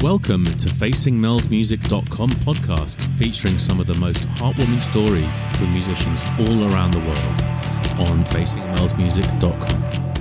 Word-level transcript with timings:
Welcome 0.00 0.44
to 0.44 0.68
FacingMelsMusic.com 0.68 2.30
podcast 2.30 3.18
featuring 3.18 3.58
some 3.58 3.80
of 3.80 3.86
the 3.86 3.94
most 3.94 4.28
heartwarming 4.30 4.82
stories 4.82 5.40
from 5.56 5.72
musicians 5.72 6.22
all 6.40 6.64
around 6.72 6.92
the 6.92 6.98
world 7.00 7.42
on 8.08 8.24
FacingMelsMusic.com. 8.24 10.12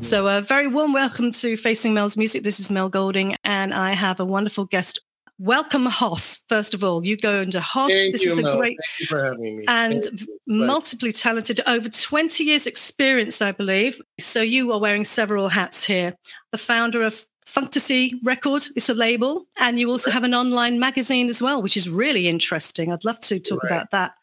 So, 0.00 0.26
a 0.26 0.40
very 0.40 0.66
warm 0.66 0.92
welcome 0.92 1.30
to 1.30 1.56
Facing 1.56 1.94
Mel's 1.94 2.16
Music. 2.16 2.42
This 2.42 2.58
is 2.58 2.68
Mel 2.70 2.88
Golding, 2.88 3.36
and 3.44 3.72
I 3.72 3.92
have 3.92 4.18
a 4.18 4.24
wonderful 4.24 4.64
guest. 4.64 5.00
Welcome, 5.38 5.86
Hoss. 5.86 6.40
First 6.48 6.74
of 6.74 6.82
all, 6.82 7.06
you 7.06 7.16
go 7.16 7.42
into 7.42 7.60
Hoss. 7.60 7.92
Thank 7.92 8.12
this 8.12 8.24
you, 8.24 8.32
is 8.32 8.38
a 8.38 8.42
Mel. 8.42 8.58
great 8.58 8.76
Thank 8.82 9.00
you 9.00 9.06
for 9.06 9.22
having 9.24 9.56
me. 9.58 9.64
and 9.68 9.92
Thank 9.92 10.04
you. 10.04 10.10
It's 10.12 10.22
a 10.22 10.26
pleasure. 10.48 10.66
multiply 10.66 11.10
talented, 11.10 11.60
over 11.66 11.88
20 11.88 12.42
years 12.44 12.66
experience, 12.66 13.40
I 13.40 13.52
believe. 13.52 14.00
So 14.18 14.42
you 14.42 14.72
are 14.72 14.80
wearing 14.80 15.04
several 15.04 15.48
hats 15.48 15.86
here. 15.86 16.16
The 16.50 16.58
founder 16.58 17.02
of 17.02 17.24
Funktasy 17.54 18.14
Record, 18.22 18.62
it's 18.76 18.88
a 18.88 18.94
label, 18.94 19.46
and 19.58 19.80
you 19.80 19.90
also 19.90 20.10
have 20.10 20.24
an 20.24 20.34
online 20.34 20.78
magazine 20.78 21.28
as 21.28 21.42
well, 21.42 21.62
which 21.62 21.76
is 21.76 21.88
really 21.88 22.28
interesting. 22.28 22.92
I'd 22.92 23.04
love 23.04 23.20
to 23.22 23.40
talk 23.40 23.62
Right. 23.62 23.72
about 23.72 23.90
that. 23.92 24.14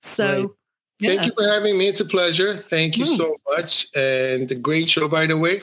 So, 0.00 0.40
Right. 0.40 0.50
Thank 1.00 1.26
you 1.26 1.32
for 1.32 1.46
having 1.48 1.78
me. 1.78 1.86
It's 1.86 2.00
a 2.00 2.04
pleasure. 2.04 2.56
Thank 2.56 2.98
you 2.98 3.04
Mm. 3.04 3.16
so 3.16 3.36
much. 3.50 3.86
And 3.94 4.50
a 4.50 4.54
great 4.56 4.88
show, 4.90 5.06
by 5.08 5.26
the 5.26 5.36
way. 5.36 5.62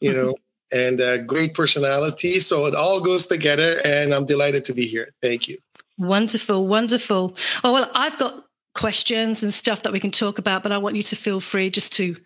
You 0.00 0.12
know, 0.12 0.34
and 0.70 1.00
a 1.00 1.16
great 1.18 1.54
personality. 1.54 2.40
So 2.40 2.66
it 2.66 2.74
all 2.74 3.00
goes 3.00 3.26
together. 3.26 3.80
And 3.86 4.12
I'm 4.12 4.26
delighted 4.26 4.64
to 4.66 4.74
be 4.74 4.86
here. 4.86 5.08
Thank 5.22 5.48
you. 5.48 5.56
Wonderful, 5.96 6.66
wonderful. 6.66 7.34
Oh, 7.64 7.72
well, 7.72 7.90
I've 7.94 8.18
got 8.18 8.34
questions 8.74 9.42
and 9.42 9.50
stuff 9.54 9.82
that 9.84 9.92
we 9.92 10.00
can 10.00 10.10
talk 10.10 10.38
about, 10.38 10.62
but 10.62 10.72
I 10.72 10.76
want 10.76 10.96
you 10.96 11.02
to 11.04 11.16
feel 11.16 11.40
free 11.40 11.70
just 11.70 11.94
to 11.94 12.16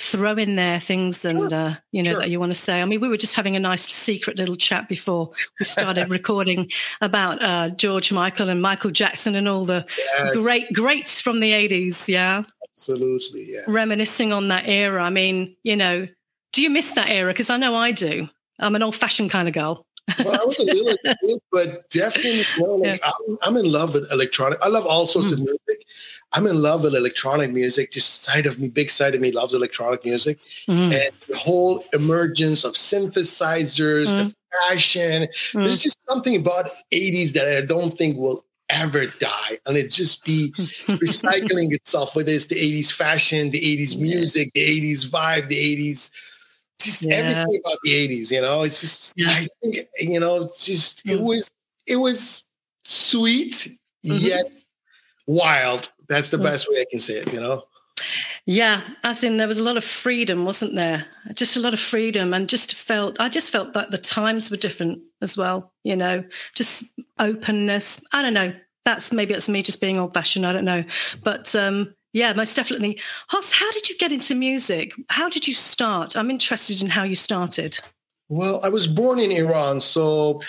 throw 0.00 0.32
in 0.36 0.54
there 0.56 0.78
things 0.78 1.24
and 1.24 1.52
uh, 1.52 1.74
you 1.90 2.02
know 2.04 2.12
Sure. 2.12 2.20
that 2.20 2.30
you 2.30 2.38
want 2.38 2.50
to 2.50 2.58
say. 2.58 2.80
I 2.80 2.84
mean, 2.84 3.00
we 3.00 3.08
were 3.08 3.16
just 3.16 3.34
having 3.34 3.56
a 3.56 3.60
nice 3.60 3.84
secret 3.84 4.36
little 4.36 4.54
chat 4.56 4.88
before 4.88 5.30
we 5.58 5.64
started 5.66 6.10
recording 6.18 6.70
about 7.00 7.42
uh, 7.42 7.70
George 7.70 8.12
Michael 8.12 8.48
and 8.48 8.62
Michael 8.62 8.90
Jackson 8.92 9.34
and 9.34 9.48
all 9.48 9.64
the 9.64 9.84
Yes, 9.98 10.36
great 10.42 10.72
greats 10.72 11.20
from 11.20 11.40
the 11.40 11.50
80s, 11.52 12.08
yeah. 12.08 12.42
Absolutely. 12.74 13.46
Yeah. 13.48 13.62
Reminiscing 13.66 14.32
on 14.32 14.48
that 14.48 14.68
era. 14.68 15.02
I 15.02 15.10
mean, 15.10 15.56
you 15.64 15.74
know, 15.74 16.06
do 16.52 16.62
you 16.62 16.70
miss 16.70 16.92
that 16.92 17.08
era? 17.08 17.32
Because 17.32 17.50
I 17.50 17.56
know 17.56 17.74
I 17.74 17.90
do. 17.90 18.28
I'm 18.60 18.76
an 18.76 18.82
old-fashioned 18.82 19.30
kind 19.30 19.48
of 19.48 19.54
girl. 19.54 19.84
well, 20.24 20.40
I 20.40 20.44
was 20.44 20.58
a 20.60 20.64
little 20.72 20.96
kid, 21.04 21.38
but 21.52 21.90
definitely, 21.90 22.44
you 22.56 22.62
know, 22.62 22.74
like 22.76 23.00
I'm, 23.04 23.38
I'm 23.42 23.56
in 23.56 23.70
love 23.70 23.94
with 23.94 24.10
electronic. 24.12 24.58
I 24.62 24.68
love 24.68 24.86
all 24.86 25.06
sorts 25.06 25.32
of 25.32 25.38
music. 25.38 25.86
I'm 26.32 26.46
in 26.46 26.60
love 26.60 26.82
with 26.82 26.94
electronic 26.94 27.52
music. 27.52 27.90
Just 27.90 28.22
side 28.22 28.44
of 28.46 28.58
me, 28.58 28.68
big 28.68 28.90
side 28.90 29.14
of 29.14 29.20
me 29.20 29.32
loves 29.32 29.54
electronic 29.54 30.04
music. 30.04 30.38
Mm, 30.68 30.92
and 30.92 31.12
the 31.28 31.36
whole 31.36 31.84
emergence 31.94 32.64
of 32.64 32.74
synthesizers, 32.74 34.06
the 34.16 34.34
fashion. 34.68 35.22
mm. 35.22 35.64
There's 35.64 35.82
just 35.82 35.98
something 36.08 36.36
about 36.36 36.70
80s 36.92 37.32
that 37.32 37.48
I 37.48 37.64
don't 37.64 37.92
think 37.96 38.16
will 38.18 38.44
ever 38.68 39.06
die. 39.06 39.58
And 39.66 39.76
it 39.78 39.88
just 39.90 40.24
be 40.26 40.52
recycling 41.00 41.72
itself, 41.72 42.14
whether 42.14 42.30
it's 42.32 42.46
the 42.46 42.56
80s 42.56 42.92
fashion, 42.92 43.50
the 43.50 43.58
80s 43.64 43.94
Yeah. 43.94 44.02
music, 44.16 44.50
the 44.54 44.60
80s 44.60 45.06
vibe, 45.08 45.48
the 45.48 45.56
80s, 45.58 46.10
just 46.78 47.02
Yeah. 47.02 47.14
everything 47.16 47.60
about 47.64 47.78
the 47.84 47.94
80s, 47.94 48.30
you 48.30 48.42
know. 48.42 48.62
It's 48.62 48.80
just 48.82 49.14
Yeah. 49.16 49.30
I 49.30 49.48
think, 49.62 49.88
you 49.98 50.20
know, 50.20 50.50
just 50.60 51.00
it 51.06 51.18
Mm. 51.18 51.22
was 51.22 51.50
it 51.86 51.96
was 51.96 52.42
sweet 52.84 53.66
Mhm. 54.04 54.20
yet 54.20 54.44
wild. 55.26 55.90
That's 56.08 56.30
the 56.30 56.38
Mm. 56.38 56.44
best 56.44 56.70
way 56.70 56.80
I 56.80 56.86
can 56.90 57.00
say 57.00 57.14
it, 57.14 57.32
you 57.32 57.40
know. 57.40 57.64
Yeah, 58.46 58.80
as 59.04 59.24
in 59.24 59.36
there 59.36 59.48
was 59.48 59.58
a 59.58 59.64
lot 59.64 59.76
of 59.76 59.84
freedom, 59.84 60.44
wasn't 60.44 60.74
there? 60.74 61.04
Just 61.34 61.56
a 61.56 61.60
lot 61.60 61.74
of 61.74 61.80
freedom, 61.80 62.32
and 62.32 62.48
just 62.48 62.74
felt 62.74 63.20
I 63.20 63.28
just 63.28 63.50
felt 63.50 63.74
that 63.74 63.90
the 63.90 63.98
times 63.98 64.50
were 64.50 64.56
different 64.56 65.02
as 65.20 65.36
well. 65.36 65.72
You 65.84 65.96
know, 65.96 66.24
just 66.54 66.98
openness. 67.18 68.02
I 68.12 68.22
don't 68.22 68.34
know. 68.34 68.52
That's 68.84 69.12
maybe 69.12 69.34
it's 69.34 69.48
me 69.48 69.62
just 69.62 69.80
being 69.80 69.98
old 69.98 70.14
fashioned. 70.14 70.46
I 70.46 70.52
don't 70.52 70.64
know, 70.64 70.84
but 71.22 71.54
um, 71.54 71.94
yeah, 72.14 72.32
most 72.32 72.54
definitely. 72.54 72.98
Hoss, 73.28 73.52
how 73.52 73.70
did 73.72 73.90
you 73.90 73.98
get 73.98 74.12
into 74.12 74.34
music? 74.34 74.94
How 75.10 75.28
did 75.28 75.46
you 75.46 75.54
start? 75.54 76.16
I'm 76.16 76.30
interested 76.30 76.80
in 76.80 76.88
how 76.88 77.02
you 77.02 77.16
started. 77.16 77.78
Well, 78.30 78.60
I 78.64 78.68
was 78.70 78.86
born 78.86 79.18
in 79.18 79.30
Iran, 79.32 79.80
so 79.80 80.40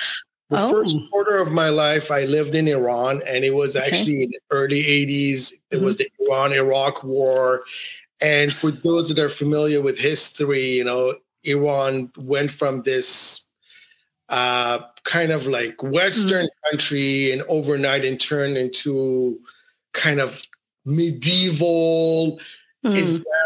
the 0.49 0.57
Oh. 0.57 0.71
first 0.71 0.97
quarter 1.11 1.37
of 1.37 1.51
my 1.51 1.69
life 1.69 2.11
I 2.11 2.25
lived 2.25 2.55
in 2.55 2.67
Iran, 2.67 3.21
and 3.27 3.43
it 3.45 3.53
was 3.53 3.75
Okay. 3.75 3.85
actually 3.87 4.23
in 4.23 4.31
the 4.31 4.39
early 4.51 4.85
'80s. 4.85 5.53
It 5.71 5.77
Mhm. 5.77 5.83
was 5.83 5.97
the 5.97 6.09
Iran-Iraq 6.21 7.03
War, 7.03 7.63
and 8.21 8.53
for 8.53 8.71
those 8.71 9.09
that 9.09 9.19
are 9.19 9.29
familiar 9.29 9.81
with 9.81 9.99
history, 9.99 10.65
you 10.77 10.83
know, 10.83 11.15
Iran 11.45 12.11
went 12.17 12.51
from 12.51 12.83
this 12.83 13.41
uh, 14.29 14.79
kind 15.05 15.31
of 15.31 15.47
like 15.47 15.81
Western 15.83 16.47
country 16.69 17.31
and 17.31 17.43
overnight 17.49 18.05
and 18.05 18.19
turned 18.19 18.57
into 18.57 19.39
kind 19.93 20.19
of 20.21 20.47
medieval 20.85 22.39
Mm, 22.85 22.97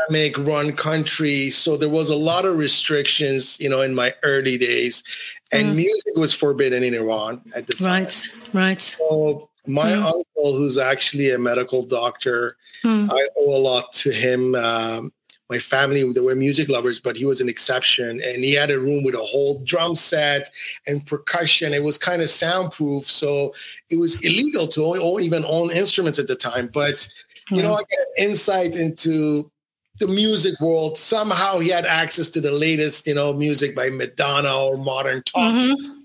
Islamic 0.10 0.38
run 0.40 0.74
country. 0.76 1.50
So 1.52 1.78
there 1.78 1.90
was 1.90 2.10
a 2.10 2.16
lot 2.16 2.46
of 2.46 2.58
restrictions, 2.58 3.60
you 3.60 3.70
know, 3.70 3.82
in 3.82 3.96
my 3.96 4.14
early 4.24 4.58
days. 4.60 5.04
And 5.54 5.70
Mm. 5.72 5.76
music 5.76 6.16
was 6.16 6.34
forbidden 6.34 6.84
in 6.84 6.94
Iran 6.94 7.42
at 7.56 7.68
the 7.68 7.74
time. 7.74 8.04
right, 8.04 8.28
right. 8.54 8.82
So 8.82 9.50
my 9.68 9.92
Mm. 9.92 10.06
uncle, 10.06 10.58
who's 10.58 10.78
actually 10.78 11.32
a 11.32 11.40
medical 11.40 11.84
doctor, 11.84 12.58
Mm, 12.84 13.10
I 13.14 13.28
owe 13.38 13.56
a 13.56 13.62
lot 13.62 13.94
to 13.94 14.12
him. 14.12 14.56
Um, 14.56 15.14
my 15.50 15.58
family, 15.60 16.04
they 16.12 16.20
were 16.20 16.36
music 16.36 16.68
lovers, 16.68 17.00
but 17.00 17.16
he 17.16 17.24
was 17.24 17.40
an 17.40 17.48
exception. 17.48 18.20
And 18.22 18.44
he 18.44 18.52
had 18.54 18.72
a 18.72 18.80
room 18.80 19.04
with 19.06 19.16
a 19.16 19.20
whole 19.24 19.62
drum 19.64 19.96
set 19.96 20.50
and 20.86 21.06
percussion. 21.06 21.74
It 21.74 21.84
was 21.84 21.98
kind 21.98 22.22
of 22.22 22.30
soundproof. 22.30 23.10
So 23.10 23.54
it 23.90 23.98
was 23.98 24.20
illegal 24.26 24.68
to 24.70 24.84
own, 24.84 25.00
own- 25.00 25.22
even 25.24 25.46
own 25.46 25.72
instruments 25.72 26.20
at 26.20 26.28
the 26.28 26.36
time. 26.36 26.70
But 26.74 27.08
you 27.52 27.62
know, 27.62 27.74
I 27.74 27.82
get 27.90 28.08
insight 28.28 28.76
into 28.76 29.50
the 30.06 30.14
music 30.14 30.60
world. 30.60 30.98
Somehow 30.98 31.60
he 31.60 31.70
had 31.70 31.86
access 31.86 32.30
to 32.32 32.42
the 32.42 32.52
latest, 32.52 33.08
you 33.08 33.16
know, 33.16 33.34
music 33.34 33.76
by 33.76 33.90
Madonna 33.90 34.56
or 34.56 34.78
modern 34.78 35.24
talking, 35.24 35.78
Mhm, 35.78 36.04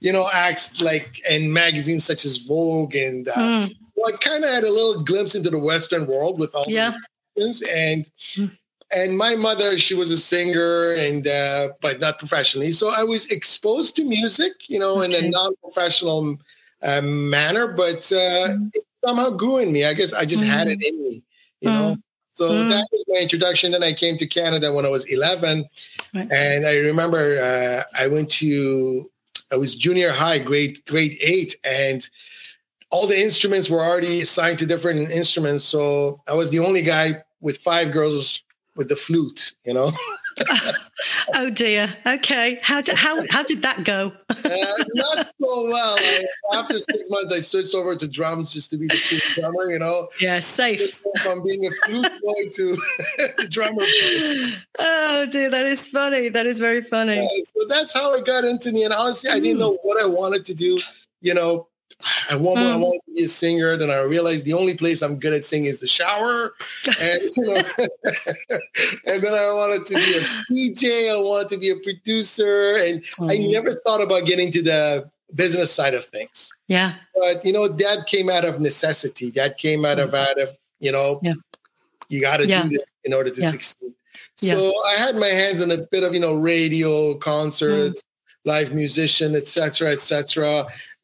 you 0.00 0.12
know, 0.12 0.28
acts 0.32 0.80
like 0.80 1.20
in 1.28 1.52
magazines 1.52 2.04
such 2.04 2.24
as 2.24 2.38
Vogue. 2.38 2.94
And 2.94 3.28
uh, 3.28 3.32
mm, 3.34 3.74
well, 3.94 4.12
I 4.12 4.16
kind 4.18 4.44
of 4.44 4.50
had 4.50 4.64
a 4.64 4.70
little 4.70 5.02
glimpse 5.02 5.34
into 5.34 5.50
the 5.50 5.58
Western 5.58 6.06
world 6.06 6.38
with 6.38 6.54
all 6.54 6.70
Yeah. 6.70 6.92
the 7.34 7.42
things. 7.42 7.62
And 7.62 8.10
Mm. 8.36 8.50
and 8.94 9.18
my 9.18 9.34
mother, 9.36 9.76
she 9.78 9.94
was 9.94 10.10
a 10.10 10.16
singer 10.16 10.92
and 10.94 11.26
uh, 11.26 11.68
but 11.82 12.00
not 12.00 12.18
professionally. 12.18 12.72
So 12.72 12.90
I 12.94 13.02
was 13.04 13.26
exposed 13.26 13.96
to 13.96 14.04
music, 14.04 14.68
you 14.68 14.78
know, 14.78 15.02
in 15.02 15.12
a 15.14 15.28
non-professional 15.28 16.36
uh, 16.82 17.00
manner, 17.02 17.68
but 17.68 18.10
uh, 18.12 18.48
Mm. 18.48 18.70
it 18.74 18.84
somehow 19.04 19.30
grew 19.30 19.58
in 19.58 19.72
me. 19.72 19.84
I 19.84 19.94
guess 19.94 20.12
I 20.12 20.24
just 20.24 20.42
had 20.44 20.68
it 20.68 20.80
in 20.82 21.02
me, 21.02 21.22
you 21.60 21.70
know. 21.70 21.96
So 22.38 22.50
Mm. 22.52 22.70
that 22.70 22.86
was 22.92 23.04
my 23.08 23.18
introduction. 23.18 23.72
Then 23.72 23.82
I 23.82 23.92
came 23.92 24.16
to 24.18 24.26
Canada 24.26 24.72
when 24.72 24.86
I 24.86 24.88
was 24.88 25.04
11. 25.06 25.68
Right. 26.14 26.28
And 26.30 26.66
I 26.66 26.76
remember 26.76 27.40
uh, 27.42 27.82
I 28.00 28.06
went 28.06 28.30
to, 28.42 29.10
I 29.50 29.56
was 29.56 29.74
junior 29.74 30.12
high, 30.12 30.38
grade, 30.38 30.84
grade 30.86 31.18
eight. 31.20 31.56
And 31.64 32.08
all 32.90 33.06
the 33.06 33.20
instruments 33.20 33.68
were 33.68 33.80
already 33.82 34.20
assigned 34.22 34.58
to 34.60 34.66
different 34.66 35.10
instruments. 35.10 35.64
So 35.64 36.20
I 36.28 36.34
was 36.34 36.50
the 36.50 36.60
only 36.60 36.82
guy 36.82 37.22
with 37.40 37.58
five 37.58 37.92
girls 37.92 38.42
with 38.76 38.88
the 38.88 38.96
flute, 38.96 39.52
you 39.64 39.74
know. 39.74 39.90
Oh 41.34 41.50
dear. 41.50 41.88
Okay. 42.06 42.58
How 42.62 42.80
did 42.80 42.96
how 42.96 43.20
how 43.30 43.42
did 43.42 43.62
that 43.62 43.84
go? 43.84 44.12
Uh, 44.28 44.34
not 44.94 45.26
so 45.40 45.64
well. 45.70 45.96
I, 45.98 46.24
after 46.54 46.78
six 46.78 47.08
months, 47.10 47.32
I 47.32 47.40
switched 47.40 47.74
over 47.74 47.94
to 47.96 48.08
drums 48.08 48.50
just 48.52 48.70
to 48.70 48.76
be 48.78 48.86
the 48.86 49.22
drummer, 49.34 49.70
you 49.70 49.78
know. 49.78 50.08
Yeah, 50.20 50.38
safe. 50.40 51.00
From 51.22 51.42
being 51.42 51.66
a 51.66 51.70
flute 51.86 52.12
boy 52.22 52.48
to 52.54 52.76
drummer. 53.50 53.76
boy. 53.76 54.52
Oh 54.78 55.26
dear, 55.30 55.50
that 55.50 55.66
is 55.66 55.86
funny. 55.88 56.28
That 56.28 56.46
is 56.46 56.58
very 56.58 56.82
funny. 56.82 57.18
Uh, 57.18 57.44
so 57.44 57.66
that's 57.68 57.92
how 57.92 58.14
it 58.14 58.24
got 58.26 58.44
into 58.44 58.72
me. 58.72 58.84
And 58.84 58.92
honestly, 58.94 59.30
I 59.30 59.40
didn't 59.40 59.58
know 59.58 59.78
what 59.82 60.02
I 60.02 60.06
wanted 60.06 60.44
to 60.46 60.54
do. 60.54 60.80
You 61.20 61.34
know, 61.34 61.68
I 62.30 62.36
wanted, 62.36 62.66
I 62.66 62.74
Mm. 62.76 62.80
wanted 62.80 63.00
to 63.06 63.12
be 63.14 63.24
a 63.24 63.28
singer. 63.28 63.76
Then 63.76 63.90
I 63.90 63.98
realized 64.00 64.44
the 64.46 64.52
only 64.52 64.74
place 64.76 65.02
I'm 65.02 65.18
good 65.18 65.32
at 65.32 65.44
singing 65.44 65.66
is 65.66 65.80
the 65.80 65.86
shower. 65.88 66.54
And, 67.00 67.22
you 67.36 67.44
know, 67.44 67.62
and 69.06 69.22
then 69.22 69.34
I 69.34 69.52
wanted 69.52 69.86
to 69.86 69.94
be 69.94 70.18
a 70.18 70.20
DJ. 70.52 71.10
I 71.12 71.16
wanted 71.20 71.48
to 71.50 71.58
be 71.58 71.70
a 71.70 71.76
producer. 71.76 72.76
And 72.76 73.02
I 73.20 73.36
Mm. 73.38 73.50
never 73.52 73.74
thought 73.74 74.00
about 74.00 74.26
getting 74.26 74.52
to 74.52 74.62
the 74.62 75.10
business 75.34 75.72
side 75.72 75.94
of 75.94 76.04
things. 76.06 76.50
Yeah. 76.68 76.94
But, 77.14 77.44
you 77.44 77.52
know, 77.52 77.68
that 77.68 78.06
came 78.06 78.30
out 78.30 78.44
of 78.44 78.60
necessity. 78.60 79.30
That 79.30 79.58
came 79.58 79.84
out 79.84 79.98
of, 79.98 80.14
out 80.14 80.38
of 80.40 80.56
you 80.80 80.92
know, 80.92 81.16
Mm. 81.16 81.26
Yeah. 81.26 81.34
you 82.08 82.20
got 82.20 82.36
to 82.38 82.46
Yeah. 82.46 82.62
do 82.62 82.68
this 82.70 82.92
in 83.04 83.12
order 83.12 83.30
to 83.30 83.40
Yeah. 83.40 83.50
succeed. 83.50 83.92
So 84.36 84.72
I 84.86 84.94
had 84.94 85.16
my 85.16 85.26
hands 85.28 85.60
in 85.60 85.72
a 85.72 85.78
bit 85.78 86.04
of, 86.04 86.14
you 86.14 86.20
know, 86.20 86.34
radio, 86.34 87.14
Mm. 87.14 87.20
concerts, 87.20 88.02
live 88.44 88.72
musician, 88.72 89.34
et 89.34 89.48
cetera, 89.48 89.90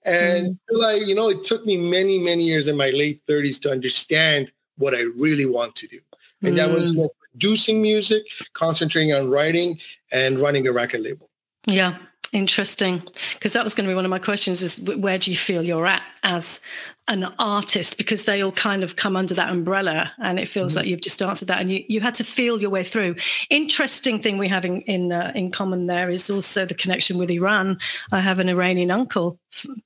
And 0.04 0.58
like, 0.70 1.06
you 1.06 1.14
know, 1.14 1.30
it 1.30 1.44
took 1.44 1.64
me 1.64 1.76
many, 1.76 2.18
many 2.18 2.44
years 2.44 2.68
in 2.68 2.76
my 2.76 2.90
late 2.90 3.22
30s 3.26 3.60
to 3.62 3.70
understand 3.70 4.52
what 4.76 4.94
I 4.94 5.02
really 5.16 5.46
want 5.46 5.74
to 5.76 5.86
do. 5.86 6.00
And 6.42 6.56
that 6.58 6.70
was 6.70 6.92
Mm. 6.92 6.96
know, 6.96 7.10
producing 7.32 7.80
music, 7.80 8.26
concentrating 8.52 9.12
on 9.14 9.30
writing 9.30 9.80
and 10.12 10.38
running 10.38 10.66
a 10.66 10.72
record 10.72 11.00
label. 11.00 11.30
Yeah. 11.66 11.96
Interesting, 12.34 13.00
because 13.34 13.52
that 13.52 13.62
was 13.62 13.76
going 13.76 13.86
to 13.86 13.92
be 13.92 13.94
one 13.94 14.04
of 14.04 14.10
my 14.10 14.18
questions: 14.18 14.60
is 14.60 14.90
where 14.96 15.18
do 15.18 15.30
you 15.30 15.36
feel 15.36 15.62
you're 15.62 15.86
at 15.86 16.02
as 16.24 16.60
an 17.06 17.26
artist? 17.38 17.96
Because 17.96 18.24
they 18.24 18.42
all 18.42 18.50
kind 18.50 18.82
of 18.82 18.96
come 18.96 19.16
under 19.16 19.34
that 19.34 19.50
umbrella, 19.50 20.12
and 20.18 20.40
it 20.40 20.48
feels 20.48 20.72
mm-hmm. 20.72 20.80
like 20.80 20.88
you've 20.88 21.00
just 21.00 21.22
answered 21.22 21.46
that, 21.46 21.60
and 21.60 21.70
you, 21.70 21.84
you 21.88 22.00
had 22.00 22.14
to 22.14 22.24
feel 22.24 22.60
your 22.60 22.70
way 22.70 22.82
through. 22.82 23.14
Interesting 23.50 24.20
thing 24.20 24.36
we 24.36 24.48
have 24.48 24.64
in 24.64 24.80
in, 24.80 25.12
uh, 25.12 25.30
in 25.36 25.52
common 25.52 25.86
there 25.86 26.10
is 26.10 26.28
also 26.28 26.66
the 26.66 26.74
connection 26.74 27.18
with 27.18 27.30
Iran. 27.30 27.78
I 28.10 28.18
have 28.18 28.40
an 28.40 28.48
Iranian 28.48 28.90
uncle. 28.90 29.38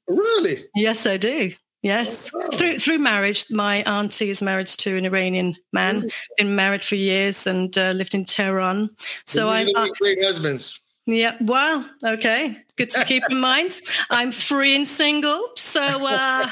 Really? 0.08 0.64
Yes, 0.74 1.06
I 1.06 1.18
do. 1.18 1.52
Yes, 1.82 2.30
oh, 2.32 2.38
wow. 2.38 2.48
through 2.50 2.78
through 2.78 2.98
marriage. 2.98 3.44
My 3.50 3.82
auntie 3.82 4.30
is 4.30 4.40
married 4.40 4.68
to 4.68 4.96
an 4.96 5.04
Iranian 5.04 5.54
man. 5.74 6.08
Been 6.38 6.56
married 6.56 6.82
for 6.82 6.94
years 6.94 7.46
and 7.46 7.76
uh, 7.76 7.90
lived 7.90 8.14
in 8.14 8.24
Tehran. 8.24 8.88
So 9.26 9.50
I, 9.50 9.70
I 9.76 9.90
great 10.00 10.24
husbands. 10.24 10.80
Yeah, 11.08 11.38
well, 11.40 11.88
okay. 12.04 12.58
Good 12.76 12.90
to 12.90 13.04
keep 13.06 13.22
in 13.30 13.40
mind. 13.40 13.80
I'm 14.10 14.30
free 14.30 14.76
and 14.76 14.86
single, 14.86 15.48
so 15.56 16.06
uh, 16.06 16.46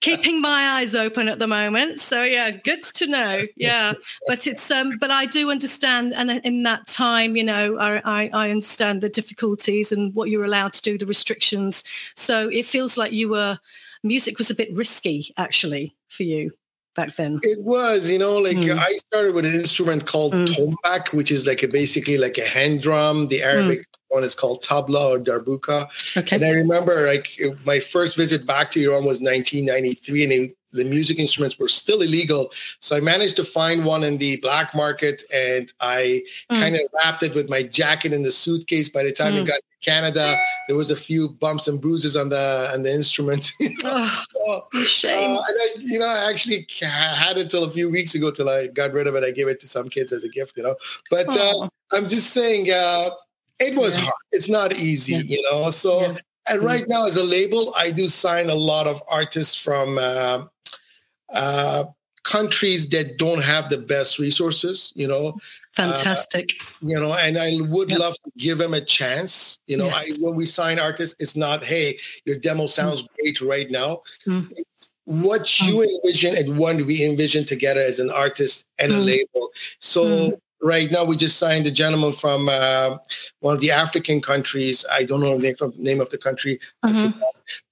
keeping 0.00 0.40
my 0.40 0.78
eyes 0.78 0.94
open 0.94 1.28
at 1.28 1.38
the 1.38 1.46
moment. 1.46 2.00
So 2.00 2.22
yeah, 2.24 2.52
good 2.52 2.82
to 2.82 3.06
know. 3.06 3.38
Yeah, 3.54 3.92
but 4.26 4.46
it's 4.46 4.70
um, 4.70 4.94
but 4.98 5.10
I 5.10 5.26
do 5.26 5.50
understand, 5.50 6.14
and 6.14 6.30
in 6.30 6.62
that 6.62 6.86
time, 6.86 7.36
you 7.36 7.44
know, 7.44 7.78
I 7.78 8.30
I 8.32 8.50
understand 8.50 9.02
the 9.02 9.10
difficulties 9.10 9.92
and 9.92 10.14
what 10.14 10.30
you're 10.30 10.46
allowed 10.46 10.72
to 10.72 10.82
do, 10.82 10.96
the 10.96 11.04
restrictions. 11.04 11.84
So 12.16 12.48
it 12.48 12.64
feels 12.64 12.96
like 12.96 13.12
you 13.12 13.28
were 13.28 13.58
music 14.02 14.38
was 14.38 14.50
a 14.50 14.54
bit 14.54 14.74
risky 14.74 15.34
actually 15.36 15.94
for 16.08 16.22
you 16.22 16.50
back 16.94 17.16
then? 17.16 17.40
It 17.42 17.62
was, 17.62 18.10
you 18.10 18.18
know, 18.18 18.38
like 18.38 18.56
mm. 18.56 18.76
I 18.76 18.92
started 18.94 19.34
with 19.34 19.44
an 19.44 19.54
instrument 19.54 20.06
called 20.06 20.32
mm. 20.32 20.46
tombak, 20.46 21.12
which 21.12 21.30
is 21.30 21.46
like 21.46 21.62
a 21.62 21.68
basically 21.68 22.18
like 22.18 22.38
a 22.38 22.46
hand 22.46 22.82
drum. 22.82 23.28
The 23.28 23.42
Arabic 23.42 23.80
mm. 23.80 23.84
one 24.08 24.24
is 24.24 24.34
called 24.34 24.62
tabla 24.62 25.10
or 25.10 25.18
darbuka. 25.18 25.88
Okay. 26.16 26.36
And 26.36 26.44
I 26.44 26.50
remember 26.50 27.06
like 27.06 27.28
my 27.64 27.78
first 27.78 28.16
visit 28.16 28.46
back 28.46 28.70
to 28.72 28.80
Iran 28.80 29.04
was 29.04 29.20
1993, 29.20 30.24
and 30.24 30.32
it, 30.32 30.56
the 30.72 30.84
music 30.84 31.18
instruments 31.18 31.58
were 31.58 31.68
still 31.68 32.02
illegal. 32.02 32.52
So 32.80 32.96
I 32.96 33.00
managed 33.00 33.36
to 33.36 33.44
find 33.44 33.84
one 33.84 34.04
in 34.04 34.18
the 34.18 34.36
black 34.36 34.74
market, 34.74 35.22
and 35.32 35.72
I 35.80 36.22
mm. 36.50 36.60
kind 36.60 36.74
of 36.74 36.82
wrapped 36.94 37.22
it 37.22 37.34
with 37.34 37.48
my 37.48 37.62
jacket 37.62 38.12
in 38.12 38.22
the 38.22 38.30
suitcase. 38.30 38.88
By 38.88 39.04
the 39.04 39.12
time 39.12 39.34
it 39.34 39.44
mm. 39.44 39.48
got 39.48 39.60
Canada. 39.82 40.36
There 40.68 40.76
was 40.76 40.90
a 40.90 40.96
few 40.96 41.28
bumps 41.28 41.68
and 41.68 41.80
bruises 41.80 42.16
on 42.16 42.30
the 42.30 42.70
on 42.72 42.82
the 42.82 42.92
instrument. 42.92 43.50
oh, 43.84 44.62
shame. 44.86 45.36
Uh, 45.36 45.42
and 45.46 45.56
I, 45.60 45.68
you 45.78 45.98
know, 45.98 46.06
I 46.06 46.30
actually 46.30 46.66
had 46.80 47.36
it 47.36 47.50
till 47.50 47.64
a 47.64 47.70
few 47.70 47.90
weeks 47.90 48.14
ago 48.14 48.30
till 48.30 48.48
I 48.48 48.68
got 48.68 48.92
rid 48.92 49.06
of 49.06 49.14
it. 49.14 49.24
I 49.24 49.32
gave 49.32 49.48
it 49.48 49.60
to 49.60 49.66
some 49.66 49.88
kids 49.88 50.12
as 50.12 50.24
a 50.24 50.28
gift, 50.28 50.56
you 50.56 50.62
know. 50.62 50.76
But 51.10 51.36
uh, 51.36 51.68
I'm 51.92 52.08
just 52.08 52.30
saying, 52.30 52.70
uh, 52.70 53.10
it 53.58 53.76
was 53.76 53.96
yeah. 53.96 54.04
hard. 54.04 54.14
It's 54.30 54.48
not 54.48 54.72
easy, 54.74 55.14
yeah. 55.14 55.36
you 55.36 55.50
know. 55.50 55.70
So, 55.70 56.00
yeah. 56.00 56.16
and 56.48 56.60
mm. 56.60 56.64
right 56.64 56.88
now 56.88 57.06
as 57.06 57.16
a 57.16 57.24
label, 57.24 57.74
I 57.76 57.90
do 57.90 58.08
sign 58.08 58.48
a 58.48 58.54
lot 58.54 58.86
of 58.86 59.02
artists 59.08 59.54
from. 59.54 59.98
Uh, 59.98 60.44
uh, 61.32 61.84
countries 62.22 62.88
that 62.90 63.18
don't 63.18 63.42
have 63.42 63.68
the 63.68 63.78
best 63.78 64.18
resources, 64.18 64.92
you 64.94 65.08
know, 65.08 65.36
Fantastic. 65.74 66.52
Uh, 66.60 66.66
you 66.82 67.00
know, 67.00 67.14
and 67.14 67.38
I 67.38 67.56
would 67.60 67.88
yep. 67.88 67.98
love 67.98 68.14
to 68.24 68.30
give 68.36 68.58
them 68.58 68.74
a 68.74 68.80
chance. 68.80 69.60
You 69.66 69.78
know, 69.78 69.86
yes. 69.86 70.20
I, 70.20 70.24
when 70.24 70.34
we 70.34 70.46
sign 70.46 70.78
artists, 70.78 71.20
it's 71.20 71.34
not, 71.34 71.64
hey, 71.64 71.98
your 72.26 72.36
demo 72.36 72.66
sounds 72.66 73.02
mm. 73.02 73.08
great 73.18 73.40
right 73.40 73.70
now. 73.70 74.02
Mm. 74.26 74.52
It's 74.56 74.96
what 75.04 75.42
mm. 75.42 75.68
you 75.68 75.82
envision 75.82 76.36
and 76.36 76.58
what 76.58 76.76
we 76.76 77.02
envision 77.04 77.44
together 77.44 77.80
as 77.80 77.98
an 77.98 78.10
artist 78.10 78.68
and 78.78 78.92
a 78.92 78.96
mm. 78.96 79.06
label. 79.06 79.50
So 79.78 80.04
mm. 80.04 80.40
right 80.60 80.90
now, 80.90 81.04
we 81.04 81.16
just 81.16 81.38
signed 81.38 81.66
a 81.66 81.70
gentleman 81.70 82.12
from 82.12 82.50
uh, 82.50 82.98
one 83.40 83.54
of 83.54 83.62
the 83.62 83.70
African 83.70 84.20
countries. 84.20 84.84
I 84.92 85.04
don't 85.04 85.20
know 85.20 85.38
the 85.38 85.54
name, 85.58 85.72
name 85.78 86.00
of 86.02 86.10
the 86.10 86.18
country, 86.18 86.60
mm-hmm. 86.84 87.18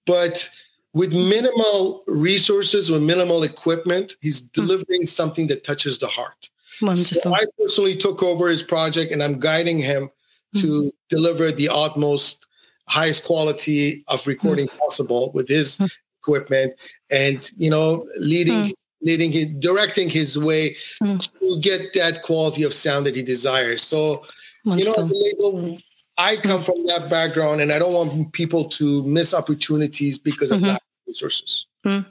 but 0.06 0.49
with 0.93 1.13
minimal 1.13 2.03
resources, 2.07 2.91
with 2.91 3.03
minimal 3.03 3.43
equipment, 3.43 4.15
he's 4.21 4.43
mm. 4.43 4.53
delivering 4.53 5.07
something 5.07 5.47
that 5.49 5.65
touches 5.65 5.99
the 5.99 6.09
heart. 6.09 6.51
Wonderful. 6.83 7.21
So 7.23 7.35
I 7.35 7.45
personally 7.59 7.97
took 7.97 8.23
over 8.23 8.49
his 8.49 8.63
project 8.63 9.13
and 9.13 9.23
I'm 9.23 9.39
guiding 9.39 9.79
him 9.79 10.11
mm-hmm. 10.55 10.61
to 10.61 10.93
deliver 11.09 11.53
the 11.53 11.69
utmost 11.73 12.47
highest 12.89 13.25
quality 13.25 14.05
of 14.09 14.27
recording 14.27 14.67
mm-hmm. 14.67 14.79
possible 14.79 15.31
with 15.33 15.49
his 15.49 15.77
mm-hmm. 15.77 15.87
equipment 16.21 16.75
and 17.11 17.49
you 17.57 17.71
know 17.71 18.05
leading 18.19 18.65
mm. 18.65 18.73
leading 19.01 19.61
directing 19.61 20.09
his 20.09 20.37
way 20.37 20.77
mm. 21.01 21.39
to 21.39 21.61
get 21.61 21.93
that 21.95 22.23
quality 22.23 22.65
of 22.65 22.75
sound 22.75 23.07
that 23.07 23.15
he 23.15 23.23
desires 23.23 23.81
so 23.81 24.27
Wonderful. 24.65 25.07
you 25.07 25.39
know 25.39 25.53
label 25.53 25.79
I 26.20 26.37
come 26.37 26.62
from 26.62 26.84
that 26.87 27.08
background 27.08 27.62
and 27.62 27.72
I 27.72 27.78
don't 27.78 27.94
want 27.94 28.32
people 28.32 28.64
to 28.70 29.02
miss 29.05 29.32
opportunities 29.32 30.19
because 30.19 30.52
of 30.52 30.58
mm-hmm. 30.58 30.69
lack 30.69 30.82
of 30.82 31.06
resources. 31.06 31.67
Mm. 31.84 32.05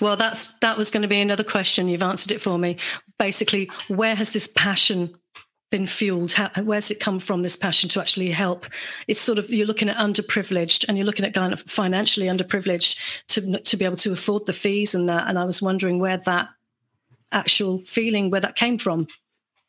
Well, 0.00 0.16
that's 0.16 0.56
that 0.60 0.78
was 0.78 0.90
going 0.90 1.02
to 1.02 1.08
be 1.08 1.20
another 1.20 1.42
question. 1.42 1.88
You've 1.88 2.02
answered 2.02 2.30
it 2.30 2.40
for 2.40 2.58
me. 2.58 2.76
Basically, 3.18 3.68
where 3.88 4.14
has 4.14 4.32
this 4.32 4.46
passion 4.46 5.16
been 5.72 5.88
fueled? 5.88 6.32
How, 6.32 6.48
where's 6.62 6.92
it 6.92 7.00
come 7.00 7.18
from? 7.18 7.42
This 7.42 7.56
passion 7.56 7.90
to 7.90 8.00
actually 8.00 8.30
help? 8.30 8.66
It's 9.08 9.18
sort 9.20 9.38
of 9.38 9.50
you're 9.50 9.66
looking 9.66 9.88
at 9.88 9.96
underprivileged, 9.96 10.84
and 10.86 10.96
you're 10.96 11.06
looking 11.06 11.26
at 11.26 11.34
kind 11.34 11.52
of 11.52 11.60
financially 11.62 12.26
underprivileged 12.26 12.96
to 13.28 13.58
to 13.58 13.76
be 13.76 13.84
able 13.84 13.96
to 13.96 14.12
afford 14.12 14.46
the 14.46 14.52
fees 14.52 14.94
and 14.94 15.08
that. 15.08 15.26
And 15.26 15.40
I 15.40 15.44
was 15.44 15.60
wondering 15.60 15.98
where 15.98 16.18
that 16.18 16.48
actual 17.32 17.78
feeling, 17.78 18.30
where 18.30 18.40
that 18.40 18.54
came 18.54 18.78
from. 18.78 19.08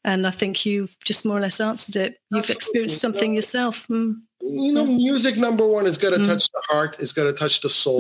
And 0.08 0.26
I 0.26 0.32
think 0.32 0.66
you've 0.66 0.98
just 1.04 1.26
more 1.26 1.38
or 1.38 1.42
less 1.42 1.60
answered 1.60 1.98
it. 1.98 2.20
You've 2.32 2.40
Absolutely. 2.40 2.56
experienced 2.56 3.02
something 3.02 3.34
yourself. 3.34 3.88
Mm. 3.90 4.22
You 4.42 4.72
know, 4.72 4.86
music 4.86 5.36
number 5.36 5.68
one 5.68 5.86
is 5.86 5.98
going 5.98 6.14
to 6.14 6.22
mm. 6.22 6.26
touch 6.26 6.50
the 6.50 6.62
heart. 6.70 6.96
it's 7.00 7.12
going 7.12 7.28
to 7.28 7.38
touch 7.38 7.60
the 7.60 7.70
soul. 7.70 8.00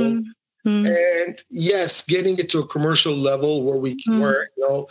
Mm. 0.65 0.95
And 1.25 1.43
yes, 1.49 2.05
getting 2.05 2.39
it 2.39 2.49
to 2.51 2.59
a 2.59 2.67
commercial 2.67 3.13
level 3.13 3.61
where 3.63 3.75
we 3.75 4.01
mm. 4.05 4.21
where 4.21 4.47
you 4.55 4.67
know 4.67 4.87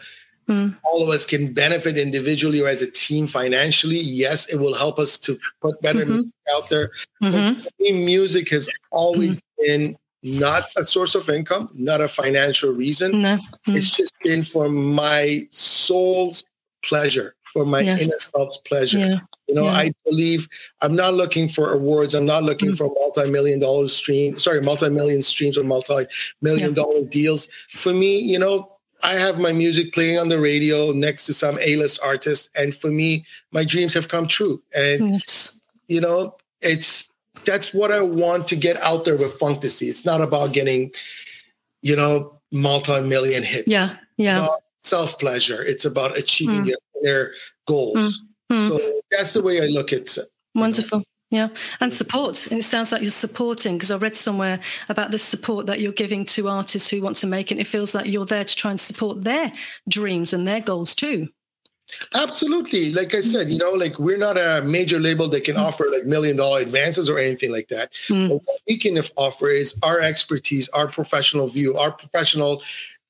mm. 0.46 0.76
all 0.84 1.02
of 1.02 1.08
us 1.08 1.24
can 1.24 1.54
benefit 1.54 1.96
individually 1.96 2.60
or 2.60 2.68
as 2.68 2.82
a 2.82 2.90
team 2.90 3.26
financially. 3.26 3.96
Yes, 3.96 4.52
it 4.52 4.58
will 4.58 4.74
help 4.74 4.98
us 4.98 5.16
to 5.18 5.38
put 5.62 5.80
better 5.80 6.00
mm-hmm. 6.00 6.12
music 6.12 6.34
out 6.54 6.68
there. 6.68 6.90
Mm-hmm. 7.22 8.04
music 8.04 8.50
has 8.50 8.68
always 8.90 9.40
mm. 9.40 9.66
been 9.66 9.96
not 10.22 10.64
a 10.76 10.84
source 10.84 11.14
of 11.14 11.30
income, 11.30 11.70
not 11.72 12.02
a 12.02 12.08
financial 12.08 12.72
reason. 12.72 13.22
No. 13.22 13.38
Mm. 13.66 13.76
It's 13.76 13.90
just 13.90 14.12
been 14.22 14.44
for 14.44 14.68
my 14.68 15.48
soul's 15.50 16.44
pleasure, 16.86 17.34
for 17.52 17.64
my 17.66 17.80
yes. 17.80 18.04
inner 18.04 18.18
self's 18.18 18.58
pleasure. 18.58 18.98
Yeah. 18.98 19.18
You 19.48 19.54
know, 19.54 19.64
yeah. 19.64 19.72
I 19.72 19.92
believe 20.04 20.48
I'm 20.82 20.96
not 20.96 21.14
looking 21.14 21.48
for 21.48 21.72
awards. 21.72 22.14
I'm 22.14 22.26
not 22.26 22.42
looking 22.42 22.72
mm. 22.72 22.76
for 22.76 22.92
multi-million 22.94 23.61
dollar 23.61 23.88
stream, 23.88 24.38
sorry, 24.38 24.61
multi-million 24.61 25.22
streams 25.22 25.56
or 25.56 25.64
multi-million 25.64 26.70
yeah. 26.70 26.75
dollar 26.75 27.02
deals. 27.02 27.49
For 27.75 27.92
me, 27.92 28.18
you 28.18 28.38
know, 28.38 28.72
I 29.02 29.12
have 29.12 29.38
my 29.38 29.52
music 29.52 29.92
playing 29.92 30.18
on 30.18 30.28
the 30.28 30.40
radio 30.40 30.90
next 30.92 31.26
to 31.26 31.32
some 31.32 31.58
A-list 31.61 32.00
artists. 32.02 32.50
And 32.56 32.75
for 32.75 32.88
me, 32.88 33.25
my 33.52 33.64
dreams 33.64 33.94
have 33.94 34.08
come 34.08 34.26
true. 34.26 34.61
And 34.76 35.12
yes. 35.12 35.61
you 35.87 36.00
know, 36.00 36.34
it's 36.61 37.11
that's 37.44 37.72
what 37.72 37.92
I 37.92 38.00
want 38.00 38.49
to 38.49 38.56
get 38.56 38.76
out 38.78 39.04
there 39.04 39.16
with 39.16 39.38
Funktasy. 39.38 39.88
It's 39.88 40.04
not 40.04 40.20
about 40.20 40.52
getting, 40.52 40.90
you 41.82 41.94
know, 41.94 42.40
multi-million 42.50 43.44
hits. 43.44 43.70
Yeah. 43.70 43.88
Yeah. 44.16 44.49
Self 44.87 45.19
pleasure. 45.19 45.62
It's 45.62 45.85
about 45.85 46.16
achieving 46.16 46.64
mm. 46.64 46.75
your, 47.02 47.33
goals. 47.66 48.23
Mm. 48.50 48.69
So 48.69 49.00
that's 49.11 49.33
the 49.33 49.43
way 49.43 49.61
I 49.61 49.66
look 49.66 49.93
at 49.93 50.16
it. 50.16 50.25
Wonderful. 50.55 51.02
Yeah. 51.31 51.49
And 51.81 51.93
support. 51.93 52.47
And 52.47 52.61
it 52.61 52.62
sounds 52.62 52.93
like 52.93 53.02
you're 53.02 53.11
supporting 53.11 53.75
because 53.75 53.90
I 53.90 53.97
read 53.97 54.14
somewhere 54.14 54.61
about 54.88 55.11
the 55.11 55.19
support 55.19 55.66
that 55.66 55.81
you're 55.81 55.90
giving 55.90 56.25
to 56.26 56.49
artists 56.49 56.88
who 56.88 57.02
want 57.02 57.16
to 57.16 57.26
make 57.26 57.50
it. 57.50 57.59
It 57.59 57.66
feels 57.66 57.97
like 57.97 58.07
you're 58.07 58.25
there 58.25 58.45
to 58.45 58.57
try 58.57 58.71
and 58.71 58.78
support 58.78 59.25
their 59.25 59.52
dreams 59.88 60.33
and 60.33 60.47
their 60.47 60.61
goals 60.61 60.95
too. 60.95 61.28
Absolutely. 62.14 62.93
Like 62.93 63.12
I 63.12 63.21
said, 63.21 63.50
you 63.50 63.59
know, 63.59 63.73
like 63.73 63.99
we're 63.99 64.19
not 64.19 64.38
a 64.38 64.62
major 64.64 65.00
label 65.00 65.28
that 65.31 65.43
can 65.43 65.57
mm. 65.57 65.64
offer 65.64 65.88
like 65.93 66.05
million 66.05 66.37
dollar 66.37 66.61
advances 66.61 67.11
or 67.11 67.19
anything 67.19 67.50
like 67.50 67.69
that. 67.69 67.93
Mm. 68.09 68.28
But 68.28 68.37
what 68.45 68.61
we 68.69 68.76
can 68.76 68.97
offer 69.16 69.49
is 69.49 69.76
our 69.83 70.00
expertise, 70.00 70.69
our 70.69 70.87
professional 70.87 71.49
view, 71.49 71.76
our 71.76 71.90
professional 71.90 72.62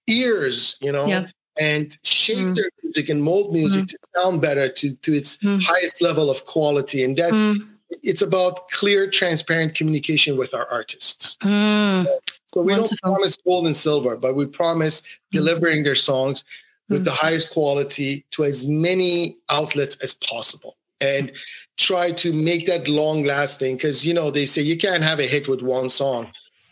ears, 0.08 0.78
you 0.80 0.92
know, 0.92 1.06
yeah 1.06 1.26
and 1.58 1.96
shape 2.02 2.38
mm. 2.38 2.54
their 2.54 2.70
music 2.82 3.08
and 3.08 3.22
mold 3.22 3.52
music 3.52 3.84
mm. 3.84 3.88
to 3.88 3.98
sound 4.16 4.40
better 4.40 4.68
to, 4.68 4.94
to 4.96 5.12
its 5.12 5.36
mm. 5.38 5.62
highest 5.62 6.02
level 6.02 6.30
of 6.30 6.44
quality. 6.44 7.02
And 7.02 7.16
that's 7.16 7.32
mm. 7.32 7.66
it's 8.02 8.22
about 8.22 8.68
clear, 8.70 9.08
transparent 9.10 9.74
communication 9.74 10.36
with 10.36 10.54
our 10.54 10.66
artists. 10.70 11.36
Mm. 11.42 12.06
So 12.48 12.62
we 12.62 12.72
Wonderful. 12.72 12.96
don't 13.02 13.14
promise 13.14 13.36
gold 13.38 13.66
and 13.66 13.76
silver, 13.76 14.16
but 14.16 14.36
we 14.36 14.46
promise 14.46 15.02
mm. 15.02 15.18
delivering 15.32 15.82
their 15.82 15.94
songs 15.94 16.44
with 16.88 17.04
the 17.04 17.10
highest 17.10 17.52
quality 17.52 18.24
to 18.30 18.44
as 18.44 18.66
many 18.66 19.36
outlets 19.50 19.96
as 20.04 20.14
possible 20.14 20.76
and 21.00 21.32
try 21.76 22.10
to 22.12 22.32
make 22.32 22.66
that 22.66 22.88
long 22.88 23.24
lasting 23.24 23.76
because 23.76 24.06
you 24.06 24.14
know 24.14 24.30
they 24.30 24.46
say 24.46 24.62
you 24.62 24.78
can't 24.78 25.02
have 25.02 25.18
a 25.18 25.26
hit 25.26 25.48
with 25.48 25.62
one 25.62 25.88
song 25.88 26.30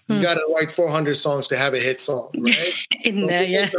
you 0.08 0.16
hmm. 0.16 0.22
got 0.22 0.34
to 0.34 0.54
write 0.54 0.70
400 0.70 1.14
songs 1.14 1.48
to 1.48 1.56
have 1.56 1.74
a 1.74 1.78
hit 1.78 2.00
song, 2.00 2.30
right? 2.38 2.72
In 3.04 3.20
so 3.20 3.26
there, 3.26 3.44
yeah. 3.44 3.70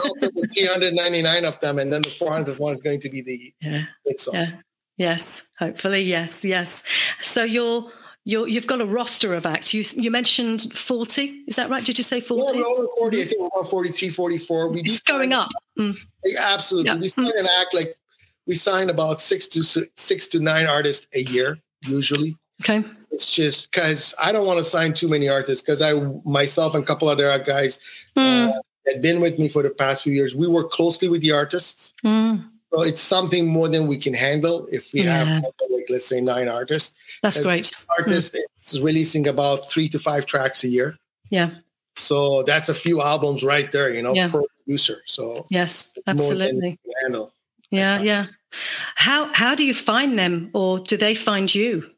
399 0.54 1.46
of 1.46 1.60
them, 1.60 1.80
and 1.80 1.92
then 1.94 2.02
the 2.02 2.10
400th 2.10 2.60
one 2.60 2.74
is 2.74 2.82
going 2.82 3.00
to 3.02 3.10
be 3.10 3.22
the 3.22 3.54
yeah. 3.62 3.86
hit 4.06 4.20
song. 4.20 4.36
Yeah. 4.36 4.52
Yes, 4.98 5.50
hopefully, 5.60 6.04
yes, 6.04 6.46
yes. 6.46 6.84
So 7.20 7.44
you're 7.44 7.92
you 8.26 8.56
have 8.56 8.66
got 8.66 8.82
a 8.82 8.86
roster 8.86 9.34
of 9.34 9.46
acts. 9.46 9.74
You 9.74 9.84
you 9.96 10.10
mentioned 10.10 10.74
40. 10.74 11.44
Is 11.48 11.58
that 11.58 11.70
right? 11.70 11.86
Did 11.86 11.98
you 11.98 12.04
say 12.04 12.20
40? 12.20 12.58
Yeah, 12.58 12.64
we're 12.64 12.68
over 12.68 12.88
40. 12.98 13.22
I 13.22 13.26
think 13.26 13.42
we're 13.42 13.48
about 13.48 13.70
43, 13.70 14.10
44. 14.10 14.70
We 14.70 14.80
it's 14.80 15.00
going 15.00 15.32
up. 15.34 15.50
Mm. 15.78 15.96
Absolutely. 16.40 16.92
Yeah. 16.92 16.98
We 16.98 17.08
sign 17.08 17.32
an 17.38 17.48
act 17.60 17.74
like 17.74 17.96
we 18.48 18.56
sign 18.56 18.90
about 18.90 19.20
six 19.20 19.48
to 19.50 19.64
six 19.64 20.28
to 20.28 20.40
nine 20.40 20.66
artists 20.66 21.08
a 21.14 21.22
year, 21.24 21.60
usually. 21.84 22.36
Okay. 22.62 22.84
It's 23.12 23.32
just 23.32 23.72
because 23.72 24.14
I 24.22 24.32
don't 24.32 24.46
want 24.46 24.60
to 24.60 24.64
sign 24.64 24.94
too 24.94 25.08
many 25.08 25.30
artists 25.30 25.64
because 25.64 25.82
I 25.82 25.94
myself 26.26 26.76
and 26.76 26.84
a 26.84 26.88
couple 26.88 27.08
other 27.08 27.38
guys 27.40 27.80
mm. 28.16 28.48
uh, 28.48 28.52
had 28.88 29.02
been 29.02 29.22
with 29.22 29.40
me 29.40 29.50
for 29.50 29.64
the 29.64 29.70
past 29.70 30.04
few 30.04 30.14
years. 30.14 30.36
We 30.36 30.48
work 30.48 30.72
closely 30.72 31.08
with 31.08 31.22
the 31.22 31.32
artists. 31.32 31.94
Mm. 32.04 32.50
So 32.74 32.82
it's 32.84 33.00
something 33.00 33.48
more 33.48 33.70
than 33.70 33.88
we 33.88 33.98
can 33.98 34.14
handle 34.14 34.68
if 34.72 34.92
we 34.92 35.04
yeah. 35.04 35.24
have 35.24 35.44
like 35.44 35.86
let's 35.90 36.06
say 36.06 36.20
nine 36.20 36.48
artists. 36.48 36.98
That's 37.22 37.42
great. 37.42 37.72
Artist 37.98 38.36
mm. 38.36 38.74
is 38.74 38.82
releasing 38.82 39.28
about 39.28 39.70
three 39.70 39.88
to 39.90 40.00
five 40.00 40.26
tracks 40.26 40.64
a 40.64 40.68
year. 40.68 40.98
Yeah. 41.30 41.52
So 41.96 42.44
that's 42.44 42.68
a 42.68 42.76
few 42.76 43.02
albums 43.02 43.44
right 43.44 43.72
there, 43.72 43.90
you 43.90 44.02
know, 44.02 44.14
yeah. 44.14 44.30
per 44.30 44.44
producer. 44.66 45.02
So 45.06 45.46
yes, 45.50 45.98
absolutely. 46.08 46.78
Handle. 47.02 47.32
Yeah, 47.72 48.02
yeah. 48.02 48.26
How 48.96 49.34
how 49.34 49.56
do 49.56 49.64
you 49.64 49.74
find 49.74 50.18
them, 50.18 50.50
or 50.54 50.80
do 50.80 50.98
they 50.98 51.16
find 51.16 51.54
you? 51.54 51.90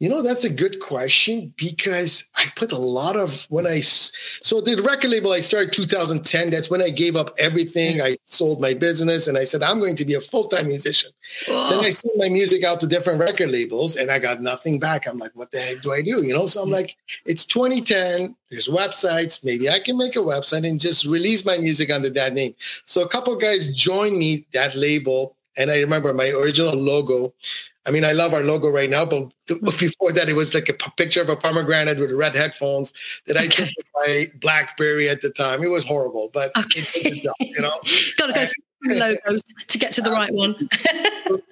You 0.00 0.08
know, 0.08 0.22
that's 0.22 0.44
a 0.44 0.50
good 0.50 0.80
question 0.80 1.52
because 1.58 2.30
I 2.34 2.46
put 2.56 2.72
a 2.72 2.78
lot 2.78 3.16
of 3.16 3.44
when 3.50 3.66
I 3.66 3.80
so 3.80 4.62
the 4.62 4.80
record 4.82 5.10
label 5.10 5.30
I 5.30 5.40
started 5.40 5.74
2010. 5.74 6.48
That's 6.48 6.70
when 6.70 6.80
I 6.80 6.88
gave 6.88 7.16
up 7.16 7.34
everything. 7.38 8.00
I 8.00 8.16
sold 8.22 8.62
my 8.62 8.72
business 8.72 9.28
and 9.28 9.36
I 9.36 9.44
said 9.44 9.62
I'm 9.62 9.78
going 9.78 9.96
to 9.96 10.06
be 10.06 10.14
a 10.14 10.20
full 10.22 10.48
time 10.48 10.68
musician. 10.68 11.10
Oh. 11.48 11.68
Then 11.68 11.84
I 11.84 11.90
sent 11.90 12.16
my 12.16 12.30
music 12.30 12.64
out 12.64 12.80
to 12.80 12.86
different 12.86 13.20
record 13.20 13.50
labels 13.50 13.96
and 13.96 14.10
I 14.10 14.18
got 14.18 14.40
nothing 14.40 14.78
back. 14.78 15.06
I'm 15.06 15.18
like, 15.18 15.32
what 15.34 15.52
the 15.52 15.60
heck 15.60 15.82
do 15.82 15.92
I 15.92 16.00
do? 16.00 16.22
You 16.22 16.32
know, 16.32 16.46
so 16.46 16.62
I'm 16.62 16.68
mm. 16.68 16.72
like, 16.72 16.96
it's 17.26 17.44
2010. 17.44 18.34
There's 18.50 18.68
websites. 18.68 19.44
Maybe 19.44 19.68
I 19.68 19.80
can 19.80 19.98
make 19.98 20.16
a 20.16 20.20
website 20.20 20.66
and 20.66 20.80
just 20.80 21.04
release 21.04 21.44
my 21.44 21.58
music 21.58 21.90
under 21.90 22.08
that 22.08 22.32
name. 22.32 22.54
So 22.86 23.02
a 23.02 23.08
couple 23.08 23.36
guys 23.36 23.70
joined 23.72 24.16
me 24.16 24.46
that 24.54 24.74
label, 24.74 25.36
and 25.60 25.70
I 25.70 25.78
remember 25.80 26.12
my 26.14 26.30
original 26.30 26.74
logo 26.74 27.34
I 27.86 27.90
mean, 27.92 28.04
I 28.04 28.12
love 28.12 28.34
our 28.34 28.42
logo 28.42 28.68
right 28.68 28.90
now, 28.90 29.06
but 29.06 29.32
before 29.78 30.12
that, 30.12 30.28
it 30.28 30.36
was 30.36 30.52
like 30.52 30.68
a 30.68 30.74
picture 30.92 31.22
of 31.22 31.28
a 31.28 31.36
pomegranate 31.36 31.98
with 31.98 32.10
red 32.12 32.34
headphones 32.34 32.92
that 33.26 33.36
I 33.36 33.46
okay. 33.46 33.48
took 33.48 33.68
with 33.76 33.86
my 33.96 34.26
BlackBerry 34.40 35.08
at 35.08 35.22
the 35.22 35.30
time. 35.30 35.62
It 35.62 35.68
was 35.68 35.84
horrible, 35.84 36.30
but 36.32 36.56
okay. 36.56 37.20
job, 37.20 37.34
you 37.40 37.60
know. 37.60 37.72
Got 38.18 38.26
to 38.28 38.32
go 38.34 38.46
through 38.84 38.98
logos 38.98 39.42
to 39.68 39.78
get 39.78 39.92
to 39.92 40.02
the 40.02 40.10
right 40.10 40.32
one. 40.32 40.54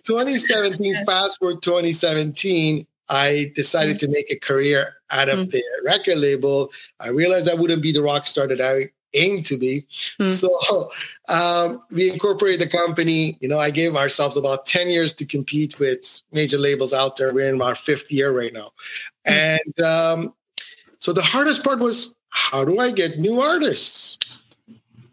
2017, 0.07 1.05
fast 1.07 1.39
forward 1.39 1.63
2017, 1.63 2.87
I 3.09 3.51
decided 3.55 3.97
mm. 3.97 4.01
to 4.01 4.09
make 4.09 4.31
a 4.31 4.39
career 4.39 4.97
out 5.11 5.31
of 5.31 5.39
mm. 5.39 5.51
the 5.51 5.65
record 5.85 6.19
label. 6.19 6.71
I 7.01 7.09
realized 7.09 7.49
I 7.49 7.55
wouldn't 7.55 7.83
be 7.83 7.93
the 7.93 8.03
rock 8.03 8.27
star 8.27 8.47
that 8.47 8.61
I 8.61 8.91
aim 9.15 9.43
to 9.43 9.57
be. 9.57 9.87
Mm. 10.19 10.29
So 10.29 10.91
um, 11.29 11.83
we 11.91 12.11
incorporated 12.11 12.61
the 12.61 12.69
company. 12.69 13.39
You 13.41 13.49
know, 13.49 13.59
I 13.59 13.71
gave 13.71 13.97
ourselves 13.97 14.37
about 14.37 14.67
10 14.67 14.89
years 14.89 15.13
to 15.15 15.25
compete 15.25 15.79
with 15.79 16.21
major 16.33 16.59
labels 16.59 16.93
out 16.93 17.17
there. 17.17 17.33
We're 17.33 17.53
in 17.53 17.63
our 17.63 17.75
fifth 17.75 18.11
year 18.13 18.37
right 18.37 18.53
now. 18.53 18.73
Mm. 19.27 19.61
And 19.61 19.81
um, 19.81 20.35
so 20.99 21.13
the 21.13 21.23
hardest 21.23 21.65
part 21.65 21.79
was 21.79 22.17
how 22.31 22.65
do 22.65 22.79
I 22.79 22.91
get 22.91 23.19
new 23.19 23.41
artists? 23.41 24.19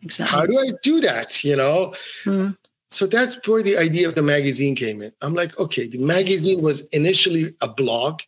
Exactly. 0.02 0.38
How 0.38 0.46
do 0.46 0.60
I 0.60 0.72
do 0.84 1.02
that? 1.02 1.44
You 1.44 1.56
know? 1.56 1.94
Mm. 2.26 2.58
So 2.92 3.08
that's 3.08 3.46
where 3.48 3.64
the 3.64 3.78
idea 3.78 4.08
of 4.08 4.16
the 4.16 4.22
magazine 4.22 4.76
came 4.76 5.02
in. 5.02 5.12
I'm 5.22 5.34
like, 5.34 5.58
okay, 5.60 5.88
the 5.88 5.98
magazine 5.98 6.62
was 6.62 6.86
initially 6.88 7.54
a 7.62 7.68
blog. 7.68 8.22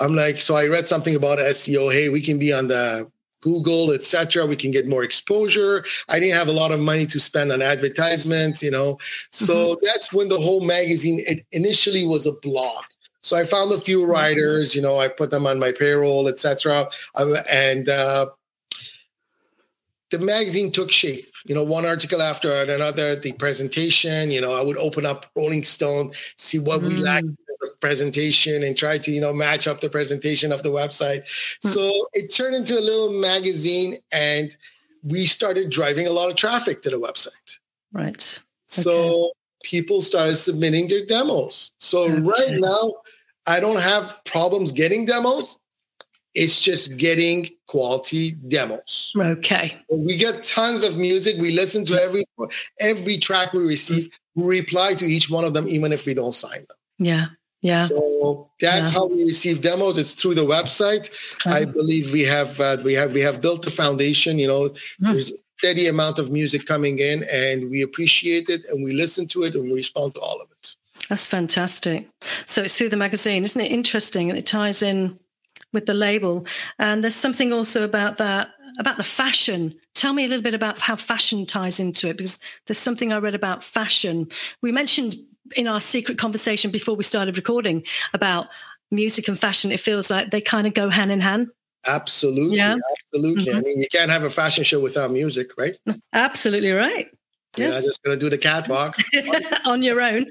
I'm 0.00 0.14
like, 0.14 0.38
so 0.38 0.54
I 0.54 0.66
read 0.66 0.86
something 0.86 1.16
about 1.16 1.38
SEO. 1.38 1.90
Hey, 1.92 2.08
we 2.10 2.20
can 2.20 2.38
be 2.38 2.52
on 2.52 2.68
the 2.68 3.10
Google, 3.46 3.92
etc. 3.92 4.44
We 4.44 4.56
can 4.56 4.72
get 4.72 4.88
more 4.88 5.04
exposure. 5.04 5.84
I 6.08 6.18
didn't 6.18 6.34
have 6.34 6.48
a 6.48 6.58
lot 6.62 6.72
of 6.72 6.80
money 6.80 7.06
to 7.06 7.20
spend 7.20 7.52
on 7.52 7.62
advertisements, 7.62 8.60
you 8.60 8.72
know. 8.72 8.98
So 9.30 9.54
mm-hmm. 9.54 9.86
that's 9.86 10.12
when 10.12 10.28
the 10.28 10.40
whole 10.40 10.62
magazine 10.62 11.22
it 11.28 11.46
initially 11.52 12.04
was 12.04 12.26
a 12.26 12.32
blog. 12.32 12.82
So 13.22 13.36
I 13.36 13.44
found 13.44 13.70
a 13.70 13.78
few 13.78 14.00
mm-hmm. 14.00 14.10
writers, 14.10 14.74
you 14.74 14.82
know, 14.82 14.98
I 14.98 15.06
put 15.06 15.30
them 15.30 15.46
on 15.46 15.60
my 15.60 15.70
payroll, 15.70 16.26
etc. 16.26 16.88
Um, 17.14 17.36
and 17.48 17.88
uh, 17.88 18.26
the 20.10 20.18
magazine 20.18 20.72
took 20.72 20.90
shape. 20.90 21.30
You 21.44 21.54
know, 21.54 21.62
one 21.62 21.86
article 21.86 22.20
after 22.20 22.50
another, 22.64 23.14
the 23.14 23.30
presentation, 23.34 24.32
you 24.32 24.40
know, 24.40 24.54
I 24.54 24.62
would 24.62 24.78
open 24.78 25.06
up 25.06 25.26
Rolling 25.36 25.62
Stone, 25.62 26.10
see 26.36 26.58
what 26.58 26.80
mm. 26.80 26.88
we 26.88 26.96
lacked 26.96 27.28
presentation 27.80 28.62
and 28.62 28.76
try 28.76 28.98
to 28.98 29.10
you 29.10 29.20
know 29.20 29.32
match 29.32 29.66
up 29.66 29.80
the 29.80 29.88
presentation 29.88 30.52
of 30.52 30.62
the 30.62 30.70
website. 30.70 31.22
Mm-hmm. 31.22 31.68
so 31.68 32.08
it 32.12 32.32
turned 32.34 32.54
into 32.54 32.78
a 32.78 32.80
little 32.80 33.10
magazine 33.10 33.96
and 34.12 34.56
we 35.02 35.26
started 35.26 35.70
driving 35.70 36.06
a 36.06 36.10
lot 36.10 36.30
of 36.30 36.36
traffic 36.36 36.82
to 36.82 36.90
the 36.90 36.98
website. 36.98 37.58
Right. 37.92 38.40
So 38.64 39.30
people 39.62 40.00
started 40.00 40.36
submitting 40.36 40.88
their 40.88 41.06
demos. 41.06 41.72
So 41.78 42.04
okay. 42.04 42.20
right 42.20 42.60
now 42.60 42.94
i 43.46 43.60
don't 43.60 43.80
have 43.80 44.16
problems 44.24 44.72
getting 44.72 45.04
demos. 45.04 45.58
It's 46.34 46.60
just 46.60 46.98
getting 46.98 47.48
quality 47.66 48.32
demos. 48.32 49.12
Okay. 49.16 49.74
We 49.90 50.16
get 50.16 50.44
tons 50.44 50.82
of 50.82 50.98
music. 50.98 51.36
We 51.38 51.50
listen 51.50 51.86
to 51.86 51.94
every 51.94 52.26
every 52.78 53.16
track 53.16 53.54
we 53.54 53.64
receive. 53.64 54.10
We 54.34 54.44
reply 54.44 54.94
to 54.96 55.06
each 55.06 55.30
one 55.30 55.44
of 55.44 55.54
them 55.54 55.66
even 55.66 55.92
if 55.92 56.04
we 56.04 56.12
don't 56.12 56.34
sign 56.34 56.58
them. 56.58 56.76
Yeah 56.98 57.26
yeah. 57.66 57.84
So 57.84 58.50
that's 58.60 58.88
yeah. 58.88 58.94
how 58.94 59.08
we 59.08 59.24
receive 59.24 59.60
demos. 59.60 59.98
It's 59.98 60.12
through 60.12 60.36
the 60.36 60.46
website. 60.46 61.10
I 61.44 61.64
believe 61.64 62.12
we 62.12 62.22
have 62.22 62.60
uh, 62.60 62.76
we 62.84 62.94
have 62.94 63.12
we 63.12 63.20
have 63.20 63.40
built 63.40 63.62
the 63.62 63.70
foundation. 63.70 64.38
You 64.38 64.48
know, 64.48 64.68
mm. 64.68 65.12
there's 65.12 65.32
a 65.32 65.38
steady 65.58 65.86
amount 65.86 66.18
of 66.18 66.30
music 66.30 66.66
coming 66.66 66.98
in, 66.98 67.24
and 67.24 67.70
we 67.70 67.82
appreciate 67.82 68.48
it, 68.48 68.62
and 68.70 68.84
we 68.84 68.92
listen 68.92 69.26
to 69.28 69.42
it, 69.44 69.54
and 69.54 69.64
we 69.64 69.72
respond 69.72 70.14
to 70.14 70.20
all 70.20 70.40
of 70.40 70.48
it. 70.50 70.76
That's 71.08 71.26
fantastic. 71.26 72.08
So 72.46 72.62
it's 72.62 72.76
through 72.76 72.90
the 72.90 72.96
magazine, 72.96 73.44
isn't 73.44 73.60
it? 73.60 73.70
Interesting, 73.70 74.30
and 74.30 74.38
it 74.38 74.46
ties 74.46 74.82
in 74.82 75.18
with 75.72 75.86
the 75.86 75.94
label. 75.94 76.46
And 76.78 77.02
there's 77.02 77.14
something 77.14 77.52
also 77.52 77.84
about 77.84 78.18
that 78.18 78.50
about 78.78 78.96
the 78.96 79.04
fashion. 79.04 79.74
Tell 79.94 80.12
me 80.12 80.24
a 80.24 80.28
little 80.28 80.42
bit 80.42 80.54
about 80.54 80.80
how 80.80 80.96
fashion 80.96 81.46
ties 81.46 81.80
into 81.80 82.08
it, 82.08 82.16
because 82.16 82.38
there's 82.66 82.78
something 82.78 83.12
I 83.12 83.18
read 83.18 83.34
about 83.34 83.64
fashion. 83.64 84.28
We 84.62 84.72
mentioned 84.72 85.14
in 85.54 85.66
our 85.68 85.80
secret 85.80 86.18
conversation 86.18 86.70
before 86.70 86.96
we 86.96 87.04
started 87.04 87.36
recording 87.36 87.84
about 88.12 88.48
music 88.90 89.28
and 89.28 89.38
fashion, 89.38 89.70
it 89.70 89.80
feels 89.80 90.10
like 90.10 90.30
they 90.30 90.40
kind 90.40 90.66
of 90.66 90.74
go 90.74 90.88
hand 90.88 91.12
in 91.12 91.20
hand. 91.20 91.48
Absolutely. 91.86 92.56
Yeah. 92.56 92.76
Absolutely. 93.04 93.46
Mm-hmm. 93.46 93.58
I 93.58 93.60
mean, 93.60 93.78
you 93.80 93.86
can't 93.90 94.10
have 94.10 94.24
a 94.24 94.30
fashion 94.30 94.64
show 94.64 94.80
without 94.80 95.10
music, 95.10 95.50
right? 95.56 95.76
Absolutely 96.12 96.72
right. 96.72 97.08
Yes. 97.56 97.74
You're 97.74 97.82
just 97.90 98.02
going 98.02 98.18
to 98.18 98.24
do 98.24 98.28
the 98.28 98.38
catwalk 98.38 98.96
on 99.66 99.82
your 99.82 100.00
own. 100.00 100.26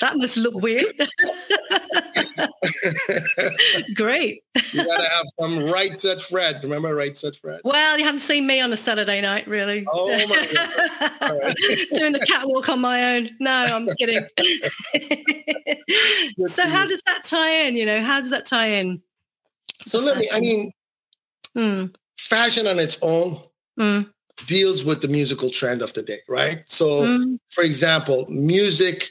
That 0.00 0.16
must 0.16 0.36
look 0.36 0.54
weird. 0.54 0.84
Great. 3.94 4.42
you 4.72 4.84
got 4.84 4.96
to 4.96 5.08
have 5.08 5.26
some 5.40 5.64
Right 5.64 5.96
Said 5.98 6.22
Fred. 6.22 6.60
Remember 6.62 6.94
Right 6.94 7.16
Said 7.16 7.34
Fred? 7.36 7.62
Well, 7.64 7.98
you 7.98 8.04
haven't 8.04 8.20
seen 8.20 8.46
me 8.46 8.60
on 8.60 8.72
a 8.72 8.76
Saturday 8.76 9.20
night, 9.20 9.48
really. 9.48 9.84
Oh, 9.92 10.06
so. 10.06 10.12
my 10.28 10.46
God. 10.54 10.70
Doing 11.98 12.12
the 12.12 12.24
catwalk 12.26 12.68
on 12.68 12.80
my 12.80 13.16
own. 13.16 13.30
No, 13.40 13.50
I'm 13.50 13.88
kidding. 13.98 14.24
so, 16.46 16.68
how 16.68 16.86
does 16.86 17.02
that 17.06 17.24
tie 17.24 17.66
in? 17.66 17.74
You 17.76 17.86
know, 17.86 18.02
how 18.02 18.20
does 18.20 18.30
that 18.30 18.46
tie 18.46 18.68
in? 18.68 19.02
So, 19.84 19.98
let 20.00 20.18
me, 20.18 20.28
I 20.32 20.38
mean, 20.40 20.70
mm. 21.56 21.92
fashion 22.16 22.68
on 22.68 22.78
its 22.78 23.02
own. 23.02 23.40
Mm 23.78 24.12
deals 24.46 24.84
with 24.84 25.02
the 25.02 25.08
musical 25.08 25.50
trend 25.50 25.82
of 25.82 25.92
the 25.94 26.02
day, 26.02 26.18
right? 26.28 26.62
So, 26.66 27.02
mm. 27.02 27.38
for 27.50 27.62
example, 27.64 28.26
music, 28.28 29.10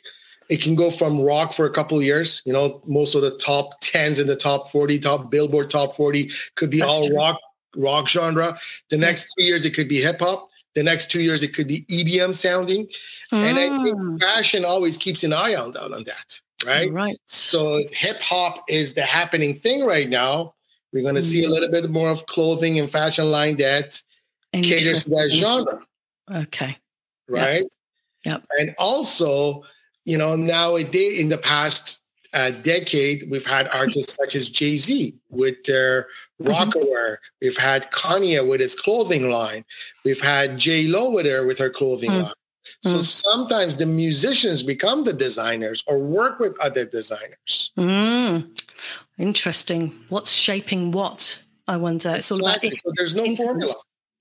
it 0.50 0.62
can 0.62 0.76
go 0.76 0.92
from 0.92 1.22
rock 1.22 1.54
for 1.54 1.66
a 1.66 1.70
couple 1.72 1.98
of 1.98 2.04
years. 2.04 2.42
You 2.46 2.54
know, 2.54 2.82
most 2.86 3.16
of 3.16 3.22
the 3.22 3.38
top 3.38 3.80
tens 3.82 4.20
in 4.20 4.28
the 4.28 4.36
top 4.36 4.72
40, 4.72 5.00
top 5.00 5.32
Billboard 5.32 5.70
top 5.70 5.96
40 5.96 6.30
could 6.56 6.70
be 6.70 6.80
That's 6.80 6.92
all 6.92 7.08
true. 7.08 7.16
rock, 7.16 7.40
rock 7.76 8.08
genre. 8.10 8.58
The 8.90 8.98
next 8.98 9.34
three 9.34 9.46
years, 9.46 9.66
it 9.66 9.74
could 9.74 9.88
be 9.88 10.02
hip 10.02 10.20
hop. 10.20 10.48
The 10.74 10.84
next 10.84 11.12
two 11.12 11.22
years, 11.22 11.44
it 11.44 11.54
could 11.54 11.68
be 11.68 11.82
EDM 11.86 12.34
sounding. 12.34 12.88
Mm. 13.32 13.50
And 13.50 13.60
I 13.60 13.84
think 13.84 14.02
mm. 14.02 14.22
fashion 14.22 14.66
always 14.66 14.98
keeps 14.98 15.24
an 15.24 15.34
eye 15.34 15.56
on, 15.56 15.76
on 15.78 16.04
that, 16.04 16.42
right? 16.66 16.92
Right. 16.92 17.18
So 17.26 17.82
hip 17.92 18.22
hop 18.22 18.64
is 18.70 18.94
the 18.94 19.04
happening 19.04 19.54
thing 19.54 19.86
right 19.86 20.10
now. 20.10 20.54
We're 20.94 21.04
going 21.04 21.16
to 21.16 21.22
mm. 21.22 21.26
see 21.26 21.44
a 21.44 21.48
mm. 21.48 21.52
little 21.52 21.72
bit 21.72 21.90
more 21.90 22.10
of 22.10 22.26
clothing 22.26 22.80
and 22.80 22.90
fashion 22.90 23.32
line 23.32 23.58
that 23.58 24.02
caters 24.54 25.06
to 25.06 25.12
that 25.12 25.30
genre. 25.32 25.82
Okay. 26.32 26.78
Right. 27.28 27.66
Yep. 28.26 28.46
And 28.60 28.76
also, 28.78 29.64
you 30.06 30.18
know, 30.18 30.36
nowadays 30.36 31.20
in 31.20 31.30
the 31.30 31.38
past 31.38 32.02
uh, 32.34 32.52
decade, 32.52 33.30
we've 33.30 33.46
had 33.46 33.68
artists 33.70 34.16
such 34.16 34.36
as 34.36 34.50
Jay 34.50 34.78
Z 34.78 35.16
with 35.30 35.64
their 35.64 36.08
rock 36.40 36.70
mm-hmm. 36.70 37.16
We've 37.42 37.58
had 37.58 37.92
Kanye 37.92 38.48
with 38.48 38.62
his 38.62 38.76
clothing 38.76 39.30
line. 39.30 39.66
We've 40.06 40.22
had 40.22 40.58
J 40.58 40.88
Lo 40.88 41.12
with 41.12 41.26
her 41.26 41.46
with 41.46 41.60
her 41.60 41.70
clothing 41.70 42.12
mm-hmm. 42.12 42.24
line. 42.24 42.34
So 42.84 42.98
mm. 42.98 43.04
sometimes 43.04 43.76
the 43.76 43.86
musicians 43.86 44.64
become 44.64 45.04
the 45.04 45.14
designers 45.14 45.84
or 45.88 46.00
work 46.00 46.40
with 46.40 46.60
other 46.60 46.86
designers. 46.86 47.72
Mm. 47.78 48.60
Interesting. 49.18 49.94
What's 50.10 50.32
shaping 50.32 50.92
what? 50.92 51.44
I 51.68 51.78
wonder. 51.78 52.16
It's 52.16 52.32
all 52.32 52.40
about. 52.40 52.64
so 52.64 52.92
there's 52.96 53.14
no 53.14 53.36
formula. 53.36 53.72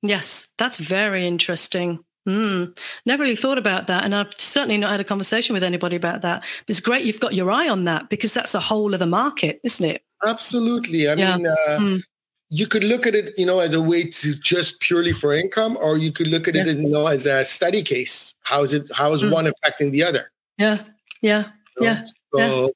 Yes, 0.02 0.52
that's 0.58 0.78
very 0.78 1.26
interesting. 1.26 2.04
Mm, 2.28 2.78
never 3.06 3.22
really 3.22 3.36
thought 3.36 3.58
about 3.58 3.86
that. 3.86 4.04
And 4.04 4.14
I've 4.14 4.32
certainly 4.36 4.78
not 4.78 4.90
had 4.90 5.00
a 5.00 5.04
conversation 5.04 5.54
with 5.54 5.64
anybody 5.64 5.96
about 5.96 6.22
that. 6.22 6.44
It's 6.68 6.80
great 6.80 7.04
you've 7.04 7.20
got 7.20 7.34
your 7.34 7.50
eye 7.50 7.68
on 7.68 7.84
that 7.84 8.08
because 8.08 8.34
that's 8.34 8.54
a 8.54 8.60
whole 8.60 8.92
of 8.92 9.00
the 9.00 9.06
market, 9.06 9.60
isn't 9.64 9.88
it? 9.88 10.04
Absolutely. 10.24 11.08
I 11.08 11.14
yeah. 11.14 11.36
mean, 11.36 11.46
uh, 11.46 11.78
mm. 11.78 12.02
you 12.50 12.66
could 12.66 12.84
look 12.84 13.06
at 13.06 13.14
it, 13.14 13.32
you 13.38 13.46
know, 13.46 13.60
as 13.60 13.74
a 13.74 13.80
way 13.80 14.04
to 14.10 14.34
just 14.34 14.80
purely 14.80 15.12
for 15.12 15.32
income, 15.32 15.78
or 15.80 15.96
you 15.96 16.12
could 16.12 16.28
look 16.28 16.46
at 16.46 16.54
yeah. 16.54 16.66
it, 16.66 16.76
you 16.76 16.88
know, 16.88 17.06
as 17.06 17.26
a 17.26 17.44
study 17.44 17.82
case. 17.82 18.34
How 18.42 18.62
is 18.62 18.74
it? 18.74 18.90
How 18.92 19.12
is 19.12 19.22
mm. 19.22 19.32
one 19.32 19.46
affecting 19.46 19.90
the 19.90 20.04
other? 20.04 20.30
Yeah. 20.58 20.82
Yeah. 21.22 21.50
You 21.78 21.86
know? 21.86 21.92
Yeah. 21.92 22.04
So 22.34 22.64
yeah. 22.66 22.68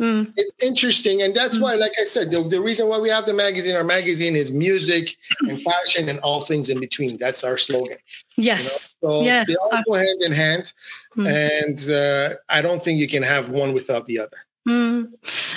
Mm. 0.00 0.32
It's 0.36 0.54
interesting. 0.62 1.22
And 1.22 1.34
that's 1.34 1.58
mm. 1.58 1.62
why, 1.62 1.74
like 1.74 1.92
I 2.00 2.04
said, 2.04 2.30
the, 2.30 2.42
the, 2.42 2.60
reason 2.60 2.88
why 2.88 2.98
we 2.98 3.08
have 3.08 3.26
the 3.26 3.34
magazine, 3.34 3.74
our 3.74 3.84
magazine 3.84 4.36
is 4.36 4.52
music 4.52 5.16
and 5.40 5.60
fashion 5.72 6.08
and 6.08 6.20
all 6.20 6.40
things 6.40 6.68
in 6.68 6.78
between. 6.78 7.16
That's 7.18 7.42
our 7.42 7.56
slogan. 7.56 7.96
Yes. 8.36 8.94
You 9.02 9.08
know? 9.08 9.20
So 9.20 9.24
yeah. 9.24 9.44
they 9.44 9.54
all 9.54 9.82
go 9.86 9.94
hand 9.94 10.22
in 10.22 10.32
hand. 10.32 10.72
Mm. 11.16 11.66
And 11.66 11.90
uh, 11.92 12.36
I 12.48 12.62
don't 12.62 12.82
think 12.82 13.00
you 13.00 13.08
can 13.08 13.24
have 13.24 13.48
one 13.48 13.72
without 13.72 14.06
the 14.06 14.20
other. 14.20 14.38
Mm. 14.66 15.12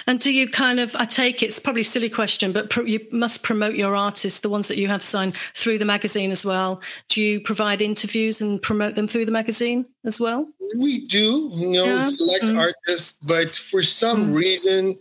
And 0.07 0.19
do 0.19 0.33
you 0.33 0.49
kind 0.49 0.79
of, 0.79 0.95
I 0.95 1.05
take 1.05 1.43
it's 1.43 1.59
probably 1.59 1.81
a 1.81 1.85
silly 1.85 2.09
question, 2.09 2.51
but 2.51 2.69
pro- 2.69 2.85
you 2.85 3.05
must 3.11 3.43
promote 3.43 3.75
your 3.75 3.95
artists, 3.95 4.39
the 4.39 4.49
ones 4.49 4.67
that 4.67 4.77
you 4.77 4.87
have 4.87 5.01
signed 5.01 5.35
through 5.53 5.77
the 5.77 5.85
magazine 5.85 6.31
as 6.31 6.45
well. 6.45 6.81
Do 7.09 7.21
you 7.21 7.41
provide 7.41 7.81
interviews 7.81 8.41
and 8.41 8.61
promote 8.61 8.95
them 8.95 9.07
through 9.07 9.25
the 9.25 9.31
magazine 9.31 9.85
as 10.05 10.19
well? 10.19 10.47
We 10.77 11.05
do, 11.05 11.49
you 11.53 11.67
know, 11.67 11.85
yeah. 11.85 12.03
select 12.03 12.45
mm. 12.45 12.57
artists, 12.57 13.19
but 13.19 13.55
for 13.55 13.83
some 13.83 14.29
mm. 14.29 14.35
reason, 14.35 14.97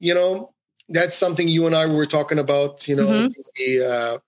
you 0.00 0.14
know, 0.14 0.52
that's 0.88 1.16
something 1.16 1.48
you 1.48 1.66
and 1.66 1.74
I 1.74 1.86
were 1.86 2.06
talking 2.06 2.38
about, 2.38 2.88
you 2.88 2.96
know, 2.96 3.06
mm-hmm. 3.06 3.28
the, 3.56 3.86
uh, 3.86 4.18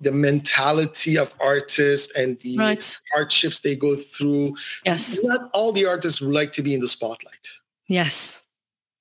the 0.00 0.12
mentality 0.12 1.18
of 1.18 1.34
artists 1.40 2.16
and 2.16 2.38
the 2.40 2.56
right. 2.56 3.00
hardships 3.12 3.60
they 3.60 3.74
go 3.74 3.96
through. 3.96 4.56
Yes. 4.86 5.18
Not 5.24 5.50
all 5.52 5.72
the 5.72 5.86
artists 5.86 6.20
would 6.20 6.32
like 6.32 6.52
to 6.52 6.62
be 6.62 6.74
in 6.74 6.80
the 6.80 6.88
spotlight. 6.88 7.48
Yes. 7.88 8.46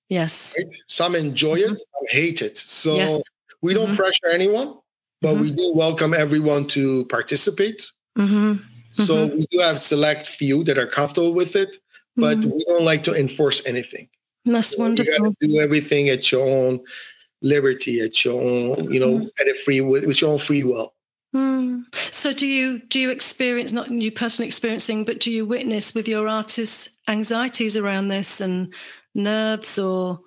Yes. 0.09 0.55
Right? 0.57 0.67
Some 0.87 1.15
enjoy 1.15 1.59
mm-hmm. 1.59 1.73
it, 1.73 1.79
some 1.79 2.07
hate 2.07 2.41
it. 2.41 2.57
So 2.57 2.95
yes. 2.95 3.21
we 3.61 3.73
don't 3.73 3.87
mm-hmm. 3.87 3.95
pressure 3.95 4.27
anyone, 4.27 4.75
but 5.21 5.33
mm-hmm. 5.33 5.41
we 5.41 5.51
do 5.51 5.73
welcome 5.75 6.13
everyone 6.13 6.65
to 6.67 7.05
participate. 7.05 7.91
Mm-hmm. 8.17 8.63
So 8.91 9.27
mm-hmm. 9.27 9.37
we 9.37 9.45
do 9.51 9.59
have 9.59 9.79
select 9.79 10.27
few 10.27 10.63
that 10.63 10.77
are 10.77 10.87
comfortable 10.87 11.33
with 11.33 11.55
it, 11.55 11.77
but 12.15 12.37
mm-hmm. 12.37 12.49
we 12.49 12.63
don't 12.65 12.85
like 12.85 13.03
to 13.03 13.13
enforce 13.13 13.65
anything. 13.67 14.07
That's 14.45 14.75
so 14.75 14.83
wonderful. 14.83 15.13
You 15.13 15.19
got 15.19 15.35
to 15.41 15.47
do 15.47 15.59
everything 15.59 16.07
at 16.07 16.31
your 16.31 16.47
own 16.47 16.79
liberty, 17.41 17.99
at 17.99 18.23
your 18.23 18.41
own, 18.41 18.91
you 18.91 18.99
know, 18.99 19.29
at 19.39 19.47
a 19.47 19.53
free 19.65 19.81
with, 19.81 20.07
with 20.07 20.21
your 20.21 20.31
own 20.31 20.39
free 20.39 20.63
will. 20.63 20.93
Mm. 21.35 21.83
So 21.93 22.33
do 22.33 22.47
you 22.47 22.79
do 22.79 22.99
you 22.99 23.09
experience 23.09 23.73
not 23.73 23.91
you 23.91 24.11
personally 24.11 24.47
experiencing, 24.47 25.03
but 25.05 25.19
do 25.19 25.31
you 25.31 25.45
witness 25.45 25.93
with 25.93 26.07
your 26.07 26.27
artists 26.27 26.97
anxieties 27.07 27.75
around 27.75 28.07
this 28.07 28.41
and 28.41 28.73
nerves 29.13 29.77
or 29.77 30.19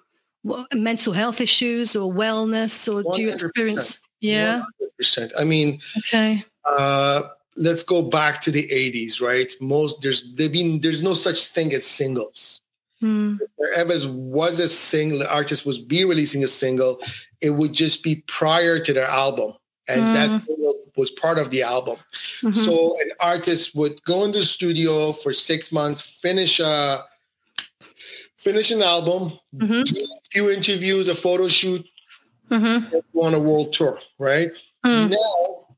what, 0.42 0.72
mental 0.74 1.12
health 1.12 1.40
issues 1.40 1.96
or 1.96 2.12
wellness, 2.12 2.88
or 2.88 3.02
100%. 3.02 3.14
do 3.14 3.22
you 3.22 3.30
experience? 3.30 4.06
Yeah, 4.20 4.62
100%. 5.00 5.32
I 5.38 5.44
mean, 5.44 5.80
okay. 5.98 6.44
Uh, 6.64 7.22
let's 7.56 7.82
go 7.82 8.02
back 8.02 8.40
to 8.42 8.50
the 8.50 8.68
80s, 8.68 9.20
right? 9.20 9.52
Most 9.60 10.02
there's 10.02 10.32
there 10.34 10.50
been 10.50 10.80
there's 10.80 11.02
no 11.02 11.14
such 11.14 11.46
thing 11.46 11.72
as 11.72 11.86
singles. 11.86 12.60
Hmm. 13.00 13.36
If 13.40 13.50
there 13.58 13.72
ever 13.74 13.94
was 14.12 14.58
a 14.58 14.68
single 14.68 15.26
artist 15.26 15.64
was 15.64 15.78
be 15.78 16.04
releasing 16.04 16.44
a 16.44 16.48
single, 16.48 17.00
it 17.40 17.50
would 17.50 17.72
just 17.72 18.04
be 18.04 18.22
prior 18.26 18.78
to 18.78 18.92
their 18.92 19.06
album 19.06 19.54
and 19.90 20.02
mm. 20.02 20.14
that 20.14 20.74
was 20.96 21.10
part 21.10 21.38
of 21.38 21.50
the 21.50 21.62
album. 21.62 21.96
Mm-hmm. 22.42 22.50
So 22.50 22.96
an 23.00 23.10
artist 23.20 23.74
would 23.74 24.02
go 24.04 24.24
in 24.24 24.32
the 24.32 24.42
studio 24.42 25.12
for 25.12 25.32
six 25.32 25.72
months, 25.72 26.00
finish 26.00 26.60
a 26.60 27.04
finish 28.36 28.70
an 28.70 28.82
album, 28.82 29.38
mm-hmm. 29.54 29.82
do 29.82 30.00
a 30.00 30.30
few 30.30 30.50
interviews, 30.50 31.08
a 31.08 31.14
photo 31.14 31.48
shoot, 31.48 31.86
mm-hmm. 32.50 32.90
go 32.90 33.22
on 33.22 33.34
a 33.34 33.38
world 33.38 33.72
tour. 33.72 33.98
Right 34.18 34.48
mm. 34.84 35.10
now, 35.10 35.76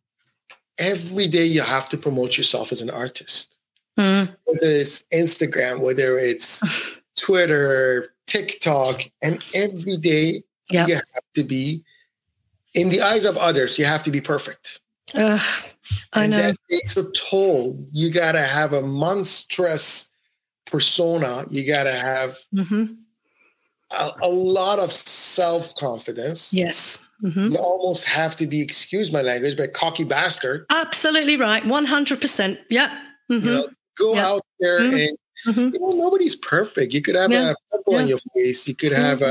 every 0.79 1.27
day 1.27 1.44
you 1.44 1.62
have 1.62 1.88
to 1.90 1.98
promote 1.98 2.37
yourself 2.37 2.72
as 2.72 2.83
an 2.83 2.90
artist, 2.90 3.59
mm. 3.98 4.29
whether 4.44 4.70
it's 4.75 5.07
Instagram, 5.09 5.81
whether 5.81 6.18
it's 6.18 6.62
Twitter, 7.16 8.14
TikTok, 8.27 9.03
and 9.22 9.44
every 9.55 9.96
day 9.96 10.42
yep. 10.70 10.88
you 10.88 10.94
have 10.94 11.33
to 11.35 11.44
be 11.44 11.85
in 12.74 12.88
the 12.88 13.00
eyes 13.00 13.24
of 13.24 13.37
others, 13.37 13.78
you 13.78 13.85
have 13.85 14.02
to 14.04 14.11
be 14.11 14.20
perfect. 14.20 14.80
Uh, 15.14 15.38
I 16.12 16.24
and 16.24 16.30
know. 16.30 16.38
That 16.38 16.56
takes 16.70 16.96
a 16.96 17.11
toll. 17.12 17.78
You 17.92 18.11
got 18.11 18.32
to 18.32 18.44
have 18.44 18.72
a 18.72 18.82
monstrous 18.82 20.12
persona. 20.66 21.44
You 21.50 21.66
got 21.66 21.85
to 21.85 21.92
have 21.94 22.38
mm-hmm. 22.54 22.94
a, 23.92 24.12
a, 24.22 24.28
lot 24.28 24.78
of 24.78 24.92
self 24.92 25.74
confidence. 25.76 26.54
Yes. 26.54 27.08
Mm-hmm. 27.22 27.52
You 27.52 27.58
almost 27.58 28.04
have 28.06 28.37
to 28.37 28.46
be, 28.46 28.61
excuse 28.61 29.12
my 29.12 29.22
language, 29.22 29.56
but 29.56 29.74
cocky 29.74 30.04
bastard. 30.04 30.64
Absolutely 30.70 31.37
right. 31.37 31.62
100%. 31.62 32.58
Yeah. 32.70 32.88
Mm-hmm. 33.30 33.46
You 33.46 33.52
know, 33.52 33.68
go 33.96 34.14
yeah. 34.14 34.26
out 34.26 34.42
there 34.61 34.80
mm-hmm. 34.80 34.96
and, 34.96 35.18
mm-hmm. 35.46 35.74
you 35.74 35.80
know, 35.80 35.92
nobody's 35.92 36.37
perfect. 36.37 36.94
You 36.94 37.02
could 37.02 37.14
have 37.14 37.30
Yeah. 37.30 37.50
a 37.50 37.54
pimple 37.70 37.92
Yeah. 37.92 38.00
on 38.00 38.08
your 38.08 38.18
face. 38.35 38.66
You 38.66 38.74
could 38.74 38.92
have 38.92 39.22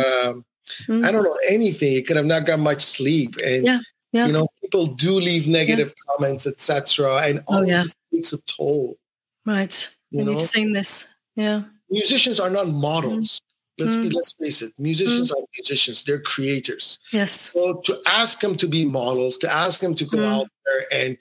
Mm-hmm. 0.87 1.05
I 1.05 1.11
don't 1.11 1.23
know 1.23 1.37
anything. 1.49 1.93
You 1.93 2.03
could 2.03 2.17
have 2.17 2.25
not 2.25 2.45
got 2.45 2.59
much 2.59 2.81
sleep, 2.81 3.35
and 3.43 3.65
Yeah, 3.65 3.79
yeah. 4.11 4.27
you 4.27 4.33
know 4.33 4.47
people 4.61 4.85
do 4.87 5.13
leave 5.19 5.47
negative 5.47 5.93
comments, 6.09 6.45
etc. 6.47 7.17
And 7.23 7.41
all 7.47 7.59
Oh, 7.59 7.61
yeah. 7.63 7.83
this 7.83 7.95
takes 8.13 8.33
a 8.33 8.41
toll. 8.43 8.97
Right. 9.45 9.87
You 10.11 10.19
and 10.21 10.29
you've 10.31 10.41
seen 10.41 10.73
this. 10.73 11.07
Yeah. 11.35 11.63
Musicians 11.89 12.39
are 12.39 12.49
not 12.49 12.67
models. 12.69 13.41
Let's 13.79 13.95
be, 13.95 14.09
Mm. 14.09 14.13
let's 14.13 14.35
face 14.39 14.61
it. 14.61 14.71
Musicians 14.77 15.31
are 15.31 15.41
musicians. 15.57 16.03
They're 16.03 16.19
creators. 16.21 16.99
Yes. 17.11 17.31
So 17.51 17.81
to 17.85 17.99
ask 18.05 18.39
them 18.41 18.55
to 18.57 18.67
be 18.67 18.85
models, 18.85 19.37
to 19.39 19.51
ask 19.51 19.79
them 19.81 19.95
to 19.95 20.05
go 20.05 20.17
Mm. 20.17 20.31
out 20.33 20.47
there 20.65 20.85
and 20.91 21.17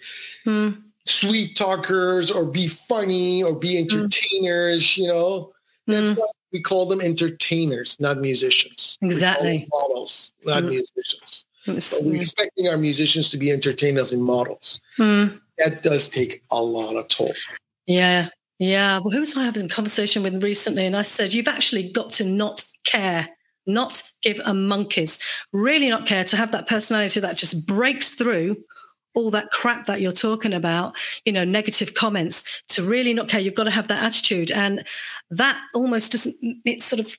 Mm. 0.47 0.83
sweet 1.07 1.57
talkers 1.57 2.31
or 2.31 2.45
be 2.45 2.67
funny 2.69 3.43
or 3.43 3.55
be 3.55 3.79
entertainers, 3.79 4.99
you 4.99 5.07
know, 5.07 5.53
that's 5.87 6.09
Mm. 6.11 6.17
why 6.19 6.27
we 6.53 6.61
call 6.61 6.87
them 6.87 7.01
entertainers, 7.01 7.99
not 8.01 8.19
musicians. 8.19 8.99
Exactly. 9.03 9.69
models, 9.73 10.33
not 10.45 10.63
Mm. 10.65 10.69
musicians. 10.71 11.47
But 11.67 11.85
we're 12.03 12.23
expecting 12.23 12.69
our 12.69 12.77
musicians 12.79 13.29
to 13.31 13.37
be 13.37 13.51
entertainers 13.51 14.13
and 14.13 14.23
models. 14.25 14.81
Mm. 14.99 15.41
That 15.59 15.83
does 15.83 16.09
take 16.09 16.43
a 16.51 16.63
lot 16.63 16.97
of 16.97 17.09
toll. 17.09 17.35
Yeah. 17.87 18.29
Yeah. 18.59 18.99
Well, 18.99 19.11
who 19.11 19.21
was 19.21 19.37
I 19.37 19.45
having 19.45 19.67
a 19.67 19.69
conversation 19.69 20.23
with 20.23 20.43
recently? 20.43 20.87
And 20.87 20.97
I 20.97 21.03
said, 21.03 21.33
you've 21.33 21.49
actually 21.49 21.91
got 21.91 22.11
to 22.15 22.25
not 22.25 22.65
care, 22.85 23.29
not 23.67 24.03
give 24.23 24.41
a 24.45 24.55
monkey's, 24.55 25.19
really 25.53 25.89
not 25.91 26.07
care 26.07 26.25
to 26.25 26.37
have 26.37 26.53
that 26.53 26.67
personality 26.67 27.21
that 27.21 27.37
just 27.37 27.67
breaks 27.67 28.11
through 28.11 28.57
all 29.15 29.31
that 29.31 29.51
crap 29.51 29.87
that 29.87 30.01
you're 30.01 30.13
talking 30.13 30.53
about, 30.55 30.97
you 31.25 31.33
know, 31.33 31.45
negative 31.45 31.95
comments, 31.95 32.63
to 32.69 32.83
really 32.83 33.13
not 33.13 33.29
care. 33.29 33.41
You've 33.41 33.55
got 33.55 33.65
to 33.65 33.71
have 33.71 33.89
that 33.89 34.03
attitude. 34.03 34.51
And 34.51 34.85
that 35.31 35.61
almost 35.75 36.13
doesn't, 36.13 36.37
it 36.65 36.83
sort 36.83 37.01
of 37.01 37.19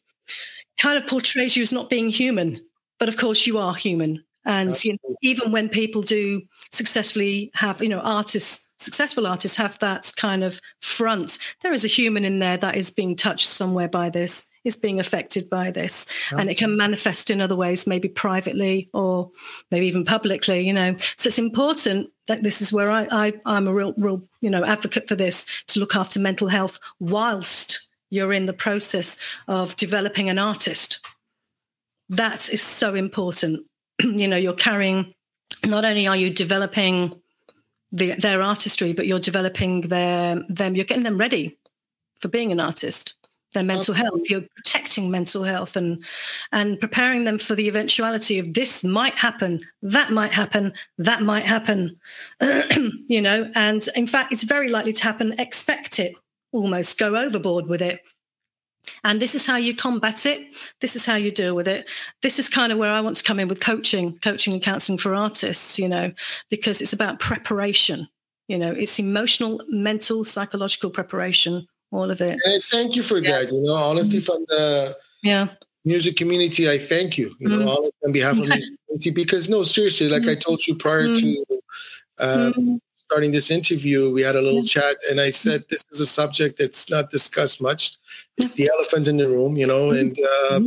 kind 0.79 0.97
of 0.97 1.07
portrays 1.07 1.55
you 1.55 1.61
as 1.61 1.73
not 1.73 1.89
being 1.89 2.09
human. 2.09 2.59
But 2.99 3.09
of 3.09 3.17
course, 3.17 3.47
you 3.47 3.57
are 3.57 3.73
human. 3.73 4.23
And 4.45 4.83
you 4.83 4.93
know, 4.93 5.15
even 5.21 5.51
when 5.51 5.69
people 5.69 6.01
do 6.01 6.41
successfully 6.71 7.51
have, 7.53 7.81
you 7.81 7.89
know, 7.89 7.99
artists, 7.99 8.69
successful 8.79 9.27
artists 9.27 9.57
have 9.57 9.77
that 9.79 10.11
kind 10.17 10.43
of 10.43 10.59
front, 10.81 11.37
there 11.61 11.73
is 11.73 11.85
a 11.85 11.89
human 11.89 12.25
in 12.25 12.39
there 12.39 12.57
that 12.57 12.75
is 12.75 12.89
being 12.89 13.15
touched 13.15 13.47
somewhere 13.47 13.87
by 13.87 14.09
this, 14.09 14.50
is 14.63 14.77
being 14.77 14.99
affected 14.99 15.49
by 15.49 15.71
this. 15.71 16.05
And 16.31 16.49
it 16.49 16.57
can 16.57 16.77
manifest 16.77 17.29
in 17.29 17.41
other 17.41 17.55
ways, 17.55 17.87
maybe 17.87 18.07
privately 18.07 18.89
or 18.93 19.31
maybe 19.71 19.87
even 19.87 20.05
publicly, 20.05 20.65
you 20.65 20.73
know. 20.73 20.95
So 21.15 21.27
it's 21.27 21.39
important 21.39 22.09
that 22.27 22.43
this 22.43 22.61
is 22.61 22.71
where 22.71 22.91
I, 22.91 23.07
I 23.11 23.33
I'm 23.45 23.67
a 23.67 23.73
real, 23.73 23.93
real, 23.97 24.23
you 24.41 24.49
know, 24.49 24.63
advocate 24.63 25.07
for 25.07 25.15
this 25.15 25.45
to 25.67 25.79
look 25.79 25.95
after 25.95 26.19
mental 26.19 26.47
health 26.47 26.79
whilst 26.99 27.89
you're 28.09 28.33
in 28.33 28.45
the 28.45 28.53
process 28.53 29.17
of 29.47 29.75
developing 29.77 30.29
an 30.29 30.37
artist. 30.37 31.05
That 32.09 32.49
is 32.49 32.61
so 32.61 32.93
important. 32.93 33.65
you 34.03 34.27
know, 34.27 34.37
you're 34.37 34.53
carrying 34.53 35.13
not 35.65 35.85
only 35.85 36.07
are 36.07 36.15
you 36.15 36.29
developing 36.29 37.21
the, 37.91 38.13
their 38.13 38.41
artistry, 38.41 38.93
but 38.93 39.07
you're 39.07 39.19
developing 39.19 39.81
their 39.81 40.43
them. 40.47 40.75
You're 40.75 40.85
getting 40.85 41.03
them 41.03 41.17
ready 41.17 41.57
for 42.19 42.27
being 42.27 42.51
an 42.51 42.59
artist. 42.59 43.20
Their 43.53 43.63
mental 43.63 43.93
health. 43.93 44.21
You're 44.29 44.45
protecting 44.55 45.11
mental 45.11 45.43
health 45.43 45.75
and 45.75 46.03
and 46.51 46.79
preparing 46.79 47.25
them 47.25 47.37
for 47.37 47.53
the 47.53 47.67
eventuality 47.67 48.39
of 48.39 48.53
this 48.53 48.83
might 48.83 49.15
happen, 49.15 49.59
that 49.81 50.11
might 50.11 50.31
happen, 50.31 50.73
that 50.97 51.21
might 51.21 51.45
happen. 51.45 51.99
you 53.07 53.21
know, 53.21 53.51
and 53.55 53.85
in 53.95 54.07
fact, 54.07 54.31
it's 54.31 54.43
very 54.43 54.69
likely 54.69 54.93
to 54.93 55.03
happen. 55.03 55.33
Expect 55.37 55.99
it. 55.99 56.15
Almost 56.53 56.97
go 56.97 57.15
overboard 57.15 57.67
with 57.67 57.81
it. 57.81 58.01
And 59.03 59.21
this 59.21 59.35
is 59.35 59.45
how 59.45 59.57
you 59.57 59.75
combat 59.75 60.25
it. 60.25 60.55
This 60.79 60.95
is 60.95 61.05
how 61.05 61.15
you 61.15 61.31
deal 61.31 61.55
with 61.55 61.67
it. 61.67 61.89
This 62.21 62.39
is 62.39 62.49
kind 62.49 62.71
of 62.71 62.77
where 62.77 62.91
I 62.91 63.01
want 63.01 63.15
to 63.17 63.23
come 63.23 63.39
in 63.39 63.47
with 63.47 63.61
coaching, 63.61 64.17
coaching 64.19 64.53
and 64.53 64.61
counseling 64.61 64.97
for 64.97 65.15
artists, 65.15 65.77
you 65.77 65.87
know, 65.87 66.11
because 66.49 66.81
it's 66.81 66.93
about 66.93 67.19
preparation. 67.19 68.07
You 68.47 68.57
know, 68.57 68.71
it's 68.71 68.99
emotional, 68.99 69.61
mental, 69.69 70.23
psychological 70.23 70.89
preparation, 70.89 71.67
all 71.91 72.09
of 72.09 72.21
it. 72.21 72.39
And 72.43 72.53
I 72.53 72.59
thank 72.63 72.95
you 72.95 73.03
for 73.03 73.17
yeah. 73.17 73.31
that. 73.31 73.51
You 73.51 73.61
know, 73.63 73.75
honestly, 73.75 74.17
mm-hmm. 74.19 74.25
from 74.25 74.43
the 74.47 74.97
yeah 75.23 75.47
music 75.85 76.15
community, 76.15 76.69
I 76.69 76.77
thank 76.77 77.17
you. 77.17 77.35
You 77.39 77.49
know, 77.49 77.65
mm. 77.65 77.91
on 78.05 78.11
behalf 78.11 78.37
of 78.37 78.47
the 78.47 78.75
community, 78.87 79.11
because 79.11 79.49
no, 79.49 79.63
seriously, 79.63 80.09
like 80.09 80.27
I 80.27 80.35
told 80.35 80.65
you 80.67 80.75
prior 80.75 81.07
mm. 81.07 81.19
to 81.19 81.45
um, 82.19 82.53
mm. 82.53 82.79
starting 83.05 83.31
this 83.31 83.51
interview, 83.51 84.11
we 84.11 84.21
had 84.21 84.35
a 84.35 84.41
little 84.41 84.63
chat, 84.63 84.95
and 85.09 85.19
I 85.19 85.31
said 85.31 85.63
this 85.69 85.83
is 85.91 85.99
a 85.99 86.05
subject 86.05 86.59
that's 86.59 86.89
not 86.89 87.09
discussed 87.09 87.61
much. 87.61 87.97
It's 88.37 88.53
the 88.53 88.69
elephant 88.73 89.07
in 89.07 89.17
the 89.17 89.27
room, 89.27 89.57
you 89.57 89.67
know, 89.67 89.91
and 89.91 90.17
uh, 90.49 90.61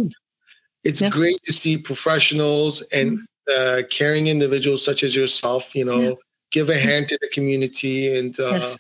it's 0.84 1.02
great 1.08 1.42
to 1.44 1.52
see 1.52 1.78
professionals 1.78 2.82
and 2.92 3.20
uh, 3.50 3.82
caring 3.90 4.26
individuals 4.26 4.84
such 4.84 5.02
as 5.02 5.16
yourself, 5.16 5.74
you 5.74 5.84
know, 5.84 6.16
give 6.50 6.68
a 6.70 6.78
hand 6.78 7.08
to 7.08 7.18
the 7.20 7.28
community 7.28 8.16
and 8.16 8.38
uh, 8.38 8.50
yes. 8.50 8.78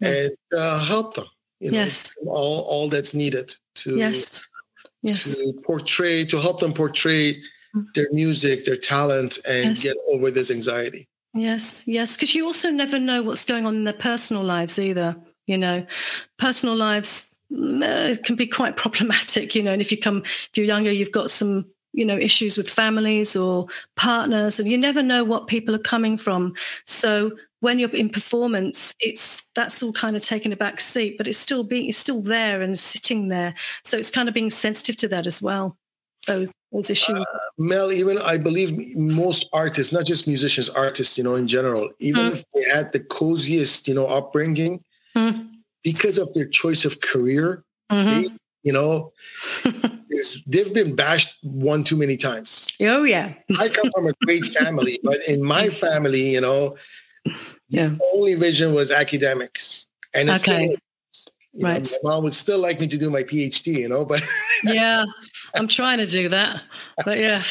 and 0.00 0.30
uh, 0.56 0.84
help 0.84 1.14
them. 1.14 1.26
You 1.60 1.72
know, 1.72 1.78
yes. 1.78 2.16
all 2.26 2.62
all 2.62 2.88
that's 2.88 3.14
needed 3.14 3.54
to 3.76 3.96
yes 3.96 4.46
yes. 5.02 5.38
to 5.38 5.52
portray, 5.64 6.24
to 6.26 6.40
help 6.40 6.60
them 6.60 6.72
portray 6.72 7.34
mm. 7.74 7.94
their 7.94 8.10
music, 8.12 8.64
their 8.64 8.76
talent, 8.76 9.38
and 9.48 9.66
yes. 9.66 9.84
get 9.84 9.96
over 10.10 10.30
this 10.30 10.50
anxiety. 10.50 11.08
Yes, 11.34 11.86
yes, 11.86 12.16
because 12.16 12.34
you 12.34 12.44
also 12.46 12.70
never 12.70 12.98
know 12.98 13.22
what's 13.22 13.44
going 13.44 13.66
on 13.66 13.76
in 13.76 13.84
their 13.84 13.92
personal 13.92 14.42
lives 14.42 14.78
either. 14.78 15.16
You 15.46 15.58
know, 15.58 15.86
personal 16.38 16.76
lives 16.76 17.38
uh, 17.54 18.16
can 18.24 18.36
be 18.36 18.46
quite 18.46 18.76
problematic. 18.82 19.54
You 19.54 19.62
know, 19.62 19.72
and 19.72 19.82
if 19.82 19.90
you 19.92 19.98
come, 19.98 20.22
if 20.24 20.50
you're 20.56 20.66
younger, 20.66 20.92
you've 20.92 21.12
got 21.12 21.30
some 21.30 21.66
you 21.92 22.04
know 22.04 22.16
issues 22.16 22.56
with 22.56 22.68
families 22.68 23.34
or 23.34 23.66
partners 23.96 24.60
and 24.60 24.68
you 24.68 24.76
never 24.76 25.02
know 25.02 25.24
what 25.24 25.46
people 25.46 25.74
are 25.74 25.78
coming 25.80 26.18
from 26.18 26.52
so 26.84 27.32
when 27.60 27.78
you're 27.78 27.90
in 27.90 28.10
performance, 28.10 28.94
it's 29.00 29.50
that's 29.54 29.82
all 29.82 29.92
kind 29.92 30.16
of 30.16 30.22
taken 30.22 30.52
a 30.52 30.56
back 30.56 30.80
seat, 30.80 31.16
but 31.18 31.26
it's 31.26 31.38
still 31.38 31.64
being 31.64 31.88
it's 31.88 31.98
still 31.98 32.22
there 32.22 32.62
and 32.62 32.78
sitting 32.78 33.28
there. 33.28 33.54
So 33.84 33.96
it's 33.96 34.10
kind 34.10 34.28
of 34.28 34.34
being 34.34 34.50
sensitive 34.50 34.96
to 34.98 35.08
that 35.08 35.26
as 35.26 35.42
well. 35.42 35.76
Those 36.26 36.54
those 36.72 36.90
issues. 36.90 37.16
Uh, 37.16 37.24
Mel, 37.56 37.90
even 37.90 38.18
I 38.18 38.38
believe 38.38 38.76
most 38.96 39.48
artists, 39.52 39.92
not 39.92 40.04
just 40.04 40.28
musicians, 40.28 40.68
artists, 40.68 41.16
you 41.16 41.24
know, 41.24 41.34
in 41.34 41.46
general, 41.46 41.90
even 41.98 42.26
mm. 42.26 42.32
if 42.32 42.44
they 42.54 42.62
had 42.74 42.92
the 42.92 43.00
coziest, 43.00 43.88
you 43.88 43.94
know, 43.94 44.06
upbringing, 44.06 44.84
mm. 45.16 45.48
because 45.82 46.18
of 46.18 46.32
their 46.34 46.46
choice 46.46 46.84
of 46.84 47.00
career, 47.00 47.64
mm-hmm. 47.90 48.22
they, 48.22 48.28
you 48.62 48.72
know, 48.72 49.12
they've 50.46 50.74
been 50.74 50.94
bashed 50.94 51.38
one 51.42 51.84
too 51.84 51.96
many 51.96 52.16
times. 52.16 52.68
Oh 52.80 53.04
yeah. 53.04 53.34
I 53.58 53.68
come 53.68 53.90
from 53.94 54.06
a 54.06 54.12
great 54.24 54.44
family, 54.58 55.00
but 55.02 55.18
in 55.26 55.42
my 55.42 55.70
family, 55.70 56.32
you 56.32 56.40
know, 56.40 56.76
yeah. 57.68 57.88
The 57.88 58.10
only 58.14 58.34
vision 58.34 58.74
was 58.74 58.90
academics. 58.90 59.86
And 60.14 60.28
it's 60.28 60.42
okay. 60.48 60.76
Right. 61.60 61.82
Know, 61.82 61.98
my 62.02 62.10
mom 62.10 62.24
would 62.24 62.34
still 62.34 62.58
like 62.58 62.78
me 62.78 62.86
to 62.88 62.98
do 62.98 63.10
my 63.10 63.22
PhD, 63.22 63.78
you 63.78 63.88
know, 63.88 64.04
but 64.04 64.22
yeah, 64.64 65.04
I'm 65.54 65.66
trying 65.66 65.98
to 65.98 66.06
do 66.06 66.28
that. 66.28 66.62
But 67.04 67.18
yeah. 67.18 67.42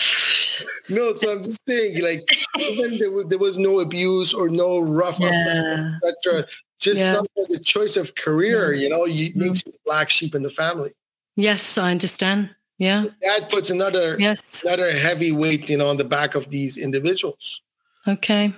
no, 0.89 1.13
so 1.13 1.31
I'm 1.31 1.43
just 1.43 1.65
saying, 1.67 2.01
like, 2.01 2.23
even 2.59 2.99
there 2.99 3.11
was, 3.11 3.25
there 3.27 3.39
was 3.39 3.57
no 3.57 3.79
abuse 3.79 4.33
or 4.33 4.49
no 4.49 4.79
rough, 4.79 5.19
yeah. 5.19 5.97
etc. 6.03 6.45
Just 6.79 6.99
yeah. 6.99 7.21
the 7.49 7.59
choice 7.59 7.97
of 7.97 8.15
career, 8.15 8.73
yeah. 8.73 8.83
you 8.83 8.89
know, 8.89 9.05
you 9.05 9.29
mm-hmm. 9.29 9.39
makes 9.39 9.65
you 9.65 9.71
the 9.71 9.79
black 9.85 10.09
sheep 10.09 10.35
in 10.35 10.43
the 10.43 10.51
family. 10.51 10.91
Yes, 11.35 11.77
I 11.77 11.91
understand. 11.91 12.51
Yeah. 12.77 13.01
So 13.01 13.11
that 13.21 13.49
puts 13.49 13.69
another 13.69 14.17
yes 14.19 14.63
another 14.63 14.91
heavy 14.91 15.31
weight, 15.31 15.69
you 15.69 15.77
know, 15.77 15.89
on 15.89 15.97
the 15.97 16.05
back 16.05 16.35
of 16.35 16.49
these 16.49 16.77
individuals. 16.77 17.61
Okay. 18.07 18.53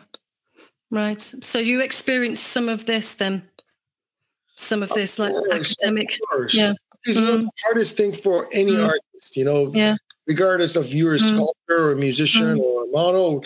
Right. 0.91 1.21
So 1.21 1.59
you 1.59 1.81
experienced 1.81 2.45
some 2.45 2.69
of 2.69 2.85
this 2.85 3.15
then? 3.15 3.43
Some 4.55 4.83
of, 4.83 4.91
of 4.91 4.97
this 4.97 5.15
course, 5.15 5.33
like 5.49 5.61
academic. 5.61 6.17
Yeah. 6.51 6.73
Because 7.03 7.21
mm. 7.21 7.21
you 7.21 7.27
know, 7.27 7.37
the 7.37 7.49
hardest 7.65 7.95
thing 7.95 8.11
for 8.11 8.47
any 8.51 8.71
mm. 8.71 8.85
artist, 8.85 9.37
you 9.37 9.45
know, 9.45 9.71
yeah. 9.73 9.95
regardless 10.27 10.75
of 10.75 10.93
you're 10.93 11.15
a 11.15 11.17
mm. 11.17 11.33
sculptor 11.33 11.77
or 11.77 11.91
a 11.93 11.95
musician 11.95 12.57
mm. 12.57 12.59
or 12.59 12.83
a 12.83 12.87
model, 12.87 13.45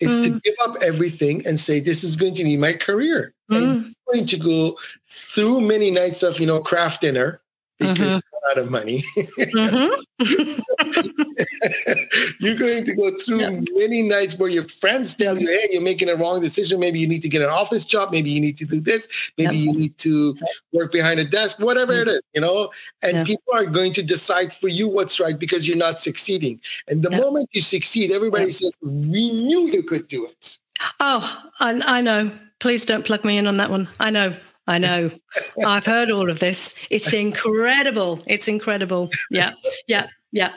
is 0.00 0.20
to 0.20 0.32
mm. 0.32 0.42
give 0.42 0.54
up 0.64 0.76
everything 0.82 1.46
and 1.46 1.60
say, 1.60 1.80
This 1.80 2.02
is 2.02 2.16
going 2.16 2.34
to 2.34 2.44
be 2.44 2.56
my 2.56 2.72
career. 2.72 3.34
And 3.50 3.64
I'm 3.64 3.94
going 4.10 4.26
to 4.26 4.38
go 4.38 4.78
through 5.06 5.60
many 5.60 5.90
nights 5.90 6.22
of, 6.22 6.40
you 6.40 6.46
know, 6.46 6.60
craft 6.60 7.02
dinner 7.02 7.42
because 7.78 7.98
mm-hmm. 7.98 8.50
out 8.50 8.58
of 8.58 8.70
money. 8.70 9.02
mm-hmm. 9.18 9.90
you're 12.44 12.56
going 12.56 12.84
to 12.84 12.94
go 12.94 13.16
through 13.18 13.40
yeah. 13.40 13.60
many 13.72 14.02
nights 14.02 14.38
where 14.38 14.48
your 14.48 14.64
friends 14.64 15.14
tell 15.14 15.38
you, 15.38 15.46
hey, 15.46 15.68
you're 15.70 15.82
making 15.82 16.08
a 16.08 16.14
wrong 16.16 16.40
decision. 16.40 16.80
Maybe 16.80 16.98
you 16.98 17.08
need 17.08 17.22
to 17.22 17.28
get 17.28 17.42
an 17.42 17.48
office 17.48 17.84
job. 17.84 18.12
Maybe 18.12 18.30
you 18.30 18.40
need 18.40 18.58
to 18.58 18.64
do 18.64 18.80
this. 18.80 19.08
Maybe 19.38 19.56
you 19.56 19.72
need 19.72 19.96
to 19.98 20.36
work 20.72 20.92
behind 20.92 21.20
a 21.20 21.24
desk, 21.24 21.60
whatever 21.60 21.92
it 21.92 22.08
mm. 22.08 22.14
is, 22.14 22.22
you 22.34 22.40
know? 22.40 22.70
And 23.02 23.16
yeah. 23.16 23.24
people 23.24 23.54
are 23.54 23.66
going 23.66 23.92
to 23.94 24.02
decide 24.02 24.52
for 24.52 24.68
you 24.68 24.88
what's 24.88 25.18
right 25.20 25.38
because 25.38 25.66
you're 25.66 25.76
not 25.76 25.98
succeeding. 25.98 26.60
And 26.88 27.02
the 27.02 27.10
moment 27.10 27.48
you 27.52 27.60
succeed, 27.60 28.10
everybody 28.10 28.52
says, 28.52 28.76
we 28.82 29.32
knew 29.32 29.68
you 29.70 29.82
could 29.82 30.08
do 30.08 30.26
it. 30.26 30.58
Oh, 31.00 31.50
I, 31.60 31.80
I 31.84 32.00
know. 32.00 32.30
Please 32.60 32.84
don't 32.84 33.04
plug 33.04 33.24
me 33.24 33.38
in 33.38 33.46
on 33.46 33.56
that 33.58 33.70
one. 33.70 33.88
I 34.00 34.10
know. 34.10 34.36
I 34.66 34.78
know. 34.78 35.10
I've 35.66 35.84
heard 35.84 36.10
all 36.10 36.30
of 36.30 36.38
this. 36.38 36.74
It's 36.90 37.12
incredible. 37.12 38.22
It's 38.26 38.48
incredible. 38.48 39.10
Yeah, 39.30 39.52
yeah, 39.86 40.08
yeah. 40.32 40.54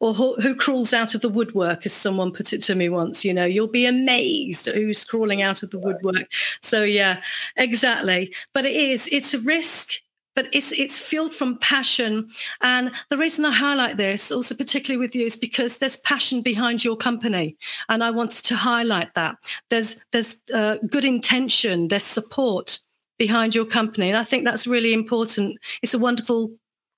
Or 0.00 0.14
who, 0.14 0.34
who, 0.34 0.54
crawls 0.54 0.92
out 0.92 1.14
of 1.14 1.20
the 1.20 1.28
woodwork, 1.28 1.86
as 1.86 1.92
someone 1.92 2.32
put 2.32 2.52
it 2.52 2.62
to 2.64 2.74
me 2.74 2.88
once. 2.88 3.24
You 3.24 3.34
know, 3.34 3.44
you'll 3.44 3.66
be 3.66 3.86
amazed 3.86 4.68
at 4.68 4.74
who's 4.74 5.04
crawling 5.04 5.42
out 5.42 5.62
of 5.62 5.70
the 5.70 5.78
woodwork. 5.78 6.30
So 6.60 6.82
yeah, 6.82 7.22
exactly. 7.56 8.34
But 8.52 8.64
it 8.64 8.74
is. 8.74 9.08
It's 9.12 9.34
a 9.34 9.38
risk. 9.40 9.94
But 10.34 10.48
it's 10.52 10.70
it's 10.72 10.98
fueled 10.98 11.32
from 11.32 11.56
passion, 11.60 12.28
and 12.60 12.92
the 13.08 13.16
reason 13.16 13.46
I 13.46 13.52
highlight 13.52 13.96
this, 13.96 14.30
also 14.30 14.54
particularly 14.54 15.00
with 15.00 15.16
you, 15.16 15.24
is 15.24 15.34
because 15.34 15.78
there's 15.78 15.96
passion 15.96 16.42
behind 16.42 16.84
your 16.84 16.94
company, 16.94 17.56
and 17.88 18.04
I 18.04 18.10
wanted 18.10 18.44
to 18.44 18.54
highlight 18.54 19.14
that. 19.14 19.38
There's 19.70 20.04
there's 20.12 20.42
uh, 20.52 20.76
good 20.90 21.06
intention, 21.06 21.88
there's 21.88 22.02
support, 22.02 22.80
behind 23.18 23.54
your 23.54 23.64
company. 23.64 24.08
And 24.08 24.16
I 24.16 24.24
think 24.24 24.44
that's 24.44 24.66
really 24.66 24.92
important. 24.92 25.58
It's 25.82 25.94
a 25.94 25.98
wonderful 25.98 26.50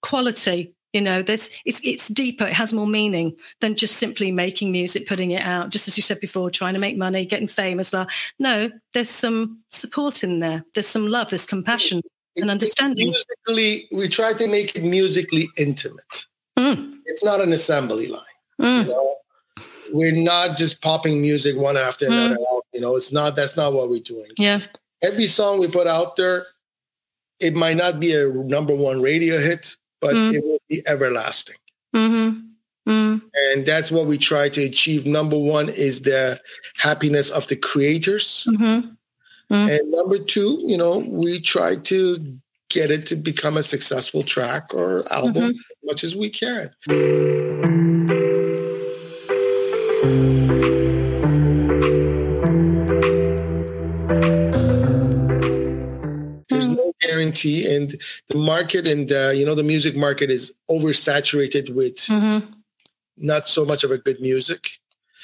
quality. 0.03 0.75
You 0.99 1.05
know, 1.05 1.23
there's 1.23 1.51
it's 1.65 1.81
it's 1.85 2.09
deeper, 2.09 2.45
it 2.45 2.55
has 2.55 2.75
more 2.75 2.87
meaning 2.87 3.37
than 3.61 3.77
just 3.77 3.97
simply 3.97 4.33
making 4.33 4.73
music, 4.73 5.07
putting 5.07 5.31
it 5.31 5.43
out, 5.43 5.71
just 5.71 5.89
as 5.89 5.97
you 5.97 6.03
said 6.03 6.21
before, 6.21 6.51
trying 6.51 6.75
to 6.75 6.81
make 6.81 6.97
money, 6.97 7.25
getting 7.25 7.49
fame 7.49 7.79
as 7.79 7.93
well. 7.93 8.09
No, 8.39 8.71
there's 8.95 9.11
some 9.11 9.61
support 9.69 10.25
in 10.25 10.41
there. 10.41 10.65
There's 10.75 10.89
some 10.89 11.07
love, 11.07 11.31
there's 11.31 11.47
compassion 11.47 11.99
it, 12.35 12.43
and 12.43 12.51
understanding. 12.51 13.09
Musically, 13.09 13.89
we 13.93 14.09
try 14.09 14.33
to 14.33 14.49
make 14.49 14.77
it 14.77 14.83
musically 14.83 15.49
intimate. 15.57 16.27
Mm. 16.59 16.99
It's 17.07 17.25
not 17.25 17.41
an 17.41 17.53
assembly 17.53 18.09
line. 18.09 18.23
Mm. 18.61 18.83
You 18.83 18.89
know? 18.89 19.15
We're 19.91 20.13
not 20.13 20.57
just 20.57 20.83
popping 20.83 21.23
music 21.23 21.57
one 21.57 21.77
after 21.77 22.07
mm. 22.07 22.27
another. 22.27 22.37
You 22.75 22.81
know, 22.81 22.97
it's 22.97 23.13
not 23.13 23.37
that's 23.37 23.57
not 23.57 23.73
what 23.73 23.89
we're 23.89 24.01
doing. 24.01 24.31
Yeah 24.37 24.61
every 25.03 25.27
song 25.27 25.59
we 25.59 25.69
put 25.69 25.87
out 25.87 26.17
there, 26.17 26.45
it 27.41 27.55
might 27.55 27.77
not 27.77 28.01
be 28.01 28.15
a 28.15 28.29
number 28.29 28.75
one 28.75 29.01
radio 29.01 29.39
hit, 29.39 29.77
but 30.01 30.15
mm. 30.15 30.35
it 30.35 30.45
will 30.45 30.61
be 30.69 30.83
everlasting. 30.87 31.57
Mm-hmm. 31.95 32.41
Mm. 32.91 33.23
And 33.51 33.67
that's 33.67 33.91
what 33.91 34.07
we 34.07 34.17
try 34.17 34.49
to 34.49 34.65
achieve. 34.65 35.05
Number 35.05 35.39
one 35.39 35.69
is 35.69 36.03
the 36.03 36.41
happiness 36.77 37.31
of 37.31 37.47
the 37.49 37.57
creators. 37.57 38.47
Mm-hmm. 38.49 38.89
Mm. 39.55 39.79
And 39.79 39.91
number 39.91 40.19
two, 40.19 40.63
you 40.67 40.77
know, 40.77 40.99
we 40.99 41.41
try 41.41 41.77
to 41.77 42.39
get 42.71 42.91
it 42.91 43.07
to 43.07 43.17
become 43.17 43.57
a 43.57 43.63
successful 43.63 44.23
track 44.23 44.75
or 44.75 45.11
album 45.13 45.35
mm-hmm. 45.35 45.49
as 45.51 45.77
much 45.85 46.05
as 46.05 46.15
we 46.15 46.31
can. 46.31 46.71
And 57.67 58.01
the 58.29 58.37
market 58.37 58.87
and 58.87 59.13
uh, 59.13 59.31
you 59.31 59.45
know 59.45 59.55
the 59.55 59.63
music 59.63 59.97
market 59.97 60.31
is 60.31 60.55
oversaturated 60.71 61.75
with 61.75 61.97
mm-hmm. 61.97 62.47
not 63.17 63.49
so 63.49 63.65
much 63.65 63.85
of 63.85 63.91
a 63.91 63.99
good 63.99 64.21
music 64.21 64.79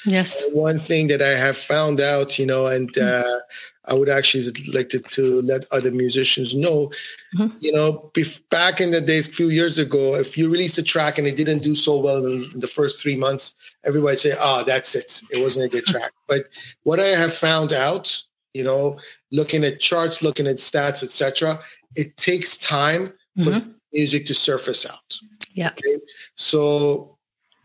yes 0.05 0.43
and 0.43 0.55
one 0.55 0.79
thing 0.79 1.07
that 1.07 1.21
i 1.21 1.29
have 1.29 1.57
found 1.57 1.99
out 1.99 2.37
you 2.37 2.45
know 2.45 2.67
and 2.67 2.93
mm-hmm. 2.93 3.27
uh, 3.27 3.91
i 3.91 3.93
would 3.93 4.09
actually 4.09 4.45
like 4.73 4.89
to, 4.89 4.99
to 4.99 5.41
let 5.41 5.65
other 5.71 5.91
musicians 5.91 6.53
know 6.53 6.91
mm-hmm. 7.35 7.55
you 7.59 7.71
know 7.71 8.11
back 8.49 8.79
in 8.79 8.91
the 8.91 9.01
days 9.01 9.27
a 9.27 9.31
few 9.31 9.49
years 9.49 9.77
ago 9.77 10.15
if 10.15 10.37
you 10.37 10.49
release 10.49 10.77
a 10.77 10.83
track 10.83 11.17
and 11.17 11.27
it 11.27 11.37
didn't 11.37 11.63
do 11.63 11.75
so 11.75 11.99
well 11.99 12.25
in, 12.25 12.43
in 12.53 12.59
the 12.59 12.67
first 12.67 13.01
three 13.01 13.15
months 13.15 13.55
everybody 13.83 14.15
say 14.15 14.33
oh 14.39 14.63
that's 14.65 14.95
it 14.95 15.21
it 15.31 15.41
wasn't 15.41 15.65
a 15.65 15.69
good 15.69 15.85
track 15.91 16.11
but 16.27 16.45
what 16.83 16.99
i 16.99 17.07
have 17.07 17.33
found 17.33 17.73
out 17.73 18.21
you 18.55 18.63
know 18.63 18.97
looking 19.31 19.63
at 19.63 19.79
charts 19.79 20.23
looking 20.23 20.47
at 20.47 20.55
stats 20.55 21.03
etc 21.03 21.59
it 21.95 22.17
takes 22.17 22.57
time 22.57 23.13
for 23.37 23.51
mm-hmm. 23.51 23.69
music 23.93 24.25
to 24.27 24.33
surface 24.33 24.85
out. 24.89 25.19
Yeah. 25.53 25.69
Okay. 25.69 26.01
So 26.35 27.17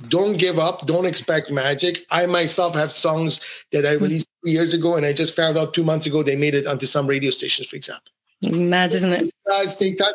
don't 0.09 0.39
give 0.39 0.59
up. 0.59 0.87
Don't 0.87 1.07
expect 1.07 1.51
magic. 1.51 2.07
I 2.11 2.27
myself 2.27 2.75
have 2.75 2.91
songs 2.91 3.41
that 3.73 3.85
I 3.87 3.93
released 3.93 4.29
three 4.43 4.53
years 4.53 4.73
ago, 4.73 4.97
and 4.97 5.05
I 5.05 5.13
just 5.13 5.37
found 5.37 5.59
out 5.59 5.75
two 5.75 5.85
months 5.85 6.07
ago 6.07 6.23
they 6.23 6.37
made 6.37 6.55
it 6.55 6.67
onto 6.67 6.87
some 6.87 7.07
radio 7.07 7.31
stations, 7.31 7.69
for 7.69 7.77
example. 7.77 8.13
Mad, 8.43 8.95
isn't 8.95 9.13
it? 9.13 9.31
Guys, 9.47 9.77
take 9.77 9.99
time. 9.99 10.15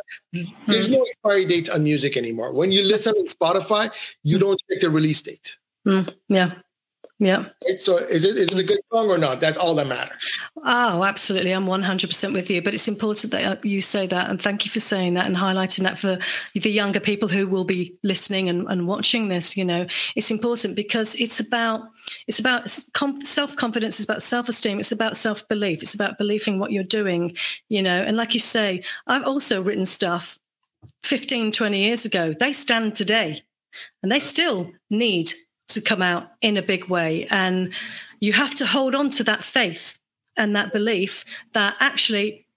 There's 0.65 0.89
no 0.89 1.04
expiry 1.04 1.45
date 1.45 1.69
on 1.69 1.84
music 1.84 2.17
anymore. 2.17 2.54
When 2.54 2.71
you 2.71 2.82
listen 2.82 3.13
to 3.13 3.21
Spotify, 3.21 3.91
you 4.23 4.39
don't 4.39 4.60
check 4.67 4.80
the 4.80 4.89
release 4.89 5.21
date. 5.21 5.58
Mm, 5.86 6.12
yeah. 6.30 6.54
Yeah. 7.17 7.45
So 7.78 7.97
is 7.97 8.25
it 8.25 8.36
is 8.36 8.51
it 8.51 8.60
a 8.60 8.63
good 8.63 8.80
song 8.93 9.10
or 9.10 9.17
not? 9.17 9.39
That's 9.39 9.58
all 9.58 9.73
that 9.75 9.88
matters. 9.88 10.17
Oh, 10.65 11.04
absolutely. 11.04 11.51
I'm 11.51 11.65
100% 11.65 12.34
with 12.34 12.49
you. 12.49 12.62
But 12.62 12.73
it's 12.73 12.89
important 12.89 13.32
that 13.32 13.45
uh, 13.45 13.62
you 13.63 13.80
say 13.80 14.06
that. 14.08 14.30
And 14.30 14.41
thank 14.41 14.65
you 14.65 14.71
for 14.71 14.82
saying 14.82 15.13
that 15.13 15.25
and 15.25 15.36
highlighting 15.36 15.84
that 15.84 15.97
for 15.97 16.17
the 16.54 16.69
younger 16.69 16.99
people 16.99 17.30
who 17.30 17.47
will 17.47 17.63
be 17.63 17.95
listening 18.04 18.49
and, 18.49 18.67
and 18.67 18.86
watching 18.86 19.30
this. 19.30 19.56
You 19.56 19.63
know, 19.63 19.88
it's 20.15 20.30
important 20.30 20.75
because 20.75 21.15
it's 21.15 21.39
about 21.39 21.84
it's 22.28 22.39
about 22.39 22.69
self-confidence 22.69 23.99
it's 23.99 24.10
about 24.10 24.21
self-esteem 24.21 24.80
it's 24.80 24.91
about 24.91 25.17
self-belief 25.17 25.82
it's 25.82 25.93
about 25.93 26.17
believing 26.17 26.60
what 26.60 26.71
you're 26.71 26.84
doing 26.84 27.36
you 27.69 27.82
know 27.82 28.01
and 28.01 28.17
like 28.17 28.34
you 28.34 28.39
say 28.39 28.84
i've 29.08 29.25
also 29.25 29.62
written 29.62 29.86
stuff 29.86 30.38
15 31.04 31.51
20 31.51 31.80
years 31.80 32.06
ago 32.06 32.34
they 32.39 32.54
stand 32.54 32.95
today 32.95 33.41
and 34.01 34.12
they 34.12 34.19
still 34.19 34.71
need 34.89 35.32
to 35.69 35.82
come 35.82 36.01
out 36.01 36.32
in 36.41 36.58
a 36.58 36.62
big 36.62 36.86
way. 36.86 37.28
And 37.30 37.73
you 38.19 38.34
have 38.34 38.56
to 38.56 38.65
hold 38.65 38.95
on 38.95 39.10
to 39.12 39.23
that 39.25 39.43
faith 39.43 39.97
and 40.38 40.56
that 40.56 40.73
belief 40.73 41.25
that 41.54 41.75
actually, 41.80 42.47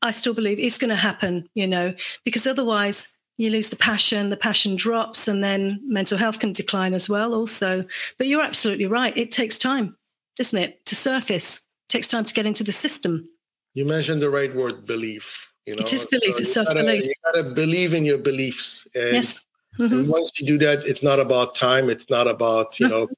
I 0.00 0.10
still 0.10 0.34
believe 0.34 0.58
it's 0.58 0.78
going 0.78 0.90
to 0.90 0.96
happen, 0.96 1.48
you 1.54 1.66
know, 1.66 1.94
because 2.24 2.46
otherwise 2.46 3.18
you 3.36 3.50
lose 3.50 3.70
the 3.70 3.76
passion, 3.76 4.30
the 4.30 4.36
passion 4.36 4.76
drops, 4.76 5.28
and 5.28 5.42
then 5.42 5.80
mental 5.84 6.18
health 6.18 6.38
can 6.38 6.52
decline 6.52 6.94
as 6.94 7.08
well, 7.08 7.34
also. 7.34 7.84
But 8.18 8.26
you're 8.26 8.42
absolutely 8.42 8.86
right. 8.86 9.16
It 9.16 9.30
takes 9.30 9.58
time, 9.58 9.96
doesn't 10.36 10.58
it, 10.58 10.84
to 10.86 10.94
surface? 10.94 11.68
It 11.88 11.92
takes 11.92 12.08
time 12.08 12.24
to 12.24 12.34
get 12.34 12.46
into 12.46 12.64
the 12.64 12.72
system. 12.72 13.28
You 13.74 13.84
mentioned 13.86 14.20
the 14.20 14.30
right 14.30 14.54
word, 14.54 14.84
belief. 14.84 15.48
You 15.66 15.74
know? 15.74 15.80
It 15.80 15.92
is 15.92 16.06
belief, 16.06 16.34
so 16.34 16.40
it's 16.40 16.52
self 16.52 16.68
belief. 16.68 17.06
You 17.06 17.14
got 17.24 17.34
to 17.36 17.54
believe 17.54 17.94
in 17.94 18.04
your 18.04 18.18
beliefs. 18.18 18.86
And 18.94 19.14
yes. 19.14 19.46
Mm-hmm. 19.78 19.94
And 19.94 20.08
once 20.08 20.32
you 20.38 20.46
do 20.46 20.58
that, 20.58 20.84
it's 20.86 21.02
not 21.02 21.18
about 21.18 21.54
time. 21.54 21.88
It's 21.88 22.10
not 22.10 22.28
about, 22.28 22.78
you 22.78 22.88
know, 22.88 23.08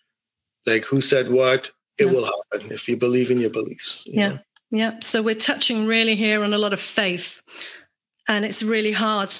like 0.66 0.84
who 0.84 1.00
said 1.00 1.30
what. 1.30 1.70
It 1.98 2.10
will 2.10 2.24
happen 2.24 2.70
if 2.70 2.88
you 2.88 2.96
believe 2.96 3.30
in 3.30 3.40
your 3.40 3.50
beliefs. 3.50 4.06
You 4.06 4.12
yeah. 4.14 4.28
Know? 4.28 4.38
Yeah. 4.70 4.98
So 5.00 5.20
we're 5.20 5.34
touching 5.34 5.86
really 5.86 6.14
here 6.14 6.44
on 6.44 6.52
a 6.52 6.58
lot 6.58 6.72
of 6.72 6.78
faith. 6.78 7.42
And 8.28 8.44
it's 8.44 8.62
really 8.62 8.92
hard 8.92 9.32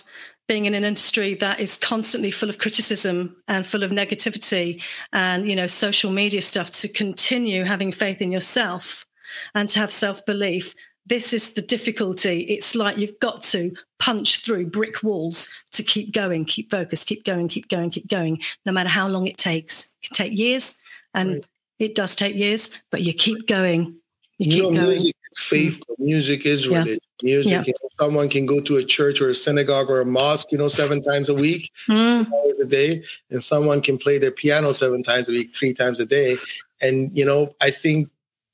being 0.49 0.65
in 0.65 0.75
an 0.75 0.83
industry 0.83 1.35
that 1.35 1.61
is 1.61 1.77
constantly 1.77 2.31
full 2.31 2.49
of 2.49 2.59
criticism 2.59 3.37
and 3.47 3.67
full 3.67 3.85
of 3.85 3.91
negativity 3.91 4.83
and, 5.13 5.49
you 5.49 5.55
know, 5.55 5.67
social 5.67 6.11
media 6.11 6.41
stuff 6.41 6.71
to 6.71 6.89
continue 6.89 7.65
having 7.65 7.93
faith 7.93 8.21
in 8.21 8.33
yourself 8.33 9.07
and 9.55 9.69
to 9.69 9.79
have 9.79 9.93
self 9.93 10.25
belief 10.27 10.75
this 11.09 11.33
is 11.33 11.55
the 11.55 11.63
difficulty. 11.63 12.41
It's 12.43 12.75
like 12.75 12.99
you've 12.99 13.19
got 13.19 13.43
to 13.45 13.73
punch 13.99 14.45
through 14.45 14.67
brick 14.67 15.03
walls 15.03 15.49
to 15.79 15.83
keep 15.83 16.13
going, 16.13 16.45
keep 16.45 16.71
focused, 16.71 17.09
keep 17.09 17.25
going, 17.25 17.49
keep 17.49 17.69
going, 17.69 17.89
keep 17.91 18.07
going, 18.07 18.39
no 18.67 18.73
matter 18.73 18.91
how 18.91 19.09
long 19.09 19.27
it 19.27 19.39
takes. 19.39 19.97
It 20.03 20.09
can 20.09 20.15
take 20.15 20.39
years, 20.39 20.81
and 21.15 21.31
right. 21.31 21.45
it 21.79 21.95
does 21.95 22.15
take 22.15 22.37
years, 22.37 22.83
but 22.91 23.01
you 23.01 23.15
keep 23.15 23.47
going. 23.47 23.97
You, 24.37 24.47
you 24.47 24.51
keep 24.51 24.63
know, 24.63 24.71
going. 24.71 24.89
Music 24.89 25.17
is 25.33 25.39
faith. 25.39 25.83
Mm. 25.91 25.95
Music 25.99 26.47
is 26.47 26.69
religion. 26.69 26.99
Yeah. 27.23 27.35
Music, 27.35 27.51
yeah. 27.51 27.65
You 27.67 27.73
know, 27.83 27.89
someone 27.99 28.29
can 28.29 28.47
go 28.47 28.61
to 28.61 28.77
a 28.77 28.85
church 28.85 29.21
or 29.21 29.31
a 29.31 29.35
synagogue 29.35 29.91
or 29.91 30.01
a 30.01 30.07
mosque, 30.07 30.53
you 30.53 30.59
know, 30.59 30.69
seven 30.69 31.03
times 31.03 31.29
a 31.29 31.35
week, 31.35 31.73
mm. 31.89 32.31
hours 32.31 32.59
a 32.61 32.67
day, 32.67 33.03
and 33.31 33.43
someone 33.43 33.81
can 33.81 33.99
play 33.99 34.19
their 34.19 34.31
piano 34.31 34.73
seven 34.73 35.03
times 35.03 35.29
a 35.29 35.33
week, 35.33 35.51
three 35.53 35.75
times 35.75 35.99
a 35.99 36.07
day. 36.07 36.37
And, 36.81 37.17
you 37.17 37.25
know, 37.25 37.55
I 37.61 37.71
think 37.71 38.09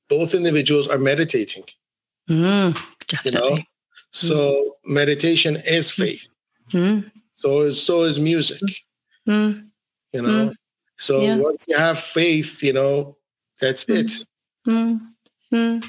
both 0.09 0.33
individuals 0.33 0.89
are 0.89 0.99
meditating. 0.99 1.65
Mm, 2.31 2.73
definitely. 3.07 3.51
You 3.51 3.57
know? 3.57 3.63
So 4.13 4.37
mm. 4.37 4.93
meditation 4.95 5.57
is 5.67 5.91
faith. 5.91 6.29
Mm. 6.73 7.11
So 7.35 7.63
is 7.63 7.83
so 7.83 8.03
is 8.03 8.21
music. 8.21 8.61
Mm. 9.29 9.69
You 10.13 10.23
know. 10.23 10.49
Mm. 10.49 10.55
So 10.97 11.21
yeah. 11.21 11.37
once 11.37 11.67
you 11.69 11.77
have 11.77 11.99
faith, 11.99 12.63
you 12.63 12.73
know, 12.73 13.17
that's 13.61 13.85
mm. 13.85 14.05
it. 14.05 14.13
Mm. 15.53 15.85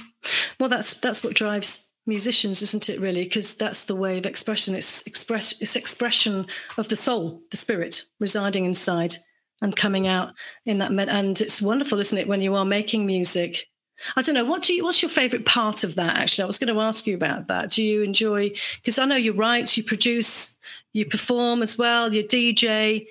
Well, 0.60 0.70
that's 0.70 1.00
that's 1.00 1.24
what 1.24 1.34
drives 1.34 1.94
musicians, 2.06 2.62
isn't 2.62 2.90
it? 2.90 3.00
Really, 3.00 3.24
because 3.24 3.56
that's 3.56 3.86
the 3.86 3.96
way 3.96 4.18
of 4.18 4.26
expression. 4.26 4.76
It's 4.76 5.06
express. 5.08 5.60
It's 5.62 5.76
expression 5.76 6.48
of 6.78 6.90
the 6.90 6.96
soul, 6.96 7.42
the 7.52 7.58
spirit 7.58 8.04
residing 8.20 8.66
inside 8.66 9.16
and 9.62 9.76
coming 9.76 10.08
out 10.08 10.34
in 10.66 10.80
that. 10.80 10.92
Med- 10.92 11.10
and 11.10 11.40
it's 11.40 11.62
wonderful, 11.62 12.00
isn't 12.00 12.18
it, 12.18 12.28
when 12.28 12.42
you 12.42 12.56
are 12.56 12.66
making 12.66 13.06
music 13.06 13.66
I 14.15 14.21
don't 14.21 14.36
know. 14.36 14.45
What 14.45 14.63
do 14.63 14.73
you? 14.73 14.84
What's 14.84 15.01
your 15.01 15.10
favourite 15.10 15.45
part 15.45 15.84
of 15.84 15.95
that? 15.95 16.15
Actually, 16.15 16.43
I 16.43 16.47
was 16.47 16.58
going 16.58 16.73
to 16.73 16.81
ask 16.81 17.08
you 17.08 17.15
about 17.15 17.47
that. 17.47 17.71
Do 17.71 17.84
you 17.84 18.03
enjoy? 18.03 18.51
Because 18.77 18.99
I 18.99 19.05
know 19.05 19.15
you 19.15 19.34
write, 19.34 19.77
you 19.77 19.84
produce, 19.84 20.60
you 20.93 21.05
perform 21.05 21.62
as 21.62 21.77
well. 21.77 22.13
You 22.13 22.23
DJ. 22.23 23.08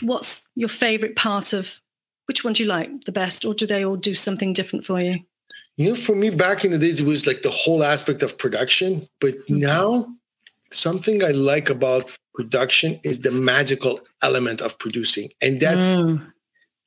What's 0.00 0.48
your 0.54 0.68
favourite 0.68 1.16
part 1.16 1.52
of? 1.52 1.80
Which 2.26 2.44
one 2.44 2.52
do 2.52 2.62
you 2.62 2.68
like 2.68 3.04
the 3.04 3.12
best, 3.12 3.44
or 3.44 3.54
do 3.54 3.66
they 3.66 3.84
all 3.84 3.96
do 3.96 4.14
something 4.14 4.52
different 4.52 4.84
for 4.84 5.00
you? 5.00 5.16
You 5.76 5.90
know, 5.90 5.94
for 5.94 6.14
me, 6.14 6.30
back 6.30 6.64
in 6.64 6.70
the 6.70 6.78
days, 6.78 7.00
it 7.00 7.06
was 7.06 7.26
like 7.26 7.42
the 7.42 7.50
whole 7.50 7.82
aspect 7.82 8.22
of 8.22 8.38
production. 8.38 9.08
But 9.20 9.34
now, 9.48 10.06
something 10.70 11.24
I 11.24 11.30
like 11.30 11.70
about 11.70 12.16
production 12.34 13.00
is 13.02 13.20
the 13.20 13.32
magical 13.32 14.00
element 14.22 14.60
of 14.60 14.78
producing, 14.78 15.30
and 15.42 15.60
that's. 15.60 15.98
Mm 15.98 16.29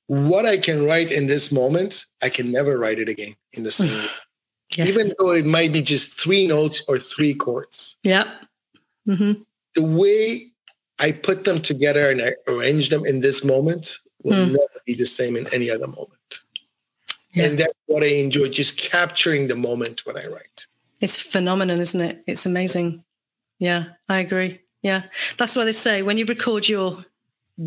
what 0.08 0.46
I 0.46 0.58
can 0.58 0.86
write 0.86 1.12
in 1.12 1.28
this 1.28 1.52
moment, 1.52 2.06
I 2.22 2.30
can 2.30 2.52
never 2.52 2.78
write 2.78 3.00
it 3.00 3.10
again 3.10 3.36
in 3.54 3.64
the 3.64 3.72
same 3.72 4.08
yes. 4.78 4.88
Even 4.88 5.12
though 5.18 5.32
it 5.32 5.46
might 5.46 5.72
be 5.72 5.82
just 5.82 6.20
three 6.20 6.48
notes 6.48 6.84
or 6.88 6.98
three 6.98 7.34
chords. 7.34 7.98
Yeah. 8.04 8.26
Mm-hmm. 9.08 9.42
The 9.76 9.84
way 9.84 10.52
I 11.00 11.12
put 11.12 11.44
them 11.44 11.62
together 11.62 12.10
and 12.10 12.22
I 12.22 12.34
arrange 12.48 12.90
them 12.90 13.06
in 13.06 13.22
this 13.22 13.44
moment 13.44 13.98
will 14.24 14.34
mm. 14.34 14.52
never 14.52 14.82
be 14.86 14.94
the 14.94 15.06
same 15.06 15.36
in 15.36 15.52
any 15.54 15.70
other 15.70 15.88
moment. 15.88 16.40
Yeah. 17.34 17.46
And 17.46 17.60
that's 17.60 17.74
what 17.88 18.04
I 18.04 18.08
enjoy, 18.08 18.50
just 18.50 18.78
capturing 18.78 19.48
the 19.48 19.56
moment 19.56 20.06
when 20.06 20.18
I 20.18 20.28
write. 20.28 20.68
It's 21.02 21.18
phenomenal, 21.18 21.80
isn't 21.80 22.00
it? 22.00 22.24
It's 22.28 22.46
amazing. 22.46 23.04
Yeah, 23.60 23.86
I 24.08 24.20
agree. 24.20 24.60
Yeah. 24.82 25.04
That's 25.38 25.56
why 25.56 25.66
they 25.66 25.72
say 25.72 26.04
when 26.04 26.18
you 26.18 26.26
record 26.26 26.70
your 26.70 27.04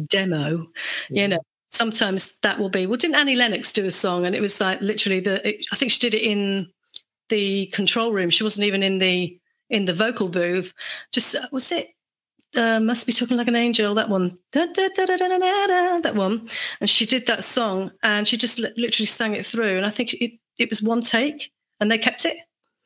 demo, 0.07 0.66
you 1.11 1.29
know, 1.29 1.38
sometimes 1.77 2.39
that 2.41 2.59
will 2.59 2.69
be 2.69 2.87
well 2.87 2.97
didn't 2.97 3.17
annie 3.17 3.37
lennox 3.37 3.73
do 3.73 3.85
a 3.85 3.91
song? 3.91 4.27
And 4.27 4.35
it 4.35 4.41
was 4.41 4.61
like 4.61 4.81
literally 4.81 5.21
the 5.21 5.47
it, 5.47 5.67
i 5.73 5.77
think 5.77 5.91
she 5.91 6.01
did 6.01 6.15
it 6.15 6.23
in 6.23 6.69
the 7.29 7.67
control 7.67 8.12
room. 8.12 8.31
She 8.31 8.45
wasn't 8.45 8.67
even 8.67 8.83
in 8.83 8.99
the 8.99 9.39
in 9.71 9.85
the 9.85 9.93
vocal 9.93 10.29
booth. 10.29 10.73
Just 11.12 11.35
uh, 11.35 11.47
was 11.53 11.73
it 11.73 11.89
uh, 12.55 12.81
must 12.81 13.07
be 13.07 13.12
talking 13.12 13.37
like 13.37 13.49
an 13.49 13.57
angel 13.57 13.95
that 13.95 14.09
one? 14.09 14.39
Da, 14.53 14.67
da, 14.67 14.89
da, 14.95 15.05
that 15.07 16.15
one. 16.15 16.49
And 16.81 16.89
she 16.89 17.07
did 17.07 17.27
that 17.27 17.45
song 17.45 17.91
and 18.03 18.27
she 18.27 18.37
just 18.37 18.59
literally 18.59 19.07
sang 19.07 19.35
it 19.35 19.47
through. 19.47 19.77
And 19.77 19.87
i 19.87 19.91
think 19.91 20.15
it, 20.15 20.33
it 20.59 20.71
was 20.71 20.83
one 20.83 21.03
take 21.03 21.53
and 21.81 21.91
they 21.91 21.99
kept 21.99 22.25
it 22.25 22.37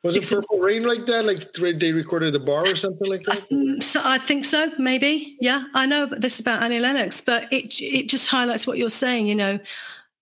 was 0.02 0.16
it 0.16 0.28
Purple 0.28 0.60
Rain 0.60 0.84
like 0.84 1.06
that? 1.06 1.26
Like 1.26 1.52
they 1.52 1.92
recorded 1.92 2.32
the 2.32 2.40
bar 2.40 2.66
or 2.66 2.74
something 2.74 3.08
like 3.08 3.22
that? 3.24 3.46
I, 3.50 3.80
so 3.80 4.00
I 4.02 4.18
think 4.18 4.44
so, 4.44 4.72
maybe. 4.78 5.36
Yeah, 5.40 5.64
I 5.74 5.86
know 5.86 6.06
this 6.06 6.40
about 6.40 6.62
Annie 6.62 6.80
Lennox, 6.80 7.20
but 7.20 7.52
it 7.52 7.80
it 7.80 8.08
just 8.08 8.28
highlights 8.28 8.66
what 8.66 8.78
you're 8.78 8.90
saying, 8.90 9.26
you 9.26 9.34
know. 9.34 9.60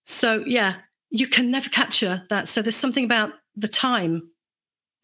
So 0.04 0.42
yeah, 0.46 0.76
you 1.10 1.28
can 1.28 1.50
never 1.50 1.68
capture 1.68 2.24
that. 2.28 2.48
So 2.48 2.60
there's 2.60 2.76
something 2.76 3.04
about 3.04 3.32
the 3.54 3.68
time 3.68 4.30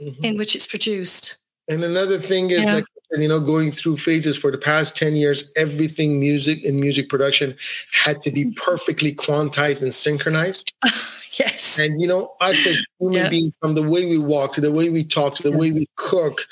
mm-hmm. 0.00 0.24
in 0.24 0.36
which 0.36 0.56
it's 0.56 0.66
produced. 0.66 1.36
And 1.68 1.84
another 1.84 2.18
thing 2.18 2.50
is 2.50 2.60
yeah. 2.60 2.74
like 2.74 2.84
you 3.12 3.28
know, 3.28 3.40
going 3.40 3.70
through 3.70 3.96
phases 3.96 4.36
for 4.36 4.50
the 4.50 4.58
past 4.58 4.96
10 4.96 5.14
years, 5.14 5.52
everything 5.56 6.18
music 6.18 6.64
and 6.64 6.80
music 6.80 7.08
production 7.08 7.56
had 7.92 8.20
to 8.22 8.30
be 8.30 8.44
mm-hmm. 8.44 8.52
perfectly 8.54 9.14
quantized 9.14 9.82
and 9.82 9.94
synchronized. 9.94 10.72
yes. 11.38 11.78
And, 11.78 12.00
you 12.00 12.06
know, 12.06 12.34
us 12.40 12.66
as 12.66 12.86
human 12.98 13.24
yeah. 13.24 13.28
beings, 13.28 13.56
from 13.60 13.74
the 13.74 13.82
way 13.82 14.06
we 14.06 14.18
walk 14.18 14.52
to 14.54 14.60
the 14.60 14.72
way 14.72 14.88
we 14.90 15.04
talk 15.04 15.34
to 15.36 15.42
the 15.42 15.50
yeah. 15.50 15.56
way 15.56 15.72
we 15.72 15.88
cook, 15.96 16.46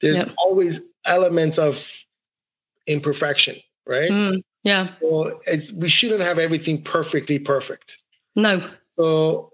there's 0.00 0.18
yeah. 0.18 0.32
always 0.38 0.80
elements 1.04 1.58
of 1.58 1.90
imperfection, 2.86 3.56
right? 3.86 4.10
Mm, 4.10 4.42
yeah. 4.62 4.84
So 4.84 5.40
we 5.76 5.88
shouldn't 5.88 6.20
have 6.20 6.38
everything 6.38 6.82
perfectly 6.82 7.38
perfect. 7.38 7.98
No. 8.34 8.60
So 8.96 9.52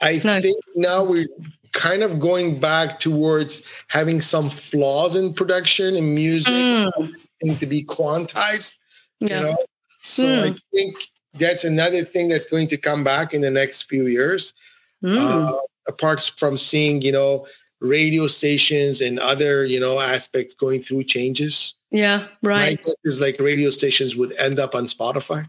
I 0.00 0.20
no. 0.24 0.40
think 0.40 0.56
now 0.74 1.04
we're 1.04 1.28
kind 1.72 2.02
of 2.02 2.20
going 2.20 2.60
back 2.60 3.00
towards 3.00 3.62
having 3.88 4.20
some 4.20 4.48
flaws 4.48 5.16
in 5.16 5.34
production 5.34 5.96
and 5.96 6.14
music 6.14 6.52
mm. 6.52 7.58
to 7.58 7.66
be 7.66 7.82
quantized. 7.84 8.76
Yeah. 9.20 9.40
You 9.40 9.46
know, 9.46 9.56
so 10.02 10.24
mm. 10.24 10.52
I 10.52 10.58
think 10.72 10.96
that's 11.34 11.64
another 11.64 12.04
thing 12.04 12.28
that's 12.28 12.46
going 12.46 12.68
to 12.68 12.76
come 12.76 13.04
back 13.04 13.34
in 13.34 13.40
the 13.40 13.50
next 13.50 13.82
few 13.82 14.06
years. 14.06 14.54
Mm. 15.02 15.18
Uh, 15.18 15.52
apart 15.86 16.32
from 16.36 16.56
seeing, 16.56 17.02
you 17.02 17.12
know, 17.12 17.46
radio 17.80 18.26
stations 18.26 19.00
and 19.00 19.18
other 19.18 19.64
you 19.64 19.78
know 19.78 20.00
aspects 20.00 20.54
going 20.54 20.80
through 20.80 21.04
changes. 21.04 21.74
Yeah, 21.90 22.26
right. 22.42 22.58
My 22.60 22.74
guess 22.74 22.94
is 23.04 23.20
like 23.20 23.38
radio 23.38 23.70
stations 23.70 24.16
would 24.16 24.36
end 24.36 24.58
up 24.58 24.74
on 24.74 24.86
Spotify. 24.86 25.48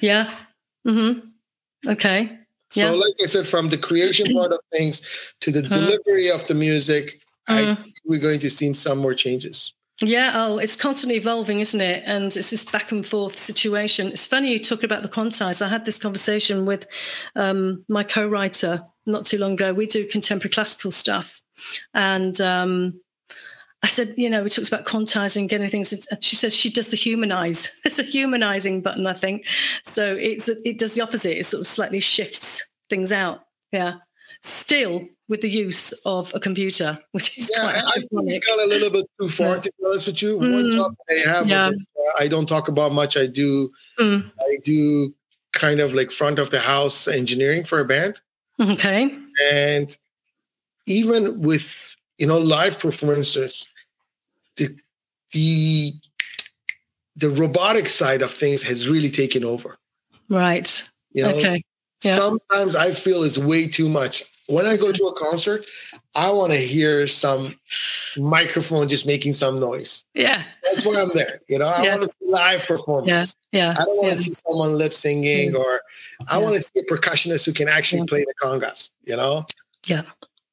Yeah. 0.00 0.30
Mm-hmm. 0.86 1.90
Okay. 1.90 2.38
So, 2.70 2.80
yeah. 2.80 2.90
like 2.90 3.14
I 3.22 3.26
said, 3.26 3.46
from 3.46 3.68
the 3.68 3.78
creation 3.78 4.26
part 4.34 4.52
of 4.52 4.60
things 4.72 5.02
to 5.40 5.50
the 5.50 5.64
uh-huh. 5.64 5.74
delivery 5.74 6.30
of 6.30 6.46
the 6.46 6.54
music, 6.54 7.20
uh-huh. 7.46 7.76
I 7.78 7.92
we're 8.04 8.20
going 8.20 8.40
to 8.40 8.50
see 8.50 8.72
some 8.74 8.98
more 8.98 9.14
changes. 9.14 9.72
Yeah, 10.00 10.32
oh, 10.34 10.58
it's 10.58 10.76
constantly 10.76 11.16
evolving, 11.16 11.58
isn't 11.58 11.80
it? 11.80 12.04
And 12.06 12.24
it's 12.26 12.50
this 12.50 12.64
back 12.64 12.92
and 12.92 13.06
forth 13.06 13.36
situation. 13.36 14.08
It's 14.08 14.26
funny 14.26 14.52
you 14.52 14.60
talk 14.60 14.84
about 14.84 15.02
the 15.02 15.08
quantize. 15.08 15.60
I 15.60 15.68
had 15.68 15.84
this 15.84 15.98
conversation 15.98 16.66
with 16.66 16.86
um, 17.34 17.84
my 17.88 18.04
co-writer 18.04 18.82
not 19.06 19.24
too 19.24 19.38
long 19.38 19.54
ago. 19.54 19.72
We 19.72 19.86
do 19.86 20.06
contemporary 20.06 20.52
classical 20.52 20.92
stuff, 20.92 21.42
and 21.94 22.40
um, 22.40 23.00
I 23.82 23.88
said, 23.88 24.14
you 24.16 24.30
know, 24.30 24.42
we 24.42 24.50
talked 24.50 24.68
about 24.68 24.86
quantizing, 24.86 25.48
getting 25.48 25.68
things. 25.68 25.92
She 26.20 26.36
says 26.36 26.54
she 26.54 26.70
does 26.70 26.88
the 26.88 26.96
humanize. 26.96 27.74
It's 27.84 27.98
a 27.98 28.04
humanizing 28.04 28.82
button, 28.82 29.06
I 29.06 29.14
think. 29.14 29.46
So 29.84 30.14
it's 30.14 30.48
it 30.48 30.78
does 30.78 30.94
the 30.94 31.02
opposite. 31.02 31.38
It 31.38 31.46
sort 31.46 31.60
of 31.62 31.66
slightly 31.66 32.00
shifts 32.00 32.64
things 32.88 33.10
out. 33.12 33.40
Yeah. 33.72 33.94
Still 34.42 35.08
with 35.28 35.40
the 35.42 35.50
use 35.50 35.92
of 36.06 36.34
a 36.34 36.40
computer, 36.40 36.98
which 37.12 37.36
is 37.36 37.50
yeah, 37.54 37.62
quite 37.62 37.84
I 37.84 37.92
think 37.92 38.08
it's 38.12 38.46
gone 38.46 38.60
a 38.60 38.66
little 38.66 38.90
bit 38.90 39.06
too 39.20 39.28
far. 39.28 39.56
Yeah. 39.56 39.60
To 39.60 39.72
be 39.78 39.86
honest 39.86 40.06
with 40.06 40.22
you, 40.22 40.38
mm. 40.38 40.52
one 40.52 40.70
job 40.72 40.94
I 41.10 41.28
have, 41.28 41.48
yeah. 41.48 41.66
uh, 41.66 41.72
I 42.18 42.28
don't 42.28 42.48
talk 42.48 42.68
about 42.68 42.92
much. 42.92 43.16
I 43.16 43.26
do, 43.26 43.70
mm. 43.98 44.30
I 44.40 44.58
do 44.64 45.14
kind 45.52 45.80
of 45.80 45.94
like 45.94 46.10
front 46.10 46.38
of 46.38 46.50
the 46.50 46.60
house 46.60 47.08
engineering 47.08 47.64
for 47.64 47.80
a 47.80 47.84
band. 47.84 48.20
Okay, 48.60 49.16
and 49.52 49.96
even 50.86 51.40
with 51.40 51.96
you 52.16 52.26
know 52.26 52.38
live 52.38 52.78
performances, 52.78 53.68
the 54.56 54.74
the 55.32 55.92
the 57.16 57.30
robotic 57.30 57.86
side 57.86 58.22
of 58.22 58.30
things 58.30 58.62
has 58.62 58.88
really 58.88 59.10
taken 59.10 59.44
over. 59.44 59.78
Right. 60.28 60.82
You 61.12 61.24
know, 61.24 61.30
okay. 61.30 61.62
Yeah. 62.04 62.16
Sometimes 62.16 62.76
I 62.76 62.92
feel 62.92 63.22
it's 63.24 63.38
way 63.38 63.66
too 63.66 63.88
much 63.88 64.22
when 64.48 64.64
I 64.64 64.76
go 64.76 64.92
to 64.92 65.04
a 65.04 65.12
concert, 65.12 65.66
I 66.14 66.30
want 66.30 66.52
to 66.52 66.58
hear 66.58 67.06
some 67.06 67.54
microphone 68.16 68.88
just 68.88 69.06
making 69.06 69.34
some 69.34 69.60
noise. 69.60 70.04
Yeah. 70.14 70.42
That's 70.64 70.84
why 70.86 71.00
I'm 71.00 71.10
there. 71.14 71.40
You 71.48 71.58
know, 71.58 71.68
I 71.68 71.82
yeah. 71.82 71.90
want 71.90 72.02
to 72.02 72.08
see 72.08 72.26
live 72.26 72.66
performance. 72.66 73.36
Yeah. 73.52 73.66
yeah. 73.66 73.74
I 73.78 73.84
don't 73.84 73.96
want 73.96 74.08
yeah. 74.08 74.14
to 74.14 74.20
see 74.20 74.32
someone 74.32 74.78
lip 74.78 74.94
singing 74.94 75.54
or 75.54 75.82
I 76.30 76.38
want 76.38 76.56
to 76.56 76.62
see 76.62 76.80
a 76.80 76.84
percussionist 76.84 77.44
who 77.44 77.52
can 77.52 77.68
actually 77.68 78.06
play 78.06 78.24
the 78.24 78.34
congas, 78.42 78.90
you 79.04 79.16
know? 79.16 79.46
Yeah. 79.86 80.02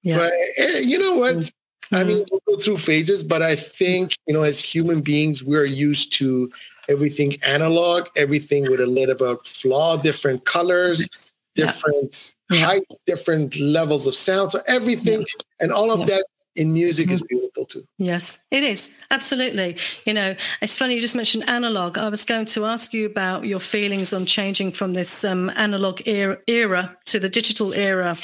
Yeah. 0.03 0.17
But 0.17 0.33
eh, 0.57 0.79
you 0.83 0.99
know 0.99 1.15
what? 1.15 1.35
Mm-hmm. 1.35 1.95
I 1.95 2.03
mean, 2.03 2.25
we'll 2.29 2.41
go 2.47 2.57
through 2.57 2.79
phases, 2.79 3.23
but 3.23 3.41
I 3.41 3.55
think, 3.55 4.15
you 4.27 4.33
know, 4.33 4.43
as 4.43 4.59
human 4.61 5.01
beings, 5.01 5.41
we're 5.41 5.65
used 5.65 6.11
to 6.13 6.51
everything 6.89 7.41
analog, 7.43 8.07
everything 8.17 8.69
with 8.69 8.81
a 8.81 8.87
little 8.87 9.15
bit 9.15 9.27
of 9.27 9.45
flaw, 9.45 9.95
different 9.95 10.45
colors 10.45 11.34
different 11.55 12.35
yeah. 12.49 12.59
heights, 12.65 13.03
different 13.05 13.57
levels 13.59 14.07
of 14.07 14.15
sound. 14.15 14.51
So 14.51 14.61
everything 14.67 15.21
yeah. 15.21 15.43
and 15.61 15.71
all 15.71 15.91
of 15.91 16.01
yeah. 16.01 16.05
that 16.07 16.25
in 16.55 16.71
music 16.71 17.09
is 17.09 17.21
mm-hmm. 17.21 17.27
beautiful 17.27 17.65
too. 17.65 17.85
Yes, 17.97 18.47
it 18.51 18.63
is. 18.63 19.01
Absolutely. 19.11 19.77
You 20.05 20.13
know, 20.13 20.35
it's 20.61 20.77
funny 20.77 20.95
you 20.95 21.01
just 21.01 21.15
mentioned 21.15 21.47
analog. 21.49 21.97
I 21.97 22.09
was 22.09 22.23
going 22.23 22.45
to 22.47 22.65
ask 22.65 22.93
you 22.93 23.05
about 23.05 23.45
your 23.45 23.59
feelings 23.59 24.13
on 24.13 24.25
changing 24.25 24.71
from 24.71 24.93
this 24.93 25.23
um, 25.23 25.51
analog 25.55 26.01
era, 26.07 26.37
era 26.47 26.97
to 27.05 27.19
the 27.19 27.29
digital 27.29 27.73
era. 27.73 28.17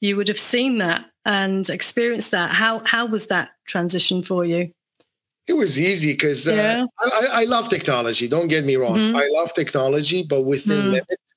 You 0.00 0.16
would 0.16 0.28
have 0.28 0.38
seen 0.38 0.78
that 0.78 1.04
and 1.24 1.68
experienced 1.68 2.30
that. 2.30 2.50
How 2.50 2.82
how 2.84 3.06
was 3.06 3.26
that 3.26 3.50
transition 3.66 4.22
for 4.22 4.44
you? 4.44 4.72
It 5.46 5.54
was 5.54 5.78
easy 5.78 6.12
because 6.12 6.48
uh, 6.48 6.54
yeah. 6.54 6.86
I, 7.02 7.42
I, 7.42 7.44
love 7.44 7.68
technology. 7.68 8.28
Don't 8.28 8.48
get 8.48 8.64
me 8.64 8.76
wrong. 8.76 8.96
Mm-hmm. 8.96 9.16
I 9.16 9.28
love 9.30 9.52
technology, 9.52 10.22
but 10.22 10.42
within 10.46 10.78
mm-hmm. 10.78 10.90
limits. 10.92 11.33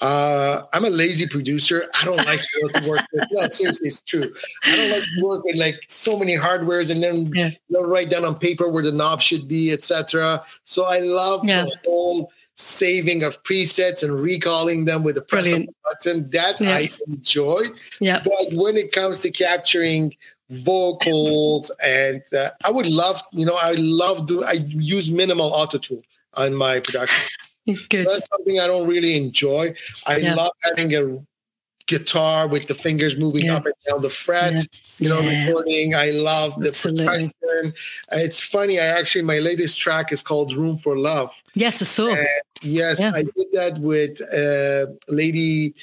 Uh, 0.00 0.62
I'm 0.72 0.84
a 0.84 0.90
lazy 0.90 1.26
producer. 1.26 1.86
I 2.00 2.04
don't 2.04 2.24
like 2.24 2.40
to 2.40 2.88
work 2.88 3.02
with. 3.12 3.26
No, 3.32 3.48
seriously, 3.48 3.88
it's 3.88 4.02
true. 4.02 4.32
I 4.64 4.76
don't 4.76 4.90
like 4.90 5.02
to 5.02 5.24
work 5.24 5.44
with 5.44 5.56
like 5.56 5.84
so 5.88 6.18
many 6.18 6.36
hardwares 6.36 6.90
and 6.90 7.02
then 7.02 7.32
yeah. 7.34 7.50
you 7.68 7.78
know, 7.78 7.84
write 7.84 8.10
down 8.10 8.24
on 8.24 8.34
paper 8.36 8.68
where 8.68 8.82
the 8.82 8.92
knob 8.92 9.20
should 9.20 9.46
be, 9.46 9.72
etc. 9.72 10.42
So 10.64 10.86
I 10.88 11.00
love 11.00 11.44
yeah. 11.44 11.64
the 11.64 11.76
whole 11.84 12.32
saving 12.54 13.22
of 13.22 13.42
presets 13.42 14.02
and 14.02 14.12
recalling 14.12 14.84
them 14.84 15.02
with 15.02 15.14
the 15.16 15.22
press 15.22 15.44
Brilliant. 15.44 15.68
of 15.68 15.74
button. 15.84 16.30
That 16.30 16.60
yeah. 16.60 16.76
I 16.76 16.90
enjoy. 17.06 17.62
Yeah. 18.00 18.22
But 18.24 18.52
when 18.52 18.76
it 18.76 18.92
comes 18.92 19.20
to 19.20 19.30
capturing 19.30 20.16
vocals 20.50 21.70
and 21.82 22.22
uh, 22.34 22.50
I 22.64 22.70
would 22.70 22.86
love, 22.86 23.22
you 23.32 23.46
know, 23.46 23.58
I 23.60 23.74
love 23.78 24.26
do 24.26 24.44
I 24.44 24.52
use 24.52 25.10
minimal 25.10 25.52
auto 25.52 25.78
tune 25.78 26.02
on 26.34 26.54
my 26.54 26.80
production. 26.80 27.28
Good. 27.66 28.06
That's 28.06 28.26
something 28.28 28.58
I 28.58 28.66
don't 28.66 28.88
really 28.88 29.16
enjoy. 29.16 29.74
I 30.06 30.16
yeah. 30.16 30.34
love 30.34 30.52
having 30.62 30.94
a 30.94 31.18
guitar 31.86 32.46
with 32.46 32.68
the 32.68 32.74
fingers 32.74 33.18
moving 33.18 33.46
yeah. 33.46 33.56
up 33.56 33.66
and 33.66 33.74
down 33.88 34.00
the 34.00 34.08
fret, 34.08 34.52
yeah. 34.52 34.60
you 34.98 35.08
know, 35.08 35.20
yeah. 35.20 35.46
recording. 35.46 35.94
I 35.94 36.10
love 36.10 36.60
the 36.60 36.68
Absolutely. 36.68 37.32
percussion. 37.40 37.74
It's 38.12 38.40
funny. 38.40 38.78
I 38.78 38.86
actually, 38.86 39.24
my 39.24 39.38
latest 39.38 39.80
track 39.80 40.12
is 40.12 40.22
called 40.22 40.54
Room 40.54 40.78
for 40.78 40.96
Love. 40.96 41.34
Yes, 41.54 41.82
I 41.82 41.84
saw. 41.84 42.14
And 42.14 42.26
yes, 42.62 43.02
I 43.02 43.22
did 43.22 43.52
that 43.52 43.78
with 43.80 44.22
uh, 44.32 44.92
Lady 45.08 45.74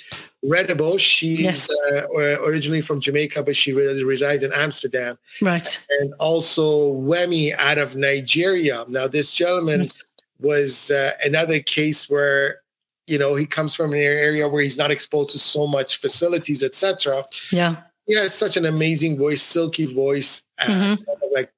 Redibo. 0.45 0.97
She's 0.97 1.41
yes. 1.41 1.69
uh, 1.69 2.07
originally 2.15 2.81
from 2.81 3.01
Jamaica, 3.01 3.43
but 3.43 3.55
she 3.55 3.73
resides 3.73 4.43
in 4.43 4.53
Amsterdam. 4.53 5.17
Right. 5.41 5.85
And 5.99 6.13
also 6.19 6.93
Wemi 6.93 7.53
out 7.57 7.77
of 7.77 7.95
Nigeria. 7.97 8.85
Now, 8.87 9.07
this 9.07 9.33
gentleman 9.33 9.81
right 9.81 10.01
was 10.39 10.91
uh, 10.91 11.12
another 11.23 11.60
case 11.60 12.10
where 12.10 12.62
you 13.08 13.17
know 13.17 13.36
he 13.36 13.45
comes 13.45 13.73
from 13.73 13.93
an 13.93 14.00
area 14.00 14.47
where 14.47 14.62
he's 14.62 14.78
not 14.78 14.91
exposed 14.91 15.32
to 15.32 15.39
so 15.39 15.67
much 15.67 15.97
facilities 15.97 16.63
etc 16.63 17.23
yeah. 17.52 17.78
Yeah 18.06 18.19
has 18.19 18.34
such 18.34 18.56
an 18.58 18.65
amazing 18.65 19.17
voice 19.17 19.41
silky 19.41 19.86
voice 19.86 20.43
uh, 20.60 20.65
mm-hmm. 20.65 21.04
like 21.34 21.52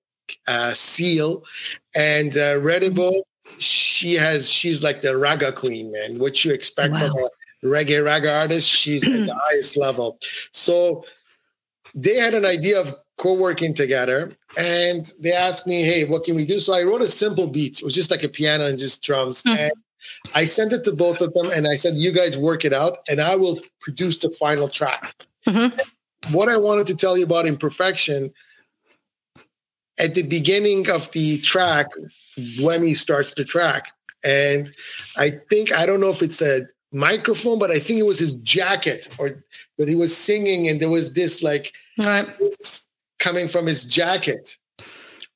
uh, 0.47 0.73
Seal. 0.73 1.43
And 1.95 2.37
uh, 2.37 2.59
she 3.57 4.13
has 4.13 4.49
she's 4.49 4.83
like 4.83 5.01
the 5.01 5.09
ragga 5.09 5.53
queen 5.53 5.91
man. 5.91 6.19
What 6.19 6.45
you 6.45 6.53
expect 6.53 6.93
wow. 6.93 7.07
from 7.07 7.17
a 7.17 7.67
reggae 7.67 8.03
ragga 8.03 8.41
artist 8.41 8.69
she's 8.69 9.05
at 9.05 9.25
the 9.25 9.37
highest 9.49 9.77
level. 9.77 10.19
So 10.53 11.05
they 11.95 12.15
had 12.15 12.33
an 12.33 12.45
idea 12.45 12.79
of 12.79 12.95
co-working 13.19 13.73
together 13.73 14.31
and 14.57 15.13
they 15.19 15.33
asked 15.33 15.67
me 15.67 15.83
hey 15.83 16.05
what 16.05 16.23
can 16.23 16.35
we 16.35 16.45
do 16.45 16.59
so 16.59 16.73
i 16.73 16.81
wrote 16.81 17.01
a 17.01 17.07
simple 17.07 17.47
beat 17.47 17.79
it 17.79 17.83
was 17.83 17.93
just 17.93 18.09
like 18.09 18.23
a 18.23 18.29
piano 18.29 18.65
and 18.65 18.79
just 18.79 19.03
drums 19.03 19.43
mm-hmm. 19.43 19.59
and 19.59 19.71
i 20.33 20.45
sent 20.45 20.71
it 20.71 20.85
to 20.85 20.93
both 20.93 21.19
of 21.19 21.33
them 21.33 21.51
and 21.53 21.67
i 21.67 21.75
said 21.75 21.95
you 21.95 22.13
guys 22.13 22.37
work 22.37 22.63
it 22.63 22.73
out 22.73 22.99
and 23.09 23.19
i 23.19 23.35
will 23.35 23.59
produce 23.81 24.17
the 24.17 24.29
final 24.31 24.69
track 24.69 25.13
mm-hmm. 25.45 25.77
what 26.33 26.47
i 26.47 26.55
wanted 26.55 26.87
to 26.87 26.95
tell 26.95 27.17
you 27.17 27.25
about 27.25 27.45
imperfection 27.45 28.33
at 29.99 30.15
the 30.15 30.23
beginning 30.23 30.89
of 30.89 31.11
the 31.11 31.37
track 31.39 31.87
Wemi 32.57 32.95
starts 32.95 33.33
the 33.33 33.43
track 33.43 33.91
and 34.23 34.71
i 35.17 35.29
think 35.29 35.73
i 35.73 35.85
don't 35.85 35.99
know 35.99 36.09
if 36.09 36.23
it's 36.23 36.41
a 36.41 36.61
microphone 36.93 37.59
but 37.59 37.69
i 37.69 37.79
think 37.79 37.99
it 37.99 38.05
was 38.05 38.17
his 38.17 38.35
jacket 38.35 39.09
or 39.17 39.43
that 39.77 39.89
he 39.89 39.95
was 39.95 40.15
singing 40.15 40.69
and 40.69 40.79
there 40.79 40.89
was 40.89 41.13
this 41.13 41.43
like 41.43 41.73
right. 42.05 42.39
this 42.39 42.88
coming 43.19 43.47
from 43.47 43.65
his 43.65 43.85
jacket. 43.85 44.57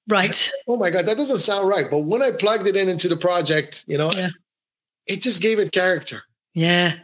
Right. 0.09 0.49
Oh 0.67 0.77
my 0.77 0.89
God, 0.89 1.05
that 1.05 1.17
doesn't 1.17 1.37
sound 1.37 1.67
right. 1.67 1.89
But 1.89 1.99
when 1.99 2.21
I 2.21 2.31
plugged 2.31 2.67
it 2.67 2.75
in 2.75 2.89
into 2.89 3.07
the 3.07 3.17
project, 3.17 3.85
you 3.87 3.97
know, 3.97 4.11
yeah. 4.11 4.29
it 5.07 5.21
just 5.21 5.41
gave 5.41 5.59
it 5.59 5.71
character. 5.71 6.23
Yeah. 6.53 6.95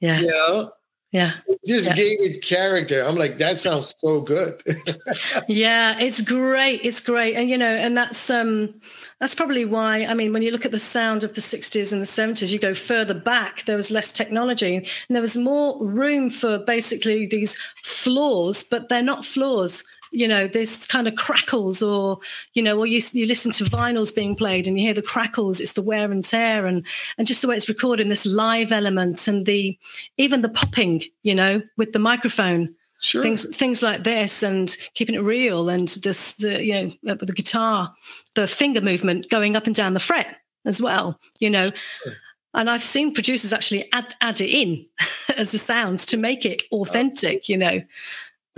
Yeah. 0.00 0.20
You 0.20 0.28
know? 0.28 0.70
Yeah. 1.10 1.32
It 1.46 1.58
just 1.66 1.88
yeah. 1.88 1.96
gave 1.96 2.20
it 2.20 2.42
character. 2.42 3.02
I'm 3.02 3.16
like, 3.16 3.38
that 3.38 3.58
sounds 3.58 3.94
so 3.96 4.20
good. 4.20 4.60
yeah, 5.48 5.98
it's 5.98 6.20
great. 6.20 6.84
It's 6.84 7.00
great. 7.00 7.34
And 7.34 7.48
you 7.48 7.56
know, 7.56 7.74
and 7.74 7.96
that's 7.96 8.28
um 8.28 8.74
that's 9.18 9.34
probably 9.34 9.64
why 9.64 10.04
I 10.04 10.12
mean, 10.12 10.34
when 10.34 10.42
you 10.42 10.50
look 10.50 10.66
at 10.66 10.70
the 10.70 10.78
sound 10.78 11.24
of 11.24 11.34
the 11.34 11.40
60s 11.40 11.92
and 11.92 12.02
the 12.02 12.04
70s, 12.04 12.52
you 12.52 12.58
go 12.58 12.74
further 12.74 13.14
back, 13.14 13.64
there 13.64 13.76
was 13.76 13.90
less 13.90 14.12
technology 14.12 14.76
and 14.76 14.86
there 15.08 15.22
was 15.22 15.36
more 15.36 15.82
room 15.84 16.28
for 16.28 16.58
basically 16.58 17.26
these 17.26 17.56
flaws, 17.82 18.62
but 18.62 18.90
they're 18.90 19.02
not 19.02 19.24
flaws 19.24 19.84
you 20.10 20.26
know 20.26 20.46
there's 20.46 20.86
kind 20.86 21.08
of 21.08 21.14
crackles 21.16 21.82
or 21.82 22.18
you 22.54 22.62
know 22.62 22.78
or 22.78 22.86
you, 22.86 23.00
you 23.12 23.26
listen 23.26 23.52
to 23.52 23.64
vinyls 23.64 24.14
being 24.14 24.34
played 24.34 24.66
and 24.66 24.78
you 24.78 24.84
hear 24.84 24.94
the 24.94 25.02
crackles 25.02 25.60
it's 25.60 25.74
the 25.74 25.82
wear 25.82 26.10
and 26.10 26.24
tear 26.24 26.66
and 26.66 26.84
and 27.16 27.26
just 27.26 27.42
the 27.42 27.48
way 27.48 27.56
it's 27.56 27.68
recorded 27.68 28.08
this 28.08 28.26
live 28.26 28.72
element 28.72 29.28
and 29.28 29.46
the 29.46 29.76
even 30.16 30.42
the 30.42 30.48
popping 30.48 31.02
you 31.22 31.34
know 31.34 31.62
with 31.76 31.92
the 31.92 31.98
microphone 31.98 32.74
Sure. 33.00 33.22
Things 33.22 33.56
things 33.56 33.80
like 33.80 34.02
this 34.02 34.42
and 34.42 34.76
keeping 34.94 35.14
it 35.14 35.20
real 35.20 35.68
and 35.68 35.86
this 35.86 36.34
the 36.34 36.64
you 36.64 36.72
know 36.72 37.12
uh, 37.12 37.14
the 37.14 37.32
guitar, 37.32 37.94
the 38.34 38.48
finger 38.48 38.80
movement 38.80 39.30
going 39.30 39.54
up 39.54 39.66
and 39.66 39.74
down 39.74 39.94
the 39.94 40.00
fret 40.00 40.38
as 40.64 40.82
well, 40.82 41.20
you 41.38 41.48
know. 41.48 41.70
Sure. 42.02 42.12
And 42.54 42.68
I've 42.68 42.82
seen 42.82 43.14
producers 43.14 43.52
actually 43.52 43.88
add 43.92 44.16
add 44.20 44.40
it 44.40 44.50
in 44.50 44.84
as 45.38 45.52
the 45.52 45.58
sounds 45.58 46.06
to 46.06 46.16
make 46.16 46.44
it 46.44 46.62
authentic, 46.72 47.48
you 47.48 47.56
know. 47.56 47.82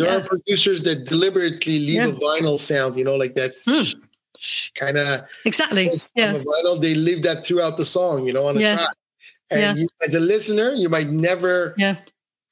There 0.00 0.08
Yeah. 0.08 0.16
are 0.18 0.24
producers 0.26 0.82
that 0.84 1.04
deliberately 1.04 1.78
leave 1.78 1.94
Yeah. 1.96 2.06
a 2.08 2.12
vinyl 2.12 2.58
sound, 2.58 2.96
you 2.96 3.04
know, 3.04 3.16
like 3.16 3.34
that 3.34 3.56
Mm. 3.68 3.94
kind 4.74 4.96
of 4.96 5.22
Exactly. 5.44 5.84
Yeah. 6.16 6.34
vinyl. 6.38 6.80
They 6.80 6.94
leave 6.94 7.22
that 7.24 7.44
throughout 7.44 7.76
the 7.76 7.84
song, 7.84 8.26
you 8.26 8.32
know, 8.32 8.46
on 8.46 8.56
a 8.56 8.60
Yeah. 8.60 8.76
track. 8.76 8.96
And 9.50 9.78
you, 9.80 9.88
as 10.06 10.14
a 10.14 10.20
listener, 10.20 10.72
you 10.72 10.88
might 10.88 11.10
never 11.10 11.76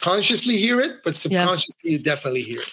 consciously 0.01 0.59
hear 0.59 0.81
it, 0.81 1.03
but 1.05 1.17
subconsciously 1.17 1.93
you 1.93 1.99
definitely 1.99 2.43
hear 2.43 2.61
it. 2.61 2.69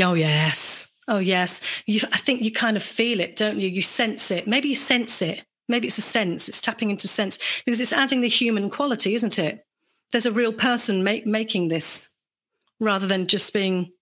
Oh 0.00 0.14
yes. 0.14 0.86
Oh 1.08 1.18
yes. 1.18 1.60
You, 1.86 2.00
I 2.12 2.18
think 2.18 2.42
you 2.42 2.52
kind 2.52 2.76
of 2.76 2.82
feel 2.84 3.18
it, 3.20 3.34
don't 3.36 3.58
you? 3.58 3.68
You 3.68 3.82
sense 3.82 4.30
it. 4.30 4.46
Maybe 4.46 4.68
you 4.68 4.76
sense 4.76 5.20
it. 5.22 5.42
Maybe 5.68 5.88
it's 5.88 5.98
a 5.98 6.02
sense. 6.02 6.48
It's 6.48 6.60
tapping 6.60 6.90
into 6.90 7.08
sense 7.08 7.38
because 7.64 7.80
it's 7.80 7.92
adding 7.92 8.20
the 8.20 8.28
human 8.28 8.70
quality, 8.70 9.14
isn't 9.14 9.38
it? 9.38 9.64
There's 10.12 10.26
a 10.26 10.32
real 10.32 10.52
person 10.52 11.02
make, 11.04 11.26
making 11.26 11.68
this 11.68 12.08
rather 12.80 13.06
than 13.06 13.26
just 13.26 13.52
being 13.52 13.92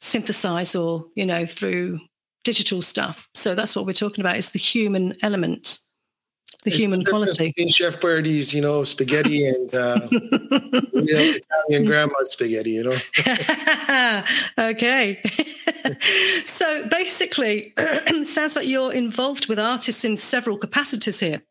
synthesized 0.00 0.76
or 0.76 1.06
you 1.14 1.26
know 1.26 1.46
through 1.46 2.00
digital 2.44 2.82
stuff. 2.82 3.28
So 3.34 3.54
that's 3.54 3.76
what 3.76 3.86
we're 3.86 3.92
talking 3.92 4.22
about. 4.22 4.36
Is 4.36 4.50
the 4.50 4.58
human 4.58 5.14
element, 5.22 5.78
the 6.64 6.70
It's 6.70 6.78
human 6.78 7.04
quality. 7.04 7.52
Chef 7.70 8.00
Boyardee's, 8.00 8.52
you 8.54 8.60
know, 8.60 8.84
spaghetti 8.84 9.46
and 9.46 9.74
uh, 9.74 10.00
you 10.10 10.20
know, 11.12 11.34
Italian 11.34 11.84
grandma's 11.84 12.32
spaghetti, 12.32 12.70
you 12.70 12.84
know. 12.84 14.22
okay. 14.70 15.20
so 16.44 16.86
basically, 16.88 17.72
sounds 18.24 18.56
like 18.56 18.66
you're 18.66 18.92
involved 18.92 19.48
with 19.48 19.58
artists 19.58 20.04
in 20.04 20.16
several 20.16 20.56
capacities 20.58 21.20
here. 21.20 21.42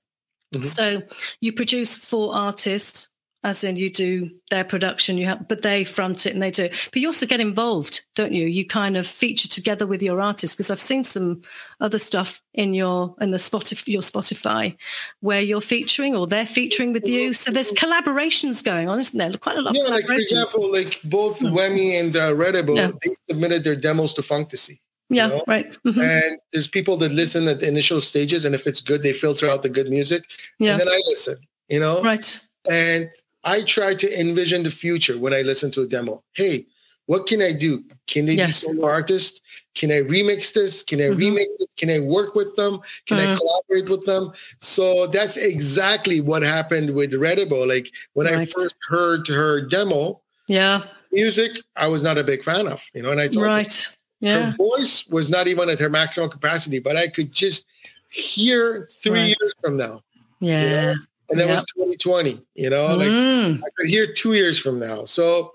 Mhm. 0.56 0.66
So 0.66 1.02
you 1.42 1.54
produce 1.54 1.98
for 1.98 2.34
artists, 2.36 3.10
as 3.44 3.64
in 3.64 3.78
you 3.78 3.90
do 3.90 4.30
their 4.52 4.66
production, 4.66 5.18
you 5.18 5.26
have, 5.26 5.48
but 5.48 5.62
they 5.62 5.86
front 5.86 6.26
it 6.26 6.34
and 6.34 6.42
they 6.42 6.52
do. 6.52 6.64
it. 6.66 6.74
But 6.92 7.02
you 7.02 7.08
also 7.08 7.26
get 7.26 7.40
involved, 7.40 8.02
don't 8.16 8.34
you? 8.34 8.46
You 8.48 8.66
kind 8.66 8.98
of 8.98 9.08
feature 9.08 9.48
together 9.48 9.88
with 9.88 10.04
your 10.04 10.20
artists 10.20 10.56
because 10.56 10.70
I've 10.70 10.80
seen 10.80 11.04
some 11.06 11.42
other 11.80 12.00
stuff 12.00 12.42
in 12.54 12.74
your 12.74 13.16
in 13.22 13.32
the 13.32 13.38
Spotify 13.38 13.88
your 13.88 14.02
Spotify 14.02 14.76
where 15.22 15.42
you're 15.42 15.62
featuring 15.62 16.16
or 16.16 16.28
they're 16.28 16.46
featuring 16.46 16.92
with 16.92 17.08
you. 17.08 17.32
So 17.34 17.50
there's 17.52 17.72
collaborations 17.72 18.64
going 18.64 18.90
on, 18.90 19.00
isn't 19.00 19.18
there? 19.18 19.32
Quite 19.40 19.58
a 19.58 19.62
lot 19.62 19.74
Yeah, 19.76 19.84
of 19.86 19.90
like 19.92 20.08
for 20.08 20.14
example, 20.16 20.72
like 20.72 21.00
both 21.06 21.40
Wemi 21.40 22.00
and 22.00 22.16
uh, 22.18 22.32
Redibo, 22.34 22.76
Yeah. 22.76 22.88
they 22.92 23.12
submitted 23.34 23.64
their 23.64 23.76
demos 23.78 24.14
to 24.16 24.22
Funktasy. 24.22 24.80
yeah, 25.10 25.28
know? 25.28 25.44
right. 25.48 25.72
Mhm. 25.88 26.04
And 26.04 26.40
there's 26.52 26.68
people 26.68 26.98
that 26.98 27.14
listen 27.14 27.48
at 27.48 27.62
the 27.62 27.68
initial 27.70 28.02
stages, 28.02 28.44
and 28.44 28.54
if 28.54 28.68
it's 28.68 28.82
good, 28.82 29.02
they 29.02 29.14
filter 29.14 29.50
out 29.50 29.64
the 29.64 29.70
good 29.70 29.90
music. 29.90 30.24
Yeah. 30.60 30.72
And 30.72 30.82
then 30.82 30.90
I 30.90 31.02
listen, 31.08 31.36
you 31.70 31.80
know? 31.80 32.02
Right. 32.02 32.38
And 32.70 33.10
I 33.44 33.62
try 33.64 33.94
to 33.96 34.20
envision 34.20 34.64
the 34.64 34.72
future 34.72 35.18
when 35.18 35.34
I 35.34 35.42
listen 35.42 35.72
to 35.72 35.82
a 35.84 35.88
demo. 35.88 36.24
Hey, 36.34 36.66
what 37.06 37.26
can 37.26 37.42
I 37.42 37.54
do? 37.54 37.84
Can 38.08 38.26
they 38.26 38.34
Yes. 38.34 38.48
be 38.48 38.76
solo 38.76 38.88
artists? 38.88 39.42
Can 39.76 39.92
I 39.92 40.02
remix 40.02 40.54
this? 40.54 40.84
Can 40.84 41.00
I 41.00 41.06
Mhm. 41.06 41.18
remake 41.18 41.50
this? 41.58 41.68
Can 41.78 41.90
I 41.90 42.00
work 42.00 42.36
with 42.36 42.56
them? 42.56 42.82
Can 43.08 43.18
I 43.18 43.28
Mhm. 43.28 43.38
collaborate 43.38 43.90
with 43.90 44.06
them? 44.06 44.32
So 44.60 45.08
that's 45.08 45.38
exactly 45.38 46.22
what 46.22 46.44
happened 46.44 46.94
with 46.94 47.12
Redibo. 47.14 47.66
Like 47.68 47.92
when 48.14 48.28
I 48.28 48.46
first 48.46 48.76
heard 48.90 49.28
her 49.28 49.62
demo, 49.62 50.22
Yeah. 50.48 50.84
music, 51.12 51.52
I 51.76 51.88
was 51.88 52.04
not 52.04 52.18
a 52.18 52.24
big 52.24 52.44
fan 52.44 52.68
of, 52.68 52.82
you 52.94 53.02
know, 53.02 53.12
and 53.12 53.22
I 53.22 53.28
told 53.28 53.46
her, 53.46 53.52
Right. 53.52 53.88
Yeah. 54.20 54.52
her 54.52 54.56
voice 54.58 55.08
was 55.08 55.30
not 55.30 55.48
even 55.48 55.70
at 55.70 55.80
her 55.80 55.90
maximum 55.90 56.30
capacity, 56.30 56.80
but 56.80 56.96
I 56.98 57.08
could 57.08 57.32
just 57.32 57.66
hear 58.10 58.88
three 59.02 59.20
Right. 59.20 59.28
years 59.40 59.54
from 59.62 59.78
now. 59.78 60.04
Yeah. 60.42 60.94
And 61.30 61.40
that 61.40 61.48
Yeah. 61.48 61.56
was 61.56 61.66
2020, 61.76 62.42
you 62.56 62.70
know, 62.70 62.96
like 62.96 63.10
Mm. 63.10 63.60
I 63.64 63.70
could 63.78 63.90
hear 63.90 64.08
two 64.12 64.34
years 64.34 64.60
from 64.60 64.80
now. 64.80 65.06
So 65.06 65.54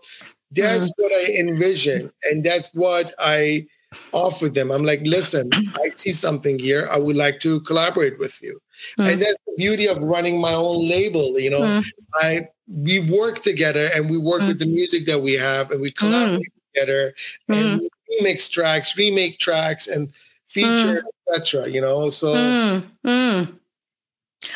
that's 0.52 0.92
what 0.96 1.12
I 1.12 1.32
envision. 1.38 2.10
And 2.30 2.44
that's 2.44 2.70
what 2.74 3.12
I 3.18 3.66
offer 4.12 4.48
them. 4.48 4.70
I'm 4.70 4.84
like, 4.84 5.00
listen, 5.04 5.50
I 5.82 5.88
see 5.90 6.12
something 6.12 6.58
here. 6.58 6.88
I 6.90 6.98
would 6.98 7.16
like 7.16 7.40
to 7.40 7.60
collaborate 7.60 8.18
with 8.18 8.40
you. 8.42 8.60
Mm. 8.98 9.12
And 9.12 9.22
that's 9.22 9.38
the 9.46 9.54
beauty 9.56 9.86
of 9.88 9.98
running 10.02 10.40
my 10.40 10.52
own 10.52 10.88
label. 10.88 11.38
You 11.38 11.50
know, 11.50 11.60
Mm. 11.60 11.84
I 12.14 12.48
we 12.66 12.98
work 12.98 13.42
together 13.42 13.90
and 13.94 14.08
we 14.10 14.16
work 14.16 14.40
Mm. 14.42 14.48
with 14.48 14.58
the 14.58 14.66
music 14.66 15.04
that 15.06 15.20
we 15.20 15.34
have 15.34 15.70
and 15.70 15.80
we 15.82 15.90
collaborate 15.90 16.52
together 16.72 17.14
and 17.48 17.80
we 17.80 17.88
remix 18.20 18.50
tracks, 18.50 18.96
remake 18.96 19.38
tracks 19.38 19.86
and 19.86 20.08
feature, 20.48 21.02
etc. 21.28 21.68
You 21.68 21.80
know, 21.82 22.08
so 22.10 22.32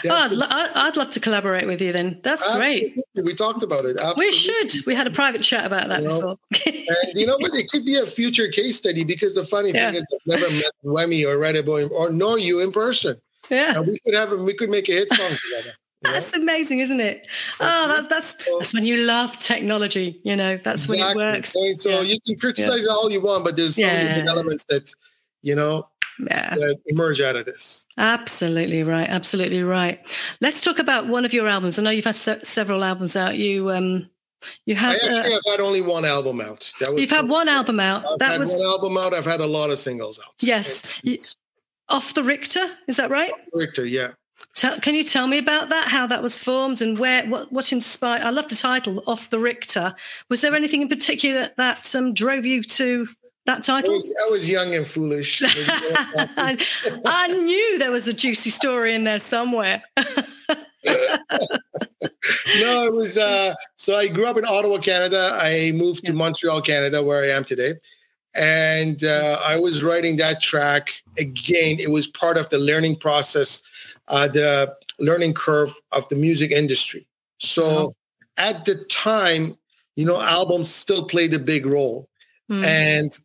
Oh, 0.07 0.47
I'd, 0.51 0.70
I'd 0.74 0.97
love 0.97 1.11
to 1.11 1.20
collaborate 1.20 1.66
with 1.66 1.80
you 1.80 1.93
then. 1.93 2.20
That's 2.22 2.47
great. 2.57 2.95
We 3.14 3.34
talked 3.34 3.62
about 3.62 3.84
it. 3.84 3.97
Absolutely. 3.97 4.26
We 4.26 4.32
should. 4.32 4.86
We 4.86 4.95
had 4.95 5.07
a 5.07 5.11
private 5.11 5.43
chat 5.43 5.64
about 5.66 5.89
that 5.89 6.03
You 6.03 6.09
know, 6.09 6.39
before. 6.51 6.72
And 6.89 7.20
you 7.20 7.26
know 7.26 7.36
what? 7.39 7.55
It 7.55 7.68
could 7.70 7.84
be 7.84 7.97
a 7.97 8.07
future 8.07 8.49
case 8.49 8.76
study 8.76 9.05
because 9.05 9.34
the 9.34 9.45
funny 9.45 9.70
Yeah. 9.72 9.91
thing 9.93 10.01
is, 10.01 10.07
I've 10.14 10.26
never 10.41 10.51
met 10.53 10.72
Wemi 10.84 11.26
or 11.26 11.36
Redibo 11.39 11.91
or 11.91 12.11
nor 12.12 12.39
you 12.39 12.61
in 12.61 12.72
person. 12.72 13.20
yeah. 13.51 13.76
And 13.76 13.86
we 13.86 13.99
could 14.05 14.14
have 14.14 14.32
we 14.32 14.55
could 14.55 14.70
make 14.70 14.89
a 14.89 14.93
hit 14.93 15.12
song 15.12 15.28
together. 15.30 15.74
That's 16.03 16.32
amazing, 16.32 16.78
isn't 16.78 17.01
it? 17.01 17.26
Oh, 17.59 17.89
that's 17.89 18.07
that's 18.07 18.45
that's 18.59 18.72
when 18.72 18.84
you 18.84 18.99
love 19.05 19.36
technology. 19.39 20.20
You 20.22 20.36
know, 20.36 20.57
that's 20.62 20.89
when 20.89 21.01
it 21.01 21.16
works. 21.16 21.53
So, 21.53 21.61
so 21.74 21.91
Yeah. 21.91 22.01
you 22.03 22.20
can 22.24 22.39
criticize 22.39 22.84
it 22.84 22.91
all 22.91 23.11
you 23.11 23.20
want, 23.20 23.45
but 23.45 23.57
there's 23.57 23.74
so 23.74 23.82
many 23.86 24.20
Yeah. 24.22 24.30
elements 24.30 24.64
that 24.66 24.93
you 25.43 25.55
know 25.57 25.89
Yeah, 26.30 26.56
emerge 26.86 27.20
out 27.20 27.36
of 27.36 27.44
this. 27.44 27.86
absolutely 27.96 28.82
right. 28.82 29.08
Absolutely 29.08 29.62
right. 29.62 30.00
Let's 30.40 30.60
talk 30.60 30.78
about 30.78 31.06
one 31.06 31.24
of 31.24 31.32
your 31.32 31.48
albums. 31.48 31.78
I 31.78 31.82
know 31.82 31.90
you've 31.90 32.04
had 32.04 32.16
se- 32.16 32.40
several 32.42 32.82
albums 32.82 33.16
out. 33.16 33.36
You 33.36 33.70
um, 33.70 34.10
you 34.66 34.74
I 34.74 34.78
had 34.78 34.94
actually 34.96 35.18
uh, 35.18 35.30
have 35.32 35.42
had 35.50 35.60
only 35.60 35.80
one 35.80 36.04
album 36.04 36.40
out. 36.40 36.72
That 36.80 36.92
was 36.92 37.00
you've 37.00 37.10
had 37.10 37.28
one 37.28 37.48
album 37.48 37.80
out. 37.80 38.04
I've 38.06 38.18
that 38.18 38.32
had 38.32 38.40
was 38.40 38.58
one 38.58 38.66
album 38.66 38.98
out. 38.98 39.14
I've 39.14 39.26
had 39.26 39.40
a 39.40 39.46
lot 39.46 39.70
of 39.70 39.78
singles 39.78 40.18
out. 40.18 40.34
yes, 40.40 40.82
you, 41.02 41.16
off 41.88 42.14
the 42.14 42.22
Richter. 42.22 42.64
Is 42.86 42.96
that 42.96 43.10
right? 43.10 43.32
Richter, 43.52 43.84
yeah. 43.84 44.12
Tell, 44.54 44.78
can 44.80 44.94
you 44.94 45.04
tell 45.04 45.26
me 45.26 45.38
about 45.38 45.68
that? 45.68 45.88
How 45.88 46.06
that 46.06 46.22
was 46.22 46.38
formed 46.38 46.80
and 46.82 46.98
where 46.98 47.26
what 47.26 47.52
what 47.52 47.72
inspired? 47.72 48.22
I 48.22 48.30
love 48.30 48.48
the 48.48 48.56
title, 48.56 49.02
"Off 49.06 49.30
the 49.30 49.38
Richter." 49.38 49.94
Was 50.28 50.40
there 50.40 50.54
anything 50.54 50.82
in 50.82 50.88
particular 50.88 51.50
that 51.56 51.94
um, 51.94 52.14
drove 52.14 52.46
you 52.46 52.62
to 52.64 53.08
that 53.49 53.59
I 53.59 53.80
title? 53.80 53.94
was, 53.94 54.14
I 54.26 54.30
was 54.30 54.49
young 54.49 54.74
and 54.74 54.86
foolish. 54.86 55.42
I, 55.44 56.59
I 57.07 57.26
knew 57.28 57.78
there 57.78 57.90
was 57.90 58.07
a 58.07 58.12
juicy 58.12 58.51
story 58.51 58.94
in 58.94 59.05
there 59.05 59.18
somewhere. 59.18 59.80
no, 59.96 60.05
it 62.84 62.92
was 62.92 63.18
uh 63.18 63.55
so 63.76 63.96
I 63.96 64.09
grew 64.09 64.26
up 64.26 64.36
in 64.36 64.44
Ottawa, 64.44 64.78
Canada. 64.78 65.38
I 65.40 65.72
moved 65.74 66.05
to 66.07 66.12
Montreal, 66.12 66.61
Canada, 66.61 67.03
where 67.03 67.24
I 67.24 67.30
am 67.30 67.44
today. 67.44 67.74
And 68.34 69.03
uh, 69.03 69.40
I 69.44 69.59
was 69.59 69.82
writing 69.82 70.18
that 70.18 70.40
track 70.40 71.03
again. 71.18 71.78
It 71.80 71.90
was 71.90 72.07
part 72.07 72.36
of 72.36 72.51
the 72.51 72.59
learning 72.59 72.96
process, 72.96 73.62
uh, 74.09 74.28
the 74.28 74.72
learning 74.99 75.34
curve 75.34 75.74
of 75.92 76.09
the 76.11 76.16
music 76.16 76.51
industry. 76.51 77.07
So 77.38 77.64
Wow. 77.64 77.94
at 78.36 78.64
the 78.66 78.76
time, 78.84 79.57
you 79.96 80.05
know, 80.05 80.20
albums 80.20 80.68
still 80.68 81.05
played 81.07 81.32
a 81.34 81.38
big 81.38 81.66
role. 81.66 82.09
Mm. 82.51 82.64
And 82.64 83.18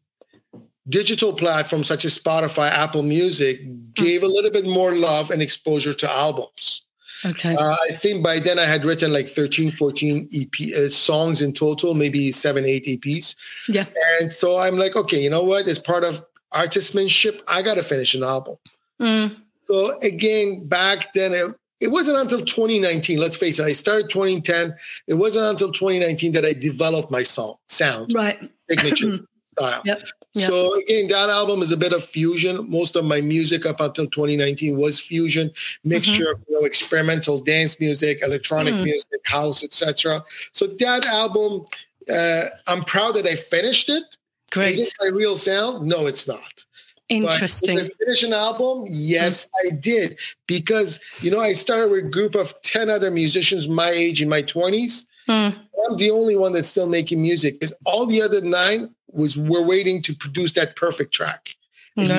digital 0.89 1.33
platforms 1.33 1.87
such 1.87 2.05
as 2.05 2.17
Spotify, 2.17 2.69
Apple 2.69 3.03
Music 3.03 3.61
gave 3.93 4.23
a 4.23 4.27
little 4.27 4.51
bit 4.51 4.65
more 4.65 4.95
love 4.95 5.31
and 5.31 5.41
exposure 5.41 5.93
to 5.93 6.09
albums. 6.11 6.81
okay. 7.25 7.55
Uh, 7.55 7.75
I 7.89 7.93
think 7.93 8.23
by 8.23 8.39
then 8.39 8.59
I 8.59 8.65
had 8.65 8.83
written 8.83 9.13
like 9.13 9.27
13, 9.29 9.71
14 9.71 10.29
EP 10.33 10.75
uh, 10.77 10.89
songs 10.89 11.41
in 11.41 11.53
total, 11.53 11.93
maybe 11.93 12.31
seven, 12.33 12.65
eight 12.65 12.85
EPs. 12.85 13.35
yeah. 13.69 13.85
And 14.19 14.31
so 14.31 14.57
I'm 14.59 14.77
like, 14.77 14.95
okay, 14.95 15.21
you 15.23 15.29
know 15.29 15.43
what? 15.43 15.67
As 15.67 15.79
part 15.79 16.03
of 16.03 16.23
artistmanship, 16.53 17.41
I 17.47 17.61
got 17.61 17.75
to 17.75 17.83
finish 17.83 18.13
an 18.13 18.23
album. 18.23 18.57
Mm. 19.01 19.37
So 19.67 19.97
again, 19.99 20.67
back 20.67 21.13
then, 21.13 21.33
it, 21.33 21.55
it 21.79 21.87
wasn't 21.87 22.17
until 22.17 22.39
2019, 22.43 23.19
let's 23.19 23.35
face 23.37 23.59
it, 23.59 23.63
I 23.63 23.71
started 23.71 24.09
2010. 24.09 24.75
It 25.07 25.15
wasn't 25.15 25.45
until 25.45 25.71
2019 25.71 26.33
that 26.33 26.45
I 26.45 26.53
developed 26.53 27.09
my 27.11 27.23
song, 27.23 27.55
sound, 27.67 28.13
Right. 28.13 28.39
signature 28.69 29.19
style. 29.57 29.81
Yep. 29.85 30.03
So 30.35 30.75
again, 30.75 31.07
that 31.09 31.29
album 31.29 31.61
is 31.61 31.71
a 31.71 31.77
bit 31.77 31.93
of 31.93 32.03
fusion. 32.03 32.67
Most 32.69 32.95
of 32.95 33.05
my 33.05 33.21
music 33.21 33.65
up 33.65 33.79
until 33.79 34.07
2019 34.07 34.75
was 34.77 34.99
fusion, 34.99 35.51
mixture 35.83 36.31
of 36.31 36.39
you 36.47 36.59
know, 36.59 36.65
experimental 36.65 37.39
dance 37.39 37.79
music, 37.79 38.19
electronic 38.23 38.73
Mm. 38.73 38.83
music, 38.83 39.21
house, 39.25 39.63
etc. 39.63 40.23
So 40.51 40.65
that 40.67 41.05
album, 41.05 41.65
uh, 42.09 42.45
I'm 42.65 42.83
proud 42.83 43.15
that 43.15 43.27
I 43.27 43.35
finished 43.35 43.89
it. 43.89 44.17
Great. 44.51 44.79
Is 44.79 44.87
it 44.87 44.93
my 45.01 45.09
real 45.09 45.37
sound? 45.37 45.87
No, 45.87 46.07
it's 46.07 46.27
not. 46.27 46.65
Interesting. 47.09 47.75
But 47.75 47.83
did 47.83 47.91
I 47.91 48.05
finish 48.05 48.23
an 48.23 48.33
album? 48.33 48.85
Yes, 48.87 49.49
I 49.65 49.69
did. 49.69 50.17
Because, 50.47 50.99
you 51.21 51.29
know, 51.29 51.39
I 51.41 51.53
started 51.53 51.91
with 51.91 52.05
a 52.05 52.09
group 52.09 52.33
of 52.33 52.59
10 52.63 52.89
other 52.89 53.11
musicians 53.11 53.67
my 53.67 53.89
age 53.89 54.21
in 54.21 54.29
my 54.29 54.41
20s. 54.41 55.05
Mm. 55.29 55.55
I'm 55.85 55.97
the 55.97 56.11
only 56.11 56.35
one 56.35 56.53
that's 56.53 56.69
still 56.69 56.87
making 56.87 57.21
music 57.21 57.59
because 57.59 57.73
all 57.85 58.05
the 58.05 58.21
other 58.21 58.41
nine 58.41 58.89
was 59.13 59.37
we're 59.37 59.61
waiting 59.63 60.01
to 60.03 60.15
produce 60.15 60.53
that 60.53 60.75
perfect 60.75 61.13
track. 61.13 61.55
And 61.95 62.07
you 62.07 62.13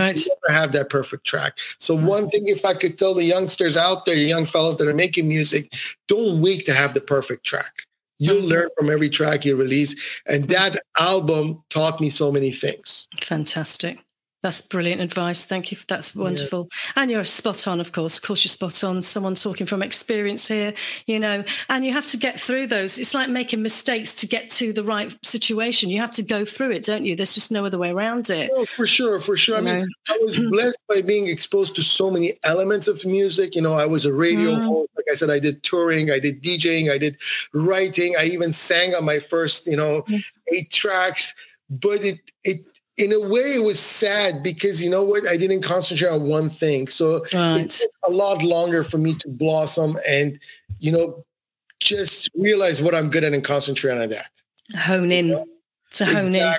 never 0.46 0.56
have 0.56 0.70
that 0.72 0.88
perfect 0.88 1.26
track. 1.26 1.58
So 1.78 1.96
one 1.96 2.28
thing, 2.28 2.46
if 2.46 2.64
I 2.64 2.74
could 2.74 2.96
tell 2.96 3.12
the 3.12 3.24
youngsters 3.24 3.76
out 3.76 4.06
there, 4.06 4.14
the 4.14 4.20
young 4.20 4.46
fellas 4.46 4.76
that 4.76 4.86
are 4.86 4.94
making 4.94 5.28
music, 5.28 5.72
don't 6.06 6.40
wait 6.40 6.64
to 6.66 6.74
have 6.74 6.94
the 6.94 7.00
perfect 7.00 7.44
track. 7.44 7.82
You'll 8.18 8.42
Mm. 8.42 8.48
learn 8.48 8.68
from 8.78 8.88
every 8.88 9.08
track 9.10 9.44
you 9.44 9.56
release. 9.56 9.96
And 10.28 10.48
that 10.48 10.80
album 10.96 11.64
taught 11.70 12.00
me 12.00 12.08
so 12.08 12.30
many 12.30 12.52
things. 12.52 13.08
Fantastic. 13.20 13.98
That's 14.44 14.60
brilliant 14.60 15.00
advice. 15.00 15.46
Thank 15.46 15.72
you. 15.72 15.78
That's 15.88 16.14
wonderful. 16.14 16.68
And 16.96 17.10
you're 17.10 17.24
spot 17.24 17.66
on, 17.66 17.80
of 17.80 17.92
course. 17.92 18.18
Of 18.18 18.24
course, 18.24 18.44
you're 18.44 18.50
spot 18.50 18.84
on. 18.84 19.00
Someone 19.00 19.34
talking 19.36 19.66
from 19.66 19.82
experience 19.82 20.46
here, 20.46 20.74
you 21.06 21.18
know, 21.18 21.44
and 21.70 21.82
you 21.82 21.94
have 21.94 22.04
to 22.08 22.18
get 22.18 22.38
through 22.38 22.66
those. 22.66 22.98
It's 22.98 23.14
like 23.14 23.30
making 23.30 23.62
mistakes 23.62 24.14
to 24.16 24.26
get 24.26 24.50
to 24.50 24.74
the 24.74 24.82
right 24.82 25.16
situation. 25.24 25.88
You 25.88 26.02
have 26.02 26.10
to 26.16 26.22
go 26.22 26.44
through 26.44 26.72
it, 26.72 26.84
don't 26.84 27.06
you? 27.06 27.16
There's 27.16 27.32
just 27.32 27.50
no 27.52 27.64
other 27.64 27.78
way 27.78 27.88
around 27.90 28.28
it. 28.28 28.50
Oh, 28.54 28.66
for 28.66 28.84
sure, 28.84 29.18
for 29.18 29.34
sure. 29.34 29.56
I 29.56 29.60
You 29.60 29.64
mean, 29.64 29.78
know? 29.80 29.86
I 30.14 30.18
was 30.22 30.38
blessed 30.50 30.78
by 30.90 31.00
being 31.00 31.26
exposed 31.28 31.74
to 31.76 31.82
so 31.82 32.10
many 32.10 32.34
elements 32.44 32.86
of 32.86 33.02
music. 33.06 33.54
You 33.54 33.62
know, 33.62 33.72
I 33.72 33.86
was 33.86 34.04
a 34.04 34.12
radio 34.12 34.50
Mm. 34.50 34.66
host. 34.66 34.88
Like 34.94 35.06
I 35.10 35.14
said, 35.14 35.30
I 35.30 35.38
did 35.38 35.62
touring, 35.62 36.10
I 36.10 36.18
did 36.18 36.42
DJing, 36.42 36.92
I 36.92 36.98
did 36.98 37.16
writing. 37.54 38.14
I 38.18 38.26
even 38.26 38.52
sang 38.52 38.94
on 38.94 39.06
my 39.06 39.20
first, 39.20 39.66
you 39.66 39.76
know, 39.78 40.02
Mm. 40.02 40.22
eight 40.52 40.70
tracks. 40.70 41.34
But 41.70 42.04
it, 42.04 42.20
it, 42.44 42.60
in 42.96 43.12
a 43.12 43.20
way, 43.20 43.54
it 43.54 43.62
was 43.64 43.80
sad 43.80 44.42
because 44.42 44.82
you 44.82 44.88
know 44.90 45.02
what? 45.02 45.26
I 45.26 45.36
didn't 45.36 45.62
concentrate 45.62 46.10
on 46.10 46.28
one 46.28 46.48
thing. 46.48 46.86
So 46.88 47.16
it 47.24 47.34
Right. 47.34 47.68
took 47.68 47.90
a 48.06 48.10
lot 48.10 48.42
longer 48.42 48.84
for 48.84 48.98
me 48.98 49.14
to 49.14 49.28
blossom 49.30 49.98
and, 50.06 50.38
you 50.78 50.92
know, 50.92 51.24
just 51.80 52.30
realize 52.34 52.80
what 52.80 52.94
I'm 52.94 53.10
good 53.10 53.24
at 53.24 53.32
and 53.32 53.42
concentrate 53.44 53.98
on 54.00 54.08
that. 54.10 54.30
Hone 54.76 55.10
in. 55.10 55.44
To 55.94 56.04
hone 56.04 56.34
in. 56.34 56.54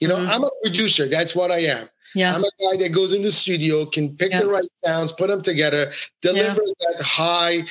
You 0.00 0.08
know, 0.08 0.16
Mhm. 0.16 0.28
I'm 0.28 0.44
a 0.44 0.50
producer. 0.62 1.06
That's 1.08 1.34
what 1.34 1.50
I 1.50 1.60
am. 1.60 1.88
Yeah. 2.14 2.34
I'm 2.34 2.44
a 2.44 2.50
guy 2.70 2.76
that 2.82 2.90
goes 2.90 3.12
in 3.12 3.22
the 3.22 3.30
studio, 3.30 3.86
can 3.86 4.14
pick 4.16 4.30
Yeah. 4.30 4.40
the 4.40 4.46
right 4.46 4.64
sounds, 4.84 5.12
put 5.12 5.28
them 5.28 5.40
together, 5.42 5.92
deliver 6.20 6.62
that 6.80 7.00
high, 7.02 7.62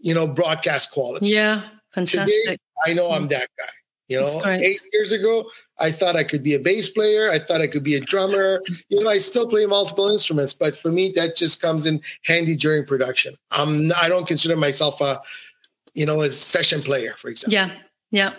you 0.00 0.12
know, 0.14 0.26
broadcast 0.26 0.90
quality. 0.90 1.26
Yeah. 1.30 1.62
Fantastic. 1.94 2.34
Today, 2.44 2.58
I 2.84 2.92
know 2.94 3.10
I'm 3.10 3.28
that 3.28 3.48
guy. 3.58 3.64
You 4.10 4.22
know, 4.22 4.42
eight 4.44 4.80
years 4.92 5.12
ago, 5.12 5.48
I 5.78 5.92
thought 5.92 6.16
I 6.16 6.24
could 6.24 6.42
be 6.42 6.54
a 6.54 6.58
bass 6.58 6.88
player. 6.88 7.30
I 7.30 7.38
thought 7.38 7.60
I 7.60 7.68
could 7.68 7.84
be 7.84 7.94
a 7.94 8.00
drummer. 8.00 8.60
You 8.88 9.00
know, 9.00 9.08
I 9.08 9.18
still 9.18 9.46
play 9.46 9.64
multiple 9.66 10.08
instruments, 10.08 10.52
but 10.52 10.74
for 10.74 10.90
me, 10.90 11.12
that 11.14 11.36
just 11.36 11.62
comes 11.62 11.86
in 11.86 12.00
handy 12.24 12.56
during 12.56 12.84
production. 12.84 13.36
I'm 13.52 13.92
I 13.92 14.08
don't 14.08 14.26
consider 14.26 14.56
myself 14.56 15.00
a, 15.00 15.22
you 15.94 16.06
know, 16.06 16.22
a 16.22 16.30
session 16.30 16.82
player, 16.82 17.14
for 17.18 17.28
example. 17.28 17.54
Yeah. 17.54 17.70
Yeah. 18.10 18.32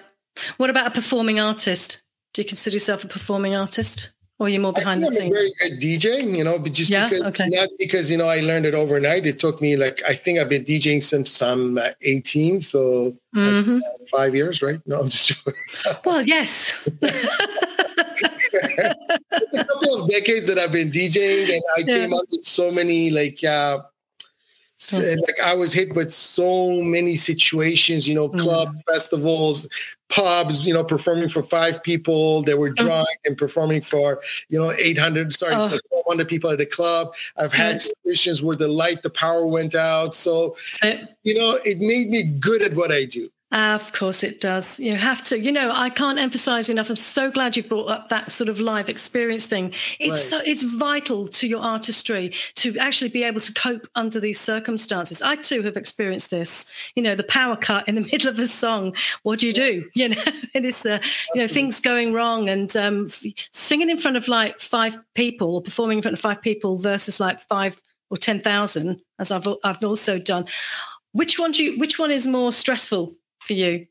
What 0.58 0.70
about 0.70 0.88
a 0.88 0.92
performing 0.92 1.40
artist? 1.40 2.04
Do 2.34 2.42
you 2.42 2.48
consider 2.48 2.76
yourself 2.76 3.06
a 3.06 3.08
performing 3.08 3.56
artist? 3.56 4.12
Or 4.42 4.50
you're 4.50 4.60
more 4.60 4.74
behind 4.74 5.04
the 5.04 5.06
think 5.06 5.22
I'm 5.22 5.28
a 5.28 5.30
scenes? 5.30 5.54
very 5.60 5.70
good 5.70 5.80
DJ, 5.80 6.36
you 6.38 6.44
know, 6.44 6.58
but 6.58 6.74
just 6.74 6.90
Yeah? 6.90 7.08
because 7.08 7.36
Okay. 7.40 7.48
not 7.50 7.70
because 7.78 8.10
you 8.10 8.18
know 8.18 8.26
I 8.26 8.40
learned 8.40 8.66
it 8.66 8.74
overnight. 8.74 9.28
It 9.28 9.38
took 9.38 9.62
me 9.62 9.76
like 9.78 10.02
I 10.08 10.16
think 10.16 10.40
I've 10.40 10.50
been 10.50 10.66
DJing 10.66 11.04
since 11.04 11.40
I'm 11.44 11.78
uh, 11.78 11.90
18, 12.02 12.60
so 12.62 13.14
that's 13.36 13.68
Mhm. 13.68 13.78
about 13.78 14.10
five 14.10 14.34
years, 14.34 14.64
right? 14.64 14.80
No, 14.88 15.00
I'm 15.02 15.10
just 15.10 15.28
joking. 15.46 15.54
Well, 16.06 16.24
yes. 16.24 16.88
a 17.04 18.96
couple 19.64 20.02
of 20.02 20.10
decades 20.10 20.48
that 20.48 20.58
I've 20.58 20.72
been 20.72 20.90
DJing, 20.90 21.54
and 21.54 21.62
I 21.78 21.82
Yeah. 21.82 21.98
came 21.98 22.12
up 22.16 22.26
with 22.32 22.44
so 22.44 22.72
many 22.72 23.12
like. 23.12 23.44
uh 23.44 23.82
like 24.92 25.40
I 25.44 25.54
was 25.54 25.74
hit 25.74 25.94
with 25.94 26.12
so 26.12 26.82
many 26.82 27.16
situations, 27.16 28.08
you 28.08 28.16
know, 28.16 28.30
Mm. 28.30 28.40
club 28.40 28.70
festivals, 28.92 29.70
pubs, 30.12 30.66
you 30.66 30.74
know, 30.74 30.84
performing 30.84 31.30
for 31.30 31.42
five 31.42 31.82
people. 31.82 32.44
They 32.44 32.54
were 32.54 32.70
oh. 32.70 32.84
drunk 32.84 33.08
and 33.26 33.38
performing 33.38 33.82
for, 33.82 34.22
you 34.50 34.60
know, 34.60 34.72
800, 34.72 35.34
sorry, 35.34 35.56
Oh. 35.56 35.66
like 35.66 35.82
100 35.90 36.28
people 36.28 36.52
at 36.52 36.58
the 36.60 36.66
club. 36.66 37.14
I've 37.38 37.54
had 37.54 37.76
Yes. 37.76 37.90
situations 37.90 38.42
where 38.44 38.56
the 38.56 38.68
light, 38.68 39.02
the 39.02 39.10
power 39.10 39.46
went 39.48 39.74
out. 39.74 40.14
So, 40.14 40.56
you 41.24 41.34
know, 41.34 41.60
it 41.66 41.80
made 41.80 42.10
me 42.10 42.24
good 42.24 42.62
at 42.62 42.76
what 42.76 42.92
I 42.92 43.06
do. 43.06 43.30
Of 43.52 43.92
course 43.92 44.24
it 44.24 44.40
does. 44.40 44.80
You 44.80 44.96
have 44.96 45.26
to. 45.26 45.38
You 45.38 45.52
know, 45.52 45.74
I 45.76 45.90
can't 45.90 46.18
emphasize 46.18 46.70
enough. 46.70 46.90
I'm 46.90 46.96
so 46.96 47.30
glad 47.30 47.58
you 47.58 47.64
brought 47.64 47.90
up 47.90 48.08
that 48.08 48.32
sort 48.32 48.48
of 48.48 48.62
live 48.62 48.88
experience 48.88 49.46
thing. 49.46 49.74
It's 50.00 50.10
Right. 50.12 50.20
so 50.20 50.42
it's 50.46 50.64
vital 50.64 51.28
to 51.28 51.48
your 51.48 51.62
artistry 51.62 52.34
to 52.56 52.78
actually 52.78 53.10
be 53.10 53.24
able 53.24 53.42
to 53.42 53.54
cope 53.54 53.88
under 53.94 54.22
these 54.22 54.40
circumstances. 54.40 55.22
I 55.22 55.36
too 55.36 55.64
have 55.64 55.76
experienced 55.76 56.32
this. 56.32 56.72
You 56.96 57.04
know, 57.04 57.14
the 57.14 57.26
power 57.26 57.58
cut 57.58 57.90
in 57.90 57.96
the 57.96 58.02
middle 58.12 58.30
of 58.30 58.40
a 58.40 58.48
song. 58.48 58.96
What 59.24 59.40
do 59.40 59.48
you 59.48 59.54
do? 59.54 59.90
You 59.96 60.10
know, 60.10 60.24
it 60.54 60.64
is 60.64 60.86
uh, 60.86 61.00
you 61.36 61.42
know 61.42 61.48
things 61.48 61.82
going 61.82 62.14
wrong 62.14 62.48
and 62.48 62.74
um, 62.78 63.10
singing 63.52 63.90
in 63.90 63.98
front 63.98 64.16
of 64.16 64.30
like 64.30 64.62
five 64.62 64.98
people 65.14 65.56
or 65.56 65.62
performing 65.62 65.98
in 65.98 66.02
front 66.02 66.14
of 66.14 66.22
five 66.22 66.42
people 66.42 66.78
versus 66.78 67.20
like 67.20 67.42
five 67.42 67.82
or 68.10 68.16
ten 68.16 68.40
thousand, 68.40 69.02
as 69.20 69.30
I've 69.30 69.48
I've 69.62 69.84
also 69.84 70.20
done. 70.20 70.46
Which 71.12 71.38
one 71.38 71.52
do 71.52 71.66
you? 71.66 71.78
Which 71.78 72.00
one 72.00 72.12
is 72.12 72.26
more 72.28 72.54
stressful 72.54 73.12
for 73.42 73.54
you? 73.54 73.88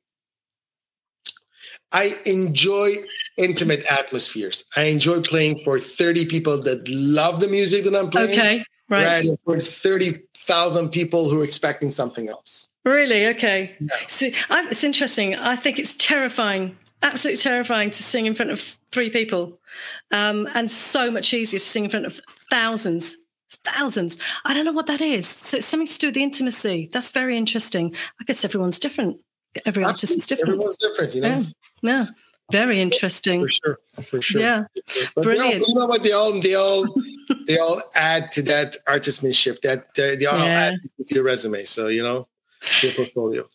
I 1.92 2.14
enjoy 2.24 2.94
intimate 3.36 3.84
atmospheres. 3.90 4.64
I 4.76 4.84
enjoy 4.84 5.20
playing 5.22 5.58
for 5.64 5.78
30 5.78 6.26
people 6.26 6.62
that 6.62 6.88
love 6.88 7.40
the 7.40 7.48
music 7.48 7.84
that 7.84 7.96
I'm 7.96 8.10
playing. 8.10 8.30
Okay, 8.30 8.64
right. 8.88 9.24
for 9.44 9.60
30,000 9.60 10.90
people 10.90 11.28
who 11.28 11.40
are 11.40 11.44
expecting 11.44 11.90
something 11.90 12.28
else. 12.28 12.68
Really? 12.84 13.26
Okay. 13.28 13.76
See, 14.08 14.34
i 14.48 14.66
it's 14.70 14.84
interesting. 14.84 15.34
I 15.34 15.56
think 15.56 15.78
it's 15.78 15.94
terrifying, 15.96 16.76
absolutely 17.02 17.42
terrifying 17.42 17.90
to 17.90 18.02
sing 18.02 18.26
in 18.26 18.34
front 18.34 18.50
of 18.52 18.76
three 18.90 19.10
people, 19.10 19.58
um, 20.12 20.48
and 20.54 20.70
so 20.70 21.10
much 21.10 21.34
easier 21.34 21.58
to 21.58 21.64
sing 21.64 21.84
in 21.84 21.90
front 21.90 22.06
of 22.06 22.20
thousands, 22.28 23.16
thousands. 23.64 24.18
I 24.44 24.54
don't 24.54 24.64
know 24.64 24.72
what 24.72 24.86
that 24.86 25.02
is. 25.02 25.26
So 25.26 25.58
it's 25.58 25.66
something 25.66 25.86
to 25.86 25.98
do 25.98 26.06
with 26.06 26.14
the 26.14 26.22
intimacy. 26.22 26.88
That's 26.90 27.10
very 27.10 27.36
interesting. 27.36 27.94
I 28.18 28.24
guess 28.24 28.44
everyone's 28.44 28.78
different. 28.78 29.18
Every 29.66 29.84
artist 29.84 30.16
is 30.16 30.26
different. 30.26 30.50
Everyone's 30.54 30.76
different, 30.76 31.14
you 31.14 31.20
know. 31.22 31.28
Yeah. 31.38 31.44
Yeah. 31.82 32.06
Very 32.52 32.80
interesting. 32.80 33.42
For 33.42 33.48
sure, 33.48 33.78
for 34.08 34.22
sure. 34.22 34.40
Yeah. 34.40 34.64
but 34.74 34.84
they 34.94 35.00
all- 35.16 35.22
Brilliant. 35.22 35.68
you 35.68 35.74
know 35.74 35.86
what? 35.86 36.02
They 36.02 36.12
all, 36.12 36.40
they 36.40 36.54
all, 36.54 36.86
they 37.46 37.58
all 37.58 37.80
add 37.94 38.32
to 38.32 38.42
that 38.42 38.76
artistmanship. 38.88 39.60
That 39.62 39.84
uh, 39.98 40.16
they 40.18 40.26
all 40.26 40.38
Yeah. 40.38 40.72
add 40.72 41.06
to 41.06 41.14
your 41.14 41.24
resume. 41.24 41.64
So 41.64 41.86
you 41.88 42.02
know, 42.02 42.26
your 42.82 42.92
portfolio. 42.92 43.48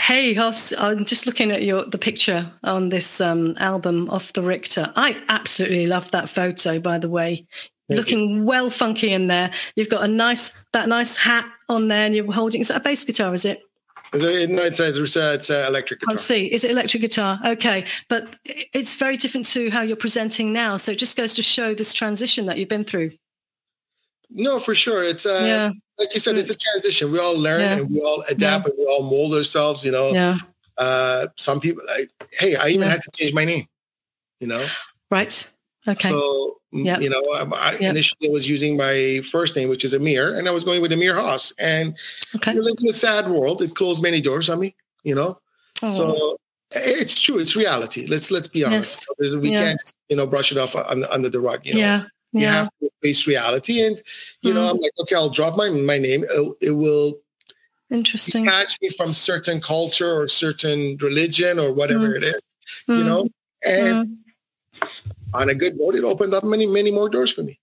Hey 0.00 0.32
Hoss, 0.34 0.72
I'm 0.78 1.04
just 1.04 1.26
looking 1.26 1.50
at 1.50 1.64
your 1.64 1.84
the 1.84 1.98
picture 1.98 2.52
on 2.62 2.88
this 2.90 3.20
um, 3.20 3.56
album 3.58 4.08
off 4.10 4.32
the 4.32 4.42
Richter. 4.42 4.92
I 4.94 5.20
absolutely 5.28 5.88
love 5.88 6.08
that 6.12 6.28
photo, 6.28 6.78
by 6.78 6.98
the 6.98 7.08
way. 7.08 7.44
Thank 7.88 7.98
Looking 7.98 8.44
well 8.44 8.70
funky 8.70 9.12
in 9.12 9.26
there. 9.26 9.50
You've 9.74 9.88
got 9.88 10.04
a 10.04 10.08
nice 10.08 10.64
that 10.72 10.88
nice 10.88 11.16
hat 11.16 11.50
on 11.68 11.88
there, 11.88 12.06
and 12.06 12.14
you're 12.14 12.30
holding. 12.32 12.60
Is 12.60 12.68
that 12.68 12.80
a 12.82 12.84
bass 12.84 13.02
guitar? 13.02 13.34
Is 13.34 13.44
it? 13.44 13.58
No, 14.14 14.20
it's, 14.20 14.80
it's, 14.80 15.16
it's 15.16 15.50
uh, 15.50 15.64
electric 15.68 16.00
guitar. 16.00 16.12
Can't 16.12 16.18
see. 16.18 16.46
Is 16.46 16.64
it 16.64 16.70
electric 16.70 17.02
guitar? 17.02 17.38
Okay, 17.46 17.84
but 18.08 18.38
it's 18.44 18.94
very 18.96 19.16
different 19.16 19.46
to 19.48 19.70
how 19.70 19.82
you're 19.82 19.96
presenting 19.96 20.52
now. 20.52 20.76
So 20.76 20.92
it 20.92 20.98
just 20.98 21.16
goes 21.16 21.34
to 21.34 21.42
show 21.42 21.74
this 21.74 21.92
transition 21.92 22.46
that 22.46 22.58
you've 22.58 22.68
been 22.70 22.84
through. 22.84 23.12
No, 24.30 24.60
for 24.60 24.74
sure. 24.74 25.04
It's 25.04 25.26
uh, 25.26 25.42
yeah, 25.42 25.70
like 25.98 26.12
you 26.14 26.20
said, 26.20 26.36
it's 26.36 26.50
a 26.50 26.58
transition. 26.58 27.10
We 27.12 27.18
all 27.18 27.36
learn 27.38 27.60
Yeah. 27.60 27.76
and 27.78 27.90
we 27.90 28.00
all 28.00 28.24
adapt 28.30 28.66
and 28.66 28.74
we 28.78 28.84
all 28.84 29.02
mold 29.02 29.34
ourselves. 29.34 29.84
You 29.84 29.92
know, 29.92 30.10
yeah, 30.12 30.38
uh, 30.76 31.28
some 31.36 31.60
people. 31.60 31.82
Like, 31.86 32.10
hey, 32.32 32.56
I 32.56 32.68
even 32.68 32.82
Yeah. 32.82 32.90
had 32.90 33.02
to 33.02 33.10
change 33.16 33.32
my 33.34 33.44
name. 33.44 33.66
You 34.40 34.46
know. 34.48 34.66
right. 35.10 35.50
Okay. 35.88 36.10
So, 36.10 36.58
mm, 36.74 36.84
Yeah. 36.84 36.98
you 37.00 37.08
know, 37.10 37.22
I, 37.32 37.76
Yeah. 37.80 37.90
initially 37.90 38.28
I 38.28 38.32
was 38.32 38.48
using 38.48 38.76
my 38.76 39.20
first 39.30 39.56
name, 39.56 39.68
which 39.68 39.84
is 39.84 39.94
Amir, 39.94 40.36
and 40.36 40.48
I 40.48 40.52
was 40.52 40.64
going 40.64 40.82
with 40.82 40.92
Amir 40.92 41.16
Haas. 41.16 41.52
And 41.58 41.96
okay. 42.36 42.54
we 42.54 42.60
live 42.60 42.76
in 42.80 42.88
a 42.88 42.92
sad 42.92 43.30
world. 43.30 43.62
It 43.62 43.74
closed 43.74 44.02
many 44.02 44.20
doors 44.20 44.48
on 44.50 44.60
me, 44.60 44.74
you 45.02 45.14
know. 45.14 45.40
Oh, 45.82 45.88
So 45.96 46.36
it's 46.72 47.20
true. 47.20 47.38
It's 47.38 47.56
reality. 47.56 48.06
Let's 48.06 48.30
let's 48.30 48.48
be 48.48 48.64
honest. 48.64 49.06
Yes. 49.18 49.34
We 49.36 49.50
Yeah. 49.50 49.58
can't, 49.64 49.80
you 50.10 50.16
know, 50.16 50.26
brush 50.26 50.52
it 50.52 50.58
off 50.58 50.76
on, 50.76 51.04
under 51.04 51.30
the 51.30 51.40
rug. 51.40 51.64
You 51.64 51.74
know, 51.74 51.80
yeah, 51.80 52.02
you 52.32 52.40
yeah, 52.42 52.52
have 52.52 52.70
to 52.82 52.90
face 53.02 53.26
reality. 53.26 53.80
And 53.86 54.02
you 54.42 54.52
know, 54.52 54.60
Mhm. 54.60 54.70
I'm 54.70 54.76
like, 54.78 54.92
okay, 55.00 55.14
I'll 55.16 55.30
drop 55.30 55.56
my 55.56 55.70
my 55.70 55.96
name. 55.98 56.24
It, 56.28 56.54
it 56.60 56.70
will 56.72 57.20
interesting. 57.90 58.44
detach 58.44 58.76
me 58.82 58.90
from 58.90 59.14
certain 59.14 59.60
culture 59.60 60.12
or 60.12 60.28
certain 60.28 60.98
religion 61.00 61.58
or 61.58 61.72
whatever 61.72 62.08
Mm. 62.10 62.16
it 62.18 62.24
is. 62.24 62.40
You 62.88 62.96
Mm, 62.96 63.04
know, 63.06 63.28
and 63.64 64.08
mm. 64.08 64.18
On 65.34 65.48
a 65.48 65.54
good 65.54 65.76
note, 65.78 65.94
it 65.94 66.04
opened 66.04 66.34
up 66.34 66.44
many 66.44 66.66
many 66.66 66.90
more 66.90 67.08
doors 67.08 67.32
for 67.32 67.42
me. 67.42 67.58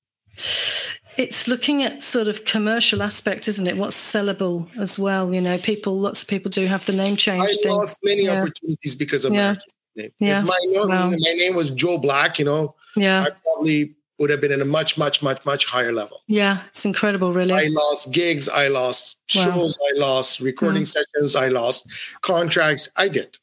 it's 1.18 1.48
looking 1.48 1.82
at 1.82 2.02
sort 2.02 2.28
of 2.28 2.44
commercial 2.46 3.02
aspect, 3.02 3.48
isn't 3.48 3.68
it? 3.68 3.78
What's 3.78 3.96
sellable 3.96 4.68
as 4.78 5.00
well? 5.00 5.34
You 5.34 5.40
know, 5.40 5.58
people, 5.58 5.98
lots 6.00 6.22
of 6.22 6.28
people 6.28 6.52
do 6.52 6.66
have 6.66 6.86
the 6.86 6.92
name 6.94 7.16
change 7.16 7.42
I 7.44 7.54
thing. 7.64 7.72
lost 7.72 8.00
many 8.04 8.24
Yeah. 8.26 8.42
opportunities 8.42 8.96
because 8.96 9.24
of 9.24 9.34
Yeah. 9.34 9.54
my 9.54 9.58
name. 10.04 10.12
Yeah. 10.20 10.40
If 10.40 10.46
my, 10.46 10.60
no- 10.66 10.88
Wow. 10.88 11.10
my 11.12 11.16
name 11.16 11.56
was 11.56 11.70
Joe 11.70 11.98
Black, 11.98 12.38
you 12.38 12.44
know, 12.46 12.76
Yeah, 12.98 13.24
I 13.24 13.30
probably 13.30 13.96
would 14.20 14.30
have 14.30 14.42
been 14.42 14.52
in 14.52 14.62
a 14.62 14.66
much, 14.66 14.98
much, 14.98 15.22
much, 15.24 15.46
much 15.46 15.66
higher 15.66 15.94
level. 15.94 16.22
yeah, 16.28 16.64
it's 16.68 16.84
incredible, 16.86 17.32
really. 17.34 17.54
I 17.54 17.68
lost 17.68 18.12
gigs, 18.14 18.50
I 18.50 18.68
lost 18.68 19.16
Wow. 19.36 19.44
shows, 19.44 19.78
I 19.90 19.98
lost 19.98 20.40
recording 20.42 20.86
sessions, 20.86 21.36
I 21.36 21.48
lost 21.48 21.88
contracts. 22.22 22.90
I 22.98 23.08
did, 23.08 23.38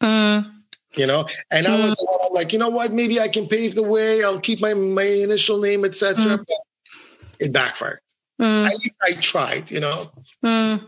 Mm, 0.00 0.52
you 0.98 1.06
know, 1.06 1.26
and 1.50 1.66
I 1.66 1.76
Mm. 1.76 1.88
was 1.88 2.06
I'm 2.24 2.32
like, 2.32 2.52
you 2.52 2.58
know 2.58 2.68
what? 2.70 2.92
Maybe 2.92 3.20
I 3.20 3.28
can 3.28 3.46
pave 3.46 3.74
the 3.74 3.82
way. 3.82 4.22
I'll 4.24 4.40
keep 4.40 4.60
my 4.60 4.74
my 4.74 5.02
initial 5.04 5.58
name, 5.60 5.84
etc. 5.84 6.14
Mm. 6.38 6.44
It 7.40 7.52
backfired. 7.52 8.00
mm, 8.40 8.66
At 8.66 8.72
least 8.72 8.96
I 9.02 9.12
tried, 9.12 9.70
you 9.70 9.80
know. 9.80 10.10
mm. 10.44 10.84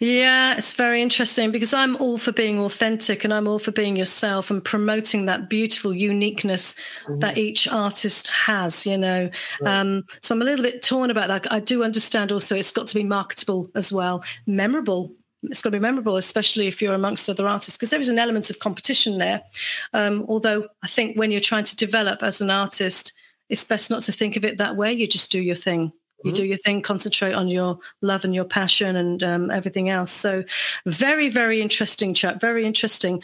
Yeah, 0.00 0.56
it's 0.58 0.74
very 0.74 1.00
interesting 1.00 1.50
because 1.50 1.72
I'm 1.72 1.96
all 1.96 2.18
for 2.18 2.32
being 2.32 2.58
authentic 2.58 3.24
and 3.24 3.32
I'm 3.32 3.46
all 3.46 3.58
for 3.58 3.70
being 3.72 3.96
yourself 3.96 4.50
and 4.50 4.62
promoting 4.62 5.24
that 5.26 5.48
beautiful 5.48 5.96
uniqueness 5.96 6.74
mm-hmm. 7.04 7.20
that 7.20 7.38
each 7.38 7.66
artist 7.68 8.26
has, 8.28 8.84
you 8.84 8.98
know. 8.98 9.30
Right. 9.62 9.80
Um, 9.80 10.02
so 10.20 10.34
I'm 10.34 10.42
a 10.42 10.44
little 10.44 10.62
bit 10.62 10.82
torn 10.82 11.10
about 11.10 11.28
that. 11.28 11.50
I 11.50 11.60
do 11.60 11.84
understand 11.84 12.32
also 12.32 12.54
it's 12.54 12.72
got 12.72 12.88
to 12.88 12.94
be 12.94 13.04
marketable 13.04 13.70
as 13.74 13.90
well, 13.92 14.22
memorable. 14.46 15.14
It's 15.44 15.60
got 15.62 15.70
to 15.70 15.76
be 15.76 15.80
memorable, 15.80 16.16
especially 16.16 16.68
if 16.68 16.80
you're 16.80 16.94
amongst 16.94 17.28
other 17.28 17.48
artists, 17.48 17.76
because 17.76 17.90
there 17.90 18.00
is 18.00 18.08
an 18.08 18.18
element 18.18 18.48
of 18.50 18.58
competition 18.58 19.18
there. 19.18 19.42
Um, 19.92 20.24
although 20.28 20.68
I 20.82 20.86
think 20.86 21.16
when 21.16 21.30
you're 21.30 21.40
trying 21.40 21.64
to 21.64 21.76
develop 21.76 22.22
as 22.22 22.40
an 22.40 22.50
artist, 22.50 23.12
it's 23.48 23.64
best 23.64 23.90
not 23.90 24.02
to 24.04 24.12
think 24.12 24.36
of 24.36 24.44
it 24.44 24.58
that 24.58 24.76
way. 24.76 24.92
You 24.92 25.06
just 25.06 25.32
do 25.32 25.40
your 25.40 25.56
thing 25.56 25.92
you 26.24 26.30
mm-hmm. 26.30 26.36
do 26.36 26.44
your 26.44 26.56
thing, 26.56 26.82
concentrate 26.82 27.34
on 27.34 27.48
your 27.48 27.78
love 28.00 28.24
and 28.24 28.34
your 28.34 28.44
passion 28.44 28.96
and 28.96 29.22
um, 29.22 29.50
everything 29.50 29.88
else. 29.88 30.10
So, 30.10 30.44
very, 30.86 31.28
very 31.28 31.60
interesting 31.60 32.14
chat. 32.14 32.40
Very 32.40 32.64
interesting. 32.64 33.22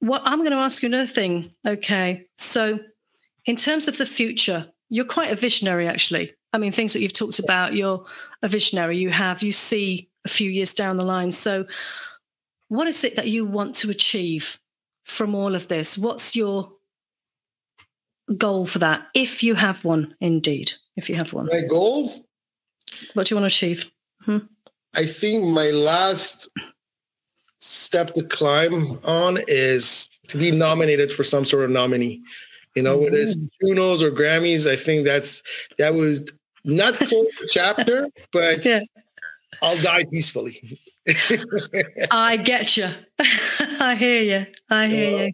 What 0.00 0.22
I'm 0.24 0.38
going 0.38 0.52
to 0.52 0.58
ask 0.58 0.82
you 0.82 0.88
another 0.88 1.06
thing. 1.06 1.52
Okay. 1.66 2.26
So, 2.36 2.78
in 3.44 3.56
terms 3.56 3.88
of 3.88 3.98
the 3.98 4.06
future, 4.06 4.66
you're 4.88 5.04
quite 5.04 5.32
a 5.32 5.36
visionary, 5.36 5.88
actually. 5.88 6.32
I 6.52 6.58
mean, 6.58 6.72
things 6.72 6.92
that 6.92 7.00
you've 7.00 7.12
talked 7.12 7.38
about, 7.38 7.74
you're 7.74 8.04
a 8.42 8.48
visionary. 8.48 8.98
You 8.98 9.10
have, 9.10 9.42
you 9.42 9.52
see 9.52 10.08
a 10.28 10.32
few 10.32 10.50
years 10.50 10.74
down 10.74 10.96
the 10.96 11.04
line. 11.04 11.32
So, 11.32 11.66
what 12.68 12.86
is 12.86 13.02
it 13.04 13.16
that 13.16 13.28
you 13.28 13.44
want 13.44 13.74
to 13.76 13.90
achieve 13.90 14.58
from 15.04 15.34
all 15.34 15.54
of 15.54 15.68
this? 15.68 15.96
What's 15.96 16.36
your 16.36 16.72
goal 18.36 18.66
for 18.66 18.78
that, 18.80 19.08
if 19.14 19.42
you 19.42 19.54
have 19.54 19.84
one, 19.84 20.14
indeed? 20.20 20.72
If 20.96 21.08
you 21.08 21.14
have 21.14 21.32
one, 21.32 21.46
my 21.46 21.62
goal 21.62 22.26
what 23.14 23.26
do 23.26 23.34
you 23.34 23.40
want 23.40 23.50
to 23.50 23.54
achieve? 23.54 23.90
Hmm? 24.24 24.38
I 24.96 25.04
think 25.04 25.46
my 25.46 25.70
last 25.70 26.48
step 27.58 28.12
to 28.14 28.22
climb 28.22 28.98
on 29.04 29.38
is 29.48 30.08
to 30.28 30.38
be 30.38 30.50
nominated 30.50 31.12
for 31.12 31.24
some 31.24 31.44
sort 31.44 31.64
of 31.64 31.70
nominee. 31.70 32.22
You 32.74 32.82
know, 32.82 32.98
whether 32.98 33.16
it's 33.16 33.36
mm. 33.36 33.48
Junos 33.60 34.02
or 34.02 34.10
Grammys, 34.10 34.70
I 34.70 34.76
think 34.76 35.04
that's 35.04 35.42
that 35.78 35.94
was 35.94 36.30
not 36.64 36.94
close 36.94 37.52
chapter, 37.52 38.08
but 38.32 38.64
yeah. 38.64 38.80
I'll 39.62 39.80
die 39.82 40.04
peacefully. 40.10 40.80
I 42.10 42.36
get 42.36 42.76
you. 42.76 42.88
I 43.80 43.96
hear 43.98 44.22
you. 44.22 44.46
I 44.70 44.86
hear 44.86 45.10
yeah. 45.10 45.24
you. 45.24 45.32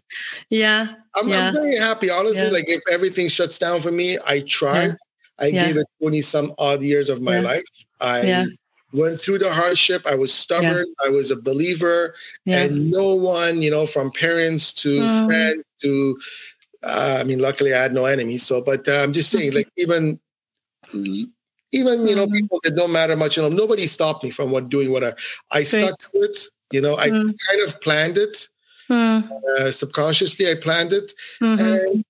Yeah. 0.49 0.87
I'm, 1.15 1.29
yeah. 1.29 1.47
I'm, 1.49 1.53
very 1.53 1.77
happy. 1.77 2.09
Honestly, 2.09 2.43
yeah. 2.43 2.49
like 2.49 2.69
if 2.69 2.81
everything 2.89 3.27
shuts 3.27 3.59
down 3.59 3.81
for 3.81 3.91
me, 3.91 4.17
I 4.25 4.41
tried. 4.41 4.95
I 5.37 5.51
gave 5.51 5.77
it 5.77 5.85
20 6.01 6.21
some 6.21 6.53
odd 6.57 6.81
years 6.81 7.09
of 7.09 7.21
my 7.21 7.39
life. 7.39 7.65
I 7.99 8.45
went 8.93 9.19
through 9.19 9.39
the 9.39 9.51
hardship. 9.51 10.05
I 10.05 10.15
was 10.15 10.33
stubborn. 10.33 10.85
I 11.05 11.09
was 11.09 11.31
a 11.31 11.35
believer. 11.35 12.15
And 12.47 12.89
no 12.89 13.13
one, 13.13 13.61
you 13.61 13.69
know, 13.69 13.85
from 13.85 14.11
parents 14.11 14.73
to 14.75 14.99
mm. 14.99 15.27
friends 15.27 15.63
to, 15.81 16.17
uh, 16.83 17.17
I 17.19 17.23
mean, 17.23 17.39
luckily 17.39 17.73
I 17.73 17.81
had 17.81 17.93
no 17.93 18.05
enemies. 18.05 18.45
So, 18.45 18.61
but 18.61 18.87
uh, 18.87 19.03
I'm 19.03 19.13
just 19.13 19.31
saying, 19.31 19.53
like, 19.53 19.67
even, 19.77 20.19
even, 21.71 22.07
you 22.07 22.15
know, 22.15 22.27
mm. 22.27 22.33
people 22.33 22.59
that 22.63 22.75
don't 22.75 22.91
matter 22.91 23.15
much, 23.15 23.37
you 23.37 23.43
know, 23.43 23.49
nobody 23.49 23.87
stopped 23.87 24.23
me 24.23 24.29
from 24.29 24.51
what 24.51 24.69
doing 24.69 24.91
what 24.91 25.03
I, 25.03 25.13
I 25.51 25.63
stuck 25.63 25.97
to 25.99 26.09
it. 26.19 26.39
You 26.71 26.81
know, 26.81 26.97
I 26.97 27.09
mm. 27.09 27.35
kind 27.49 27.61
of 27.67 27.81
planned 27.81 28.17
it. 28.17 28.47
Mm. 28.89 29.29
Uh, 29.57 29.71
subconsciously, 29.71 30.49
I 30.49 30.55
planned 30.55 30.93
it. 30.93 31.13
Mm-hmm. 31.41 31.65
And 31.65 32.05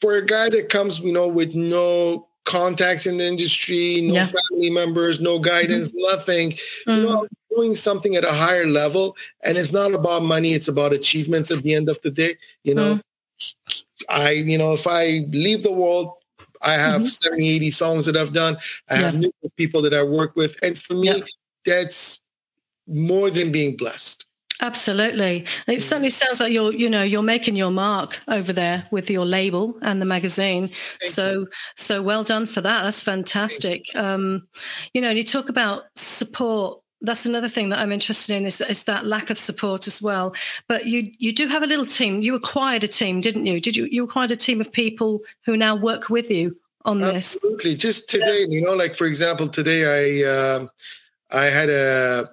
for 0.00 0.16
a 0.16 0.24
guy 0.24 0.48
that 0.50 0.68
comes, 0.68 1.00
you 1.00 1.12
know, 1.12 1.28
with 1.28 1.54
no 1.54 2.28
contacts 2.44 3.06
in 3.06 3.16
the 3.16 3.26
industry, 3.26 4.00
no 4.02 4.14
yeah. 4.14 4.26
family 4.26 4.70
members, 4.70 5.20
no 5.20 5.38
guidance, 5.38 5.92
mm-hmm. 5.92 6.16
nothing, 6.16 6.50
mm-hmm. 6.52 6.90
you 6.90 7.02
know, 7.02 7.26
doing 7.54 7.74
something 7.74 8.16
at 8.16 8.24
a 8.24 8.32
higher 8.32 8.66
level. 8.66 9.16
And 9.42 9.56
it's 9.56 9.72
not 9.72 9.94
about 9.94 10.22
money, 10.22 10.52
it's 10.52 10.68
about 10.68 10.92
achievements 10.92 11.50
at 11.50 11.62
the 11.62 11.74
end 11.74 11.88
of 11.88 12.00
the 12.02 12.10
day. 12.10 12.34
You 12.64 12.74
know, 12.74 12.94
mm-hmm. 12.94 13.82
I, 14.08 14.30
you 14.30 14.58
know, 14.58 14.72
if 14.74 14.86
I 14.86 15.26
leave 15.30 15.62
the 15.62 15.72
world, 15.72 16.14
I 16.64 16.72
have 16.72 17.02
mm-hmm. 17.02 17.08
70, 17.08 17.48
80 17.48 17.70
songs 17.70 18.06
that 18.06 18.16
I've 18.16 18.32
done. 18.32 18.56
I 18.90 18.96
have 18.96 19.18
new 19.18 19.32
people 19.56 19.82
that 19.82 19.94
I 19.94 20.02
work 20.02 20.36
with. 20.36 20.56
And 20.62 20.78
for 20.78 20.94
me, 20.94 21.08
yeah. 21.08 21.24
that's 21.64 22.20
more 22.86 23.30
than 23.30 23.52
being 23.52 23.76
blessed. 23.76 24.24
Absolutely. 24.60 25.44
It 25.66 25.82
certainly 25.82 26.10
sounds 26.10 26.40
like 26.40 26.52
you're, 26.52 26.72
you 26.72 26.88
know, 26.88 27.02
you're 27.02 27.22
making 27.22 27.56
your 27.56 27.72
mark 27.72 28.20
over 28.28 28.52
there 28.52 28.86
with 28.90 29.10
your 29.10 29.26
label 29.26 29.76
and 29.82 30.00
the 30.00 30.06
magazine. 30.06 30.68
Thank 30.68 31.12
so, 31.12 31.30
you. 31.32 31.48
so 31.76 32.02
well 32.02 32.22
done 32.22 32.46
for 32.46 32.60
that. 32.60 32.84
That's 32.84 33.02
fantastic. 33.02 33.84
Um, 33.94 34.46
you 34.94 35.00
know, 35.00 35.08
and 35.08 35.18
you 35.18 35.24
talk 35.24 35.48
about 35.48 35.82
support. 35.96 36.80
That's 37.04 37.26
another 37.26 37.48
thing 37.48 37.68
that 37.68 37.78
I'm 37.78 37.92
interested 37.92 38.34
in 38.34 38.46
is, 38.46 38.60
is 38.60 38.84
that 38.84 39.06
lack 39.06 39.30
of 39.30 39.38
support 39.38 39.86
as 39.86 40.00
well. 40.00 40.34
But 40.68 40.86
you 40.86 41.12
you 41.18 41.32
do 41.32 41.46
have 41.48 41.62
a 41.62 41.66
little 41.66 41.86
team. 41.86 42.22
You 42.22 42.34
acquired 42.34 42.84
a 42.84 42.88
team, 42.88 43.20
didn't 43.20 43.46
you? 43.46 43.60
Did 43.60 43.76
you 43.76 43.86
you 43.90 44.04
acquired 44.04 44.32
a 44.32 44.36
team 44.36 44.60
of 44.60 44.72
people 44.72 45.20
who 45.44 45.56
now 45.56 45.76
work 45.76 46.08
with 46.08 46.30
you 46.30 46.56
on 46.84 47.00
this? 47.00 47.36
Absolutely. 47.36 47.76
Just 47.76 48.08
today, 48.08 48.40
yeah. 48.40 48.46
you 48.48 48.62
know, 48.62 48.74
like 48.74 48.94
for 48.94 49.06
example, 49.06 49.48
today 49.48 49.84
I 49.84 50.28
uh, 50.28 50.66
I 51.30 51.44
had 51.44 51.70
a 51.70 52.30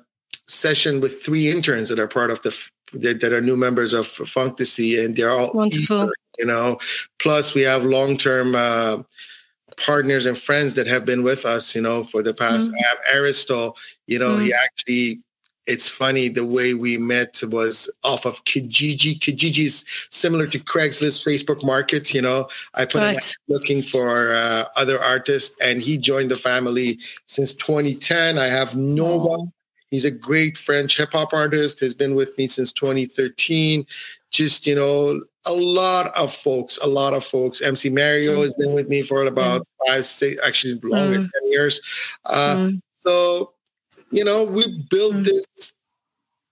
session 0.47 1.01
with 1.01 1.21
three 1.21 1.49
interns 1.49 1.89
that 1.89 1.99
are 1.99 2.07
part 2.07 2.31
of 2.31 2.41
the 2.43 2.55
that, 2.93 3.23
are 3.23 3.41
new 3.41 3.55
members 3.55 3.93
of 3.93 4.07
Funktasy, 4.07 5.03
and 5.03 5.15
they're 5.15 5.29
all 5.29 5.51
wonderful. 5.53 6.03
Eager, 6.03 6.13
you 6.39 6.45
know, 6.45 6.79
plus 7.19 7.55
we 7.55 7.61
have 7.61 7.83
long 7.83 8.17
term 8.17 8.55
uh, 8.55 8.97
partners 9.77 10.25
and 10.25 10.37
friends 10.37 10.73
that 10.75 10.87
have 10.87 11.05
been 11.05 11.23
with 11.23 11.45
us. 11.45 11.75
You 11.75 11.81
know, 11.81 12.03
for 12.03 12.21
the 12.21 12.33
past. 12.33 12.71
Mm. 12.71 12.73
I 12.73 12.87
have 12.87 12.97
Aristo. 13.15 13.75
You 14.11 14.19
know, 14.19 14.37
mm. 14.37 14.45
he 14.45 14.53
actually. 14.53 15.21
It's 15.67 15.87
funny 15.87 16.27
the 16.27 16.43
way 16.43 16.73
we 16.73 16.97
met 16.97 17.39
was 17.43 17.87
off 18.03 18.25
of 18.25 18.43
Kijiji. 18.45 19.19
Kijiji 19.19 19.65
is 19.67 19.85
similar 20.09 20.47
to 20.47 20.57
Craigslist, 20.57 21.23
Facebook 21.23 21.63
Market. 21.63 22.15
You 22.15 22.23
know, 22.23 22.49
I 22.73 22.85
put 22.85 22.95
right. 22.95 23.35
looking 23.47 23.83
for 23.83 24.33
uh, 24.33 24.65
other 24.75 25.01
artists, 25.01 25.55
and 25.61 25.79
he 25.79 25.99
joined 25.99 26.31
the 26.31 26.35
family 26.35 26.99
since 27.27 27.53
2010. 27.53 28.39
I 28.39 28.47
have 28.47 28.75
no 28.75 29.29
Oh 29.29 29.51
He's 29.91 30.05
a 30.05 30.11
great 30.11 30.57
French 30.57 30.97
hip 30.97 31.11
hop 31.11 31.33
artist, 31.33 31.81
has 31.81 31.93
been 31.93 32.15
with 32.15 32.35
me 32.37 32.47
since 32.47 32.71
2013. 32.71 33.85
Just, 34.31 34.65
you 34.65 34.73
know, 34.73 35.21
a 35.45 35.53
lot 35.53 36.15
of 36.15 36.33
folks, 36.33 36.79
a 36.81 36.87
lot 36.87 37.13
of 37.13 37.25
folks. 37.25 37.61
MC 37.61 37.89
Mario 37.89 38.37
mm. 38.37 38.43
has 38.43 38.53
been 38.53 38.71
with 38.71 38.87
me 38.87 39.01
for 39.01 39.25
about 39.25 39.61
mm. 39.61 39.87
five, 39.87 40.05
six, 40.05 40.41
actually 40.43 40.79
longer, 40.81 41.19
mm. 41.19 41.29
10 41.41 41.51
years. 41.51 41.81
Uh, 42.25 42.55
mm. 42.55 42.81
So, 42.95 43.51
you 44.11 44.23
know, 44.23 44.43
we 44.43 44.85
built 44.89 45.15
mm. 45.15 45.25
this 45.25 45.73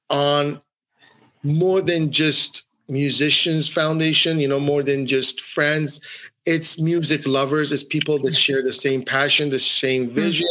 on 0.10 0.62
more 1.44 1.82
than 1.82 2.12
just 2.12 2.68
musicians 2.88 3.70
foundation, 3.70 4.40
you 4.40 4.48
know, 4.48 4.60
more 4.60 4.82
than 4.82 5.06
just 5.06 5.42
friends 5.42 6.02
it's 6.50 6.80
music 6.80 7.28
lovers, 7.28 7.72
it's 7.72 7.84
people 7.84 8.18
that 8.20 8.36
share 8.36 8.64
the 8.64 8.74
same 8.74 9.04
passion, 9.04 9.50
the 9.50 9.60
same 9.60 10.08
mm-hmm. 10.08 10.16
vision, 10.16 10.48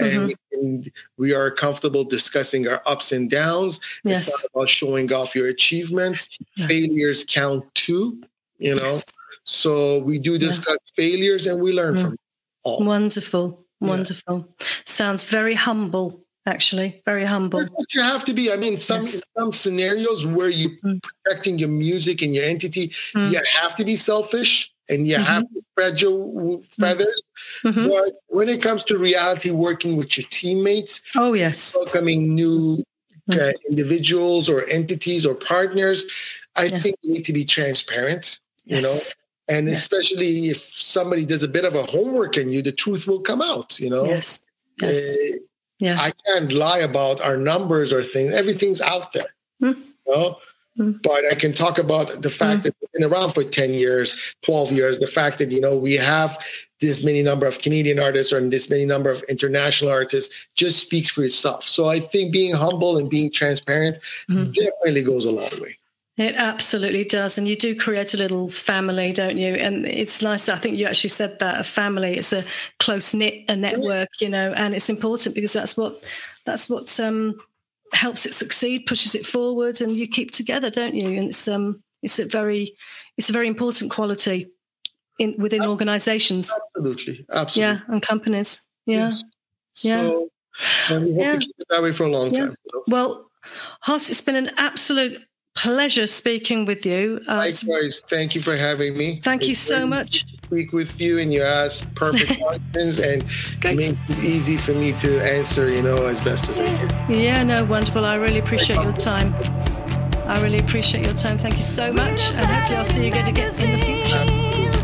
mm-hmm. 0.00 0.30
and 0.52 0.84
we, 0.86 0.92
we, 1.16 1.34
are 1.34 1.50
comfortable 1.50 2.04
discussing 2.04 2.68
our 2.68 2.80
ups 2.86 3.10
and 3.10 3.28
downs. 3.28 3.80
Yes. 4.04 4.28
It's 4.28 4.42
not 4.42 4.50
about 4.54 4.68
showing 4.68 5.12
off 5.12 5.34
your 5.34 5.48
achievements. 5.48 6.28
Yeah. 6.56 6.66
Failures 6.68 7.24
count 7.28 7.74
too, 7.74 8.22
you 8.58 8.74
know. 8.76 8.90
Yes. 8.90 9.04
So 9.44 9.98
we 10.00 10.20
do 10.20 10.38
discuss 10.38 10.78
yeah. 10.96 11.04
failures 11.04 11.48
and 11.48 11.60
we 11.60 11.72
learn 11.72 11.96
mm. 11.96 12.02
from 12.02 12.16
all. 12.62 12.84
Wonderful, 12.84 13.64
wonderful. 13.80 14.54
Yeah. 14.60 14.66
Sounds 14.84 15.24
very 15.24 15.54
humble 15.54 16.21
actually 16.46 17.00
very 17.04 17.24
humble 17.24 17.58
That's 17.60 17.70
what 17.70 17.94
you 17.94 18.02
have 18.02 18.24
to 18.24 18.34
be 18.34 18.52
i 18.52 18.56
mean 18.56 18.78
some 18.78 18.98
yes. 18.98 19.22
some 19.36 19.52
scenarios 19.52 20.26
where 20.26 20.50
you're 20.50 20.76
mm. 20.84 21.00
protecting 21.02 21.58
your 21.58 21.68
music 21.68 22.20
and 22.22 22.34
your 22.34 22.44
entity 22.44 22.88
mm. 23.14 23.30
you 23.30 23.40
have 23.60 23.76
to 23.76 23.84
be 23.84 23.96
selfish 23.96 24.72
and 24.88 25.06
you 25.06 25.14
mm-hmm. 25.14 25.24
have 25.24 25.42
to 25.42 25.62
spread 25.72 26.00
your 26.00 26.12
mm-hmm. 26.12 26.62
feathers. 26.82 27.22
Mm-hmm. 27.64 27.88
But 27.88 28.20
when 28.28 28.48
it 28.48 28.62
comes 28.62 28.82
to 28.84 28.98
reality, 28.98 29.50
working 29.50 29.96
with 29.96 30.16
your 30.18 30.26
teammates, 30.30 31.02
oh 31.16 31.32
yes, 31.32 31.74
welcoming 31.76 32.34
new 32.34 32.82
uh, 33.30 33.34
mm-hmm. 33.34 33.50
individuals 33.68 34.48
or 34.48 34.64
entities 34.68 35.24
or 35.24 35.34
partners, 35.34 36.04
I 36.56 36.64
yeah. 36.64 36.78
think 36.78 36.96
you 37.02 37.12
need 37.12 37.24
to 37.24 37.32
be 37.32 37.44
transparent. 37.44 38.38
You 38.64 38.76
yes. 38.76 38.84
know, 39.48 39.56
and 39.56 39.68
yes. 39.68 39.78
especially 39.78 40.48
if 40.48 40.62
somebody 40.62 41.24
does 41.24 41.42
a 41.42 41.48
bit 41.48 41.64
of 41.64 41.74
a 41.74 41.84
homework 41.84 42.36
in 42.36 42.52
you, 42.52 42.62
the 42.62 42.72
truth 42.72 43.06
will 43.06 43.20
come 43.20 43.42
out. 43.42 43.78
You 43.80 43.90
know, 43.90 44.04
yes, 44.04 44.46
yes. 44.80 45.16
Uh, 45.18 45.38
yeah. 45.82 46.00
I 46.00 46.12
can't 46.26 46.52
lie 46.52 46.78
about 46.78 47.20
our 47.20 47.36
numbers 47.36 47.92
or 47.92 48.04
things. 48.04 48.32
Everything's 48.32 48.80
out 48.80 49.12
there. 49.12 49.34
Mm. 49.60 49.76
You 50.06 50.12
know? 50.14 50.36
Mm. 50.78 51.02
But 51.02 51.30
I 51.30 51.34
can 51.34 51.52
talk 51.52 51.76
about 51.76 52.22
the 52.22 52.30
fact 52.30 52.60
mm. 52.60 52.62
that 52.64 52.76
we've 52.80 52.92
been 52.92 53.04
around 53.04 53.32
for 53.32 53.42
10 53.42 53.74
years, 53.74 54.34
12 54.42 54.70
years, 54.70 55.00
the 55.00 55.08
fact 55.08 55.38
that, 55.38 55.50
you 55.50 55.60
know, 55.60 55.76
we 55.76 55.94
have 55.94 56.38
this 56.80 57.02
many 57.02 57.20
number 57.20 57.46
of 57.46 57.60
Canadian 57.60 57.98
artists 57.98 58.32
or 58.32 58.48
this 58.48 58.70
many 58.70 58.86
number 58.86 59.10
of 59.10 59.24
international 59.28 59.90
artists 59.90 60.46
just 60.54 60.78
speaks 60.78 61.10
for 61.10 61.24
itself. 61.24 61.64
So 61.64 61.88
I 61.88 61.98
think 61.98 62.32
being 62.32 62.54
humble 62.54 62.96
and 62.96 63.10
being 63.10 63.32
transparent 63.32 63.98
mm. 64.30 64.54
definitely 64.54 65.02
goes 65.02 65.26
a 65.26 65.32
long 65.32 65.50
way. 65.60 65.76
It 66.18 66.34
absolutely 66.36 67.04
does. 67.04 67.38
And 67.38 67.48
you 67.48 67.56
do 67.56 67.74
create 67.74 68.12
a 68.12 68.18
little 68.18 68.50
family, 68.50 69.12
don't 69.12 69.38
you? 69.38 69.54
And 69.54 69.86
it's 69.86 70.20
nice. 70.20 70.48
I 70.48 70.56
think 70.58 70.76
you 70.76 70.86
actually 70.86 71.10
said 71.10 71.38
that 71.40 71.60
a 71.60 71.64
family, 71.64 72.18
it's 72.18 72.32
a 72.34 72.44
close 72.78 73.14
knit, 73.14 73.44
a 73.48 73.56
network, 73.56 74.08
you 74.20 74.28
know, 74.28 74.52
and 74.52 74.74
it's 74.74 74.90
important 74.90 75.34
because 75.34 75.54
that's 75.54 75.76
what 75.76 76.04
that's 76.44 76.68
what 76.68 77.00
um, 77.00 77.34
helps 77.94 78.26
it 78.26 78.34
succeed, 78.34 78.84
pushes 78.86 79.14
it 79.14 79.24
forward, 79.24 79.80
and 79.80 79.96
you 79.96 80.06
keep 80.06 80.32
together, 80.32 80.68
don't 80.68 80.94
you? 80.94 81.08
And 81.08 81.28
it's 81.28 81.48
um, 81.48 81.82
it's 82.02 82.18
a 82.18 82.26
very 82.26 82.76
it's 83.16 83.30
a 83.30 83.32
very 83.32 83.48
important 83.48 83.90
quality 83.90 84.50
in 85.18 85.34
within 85.38 85.64
organizations. 85.64 86.52
Absolutely, 86.76 87.24
absolutely. 87.32 87.74
Yeah, 87.74 87.80
and 87.88 88.02
companies. 88.02 88.68
Yeah, 88.84 89.04
Yes. 89.06 89.24
So, 89.74 90.28
and 90.90 91.04
we 91.06 91.12
hope 91.12 91.20
Yeah. 91.22 91.30
to 91.32 91.38
keep 91.38 91.54
it 91.58 91.66
that 91.70 91.82
way 91.82 91.92
for 91.92 92.04
a 92.04 92.10
long 92.10 92.30
Yeah. 92.34 92.40
time. 92.40 92.56
you 92.64 92.70
know? 92.74 92.84
Well, 92.86 93.30
Hoss, 93.80 94.10
it's 94.10 94.20
been 94.20 94.36
an 94.36 94.50
absolute 94.58 95.22
pleasure 95.54 96.06
speaking 96.06 96.64
with 96.64 96.86
you. 96.86 97.20
Uh, 97.28 97.36
Likewise, 97.36 98.02
thank 98.06 98.34
you 98.34 98.40
for 98.40 98.56
having 98.56 98.96
me. 98.96 99.20
Thank 99.20 99.46
you 99.48 99.54
so 99.54 99.86
much. 99.86 100.26
Speak 100.44 100.72
with 100.72 101.00
you, 101.00 101.18
and 101.18 101.32
you 101.32 101.42
ask 101.42 101.94
perfect 101.94 102.40
questions, 102.42 102.98
and 102.98 103.22
it 103.22 103.76
makes 103.76 104.00
it 104.08 104.18
easy 104.18 104.56
for 104.56 104.74
me 104.74 104.92
to 104.94 105.20
answer. 105.20 105.70
You 105.70 105.82
know, 105.82 105.96
as 105.96 106.20
best 106.20 106.48
as 106.48 106.60
I 106.60 106.74
can. 106.74 107.10
Yeah, 107.10 107.42
no, 107.42 107.64
wonderful. 107.64 108.04
I 108.04 108.16
really 108.16 108.38
appreciate 108.38 108.80
your 108.82 108.92
time. 108.92 109.34
I 110.26 110.40
really 110.40 110.58
appreciate 110.58 111.06
your 111.06 111.14
time. 111.16 111.38
Thank 111.38 111.56
you 111.56 111.62
so 111.62 111.92
much, 111.92 112.30
and 112.32 112.46
hopefully 112.46 112.78
I'll 112.78 112.84
see 112.84 113.02
you 113.02 113.08
again 113.08 113.28
again 113.28 113.54
in 113.60 113.78
the 113.78 113.84
future. 113.84 114.26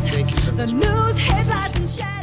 Thank 0.09 0.31
you 0.31 0.37
so 0.37 0.51
much. 0.53 2.18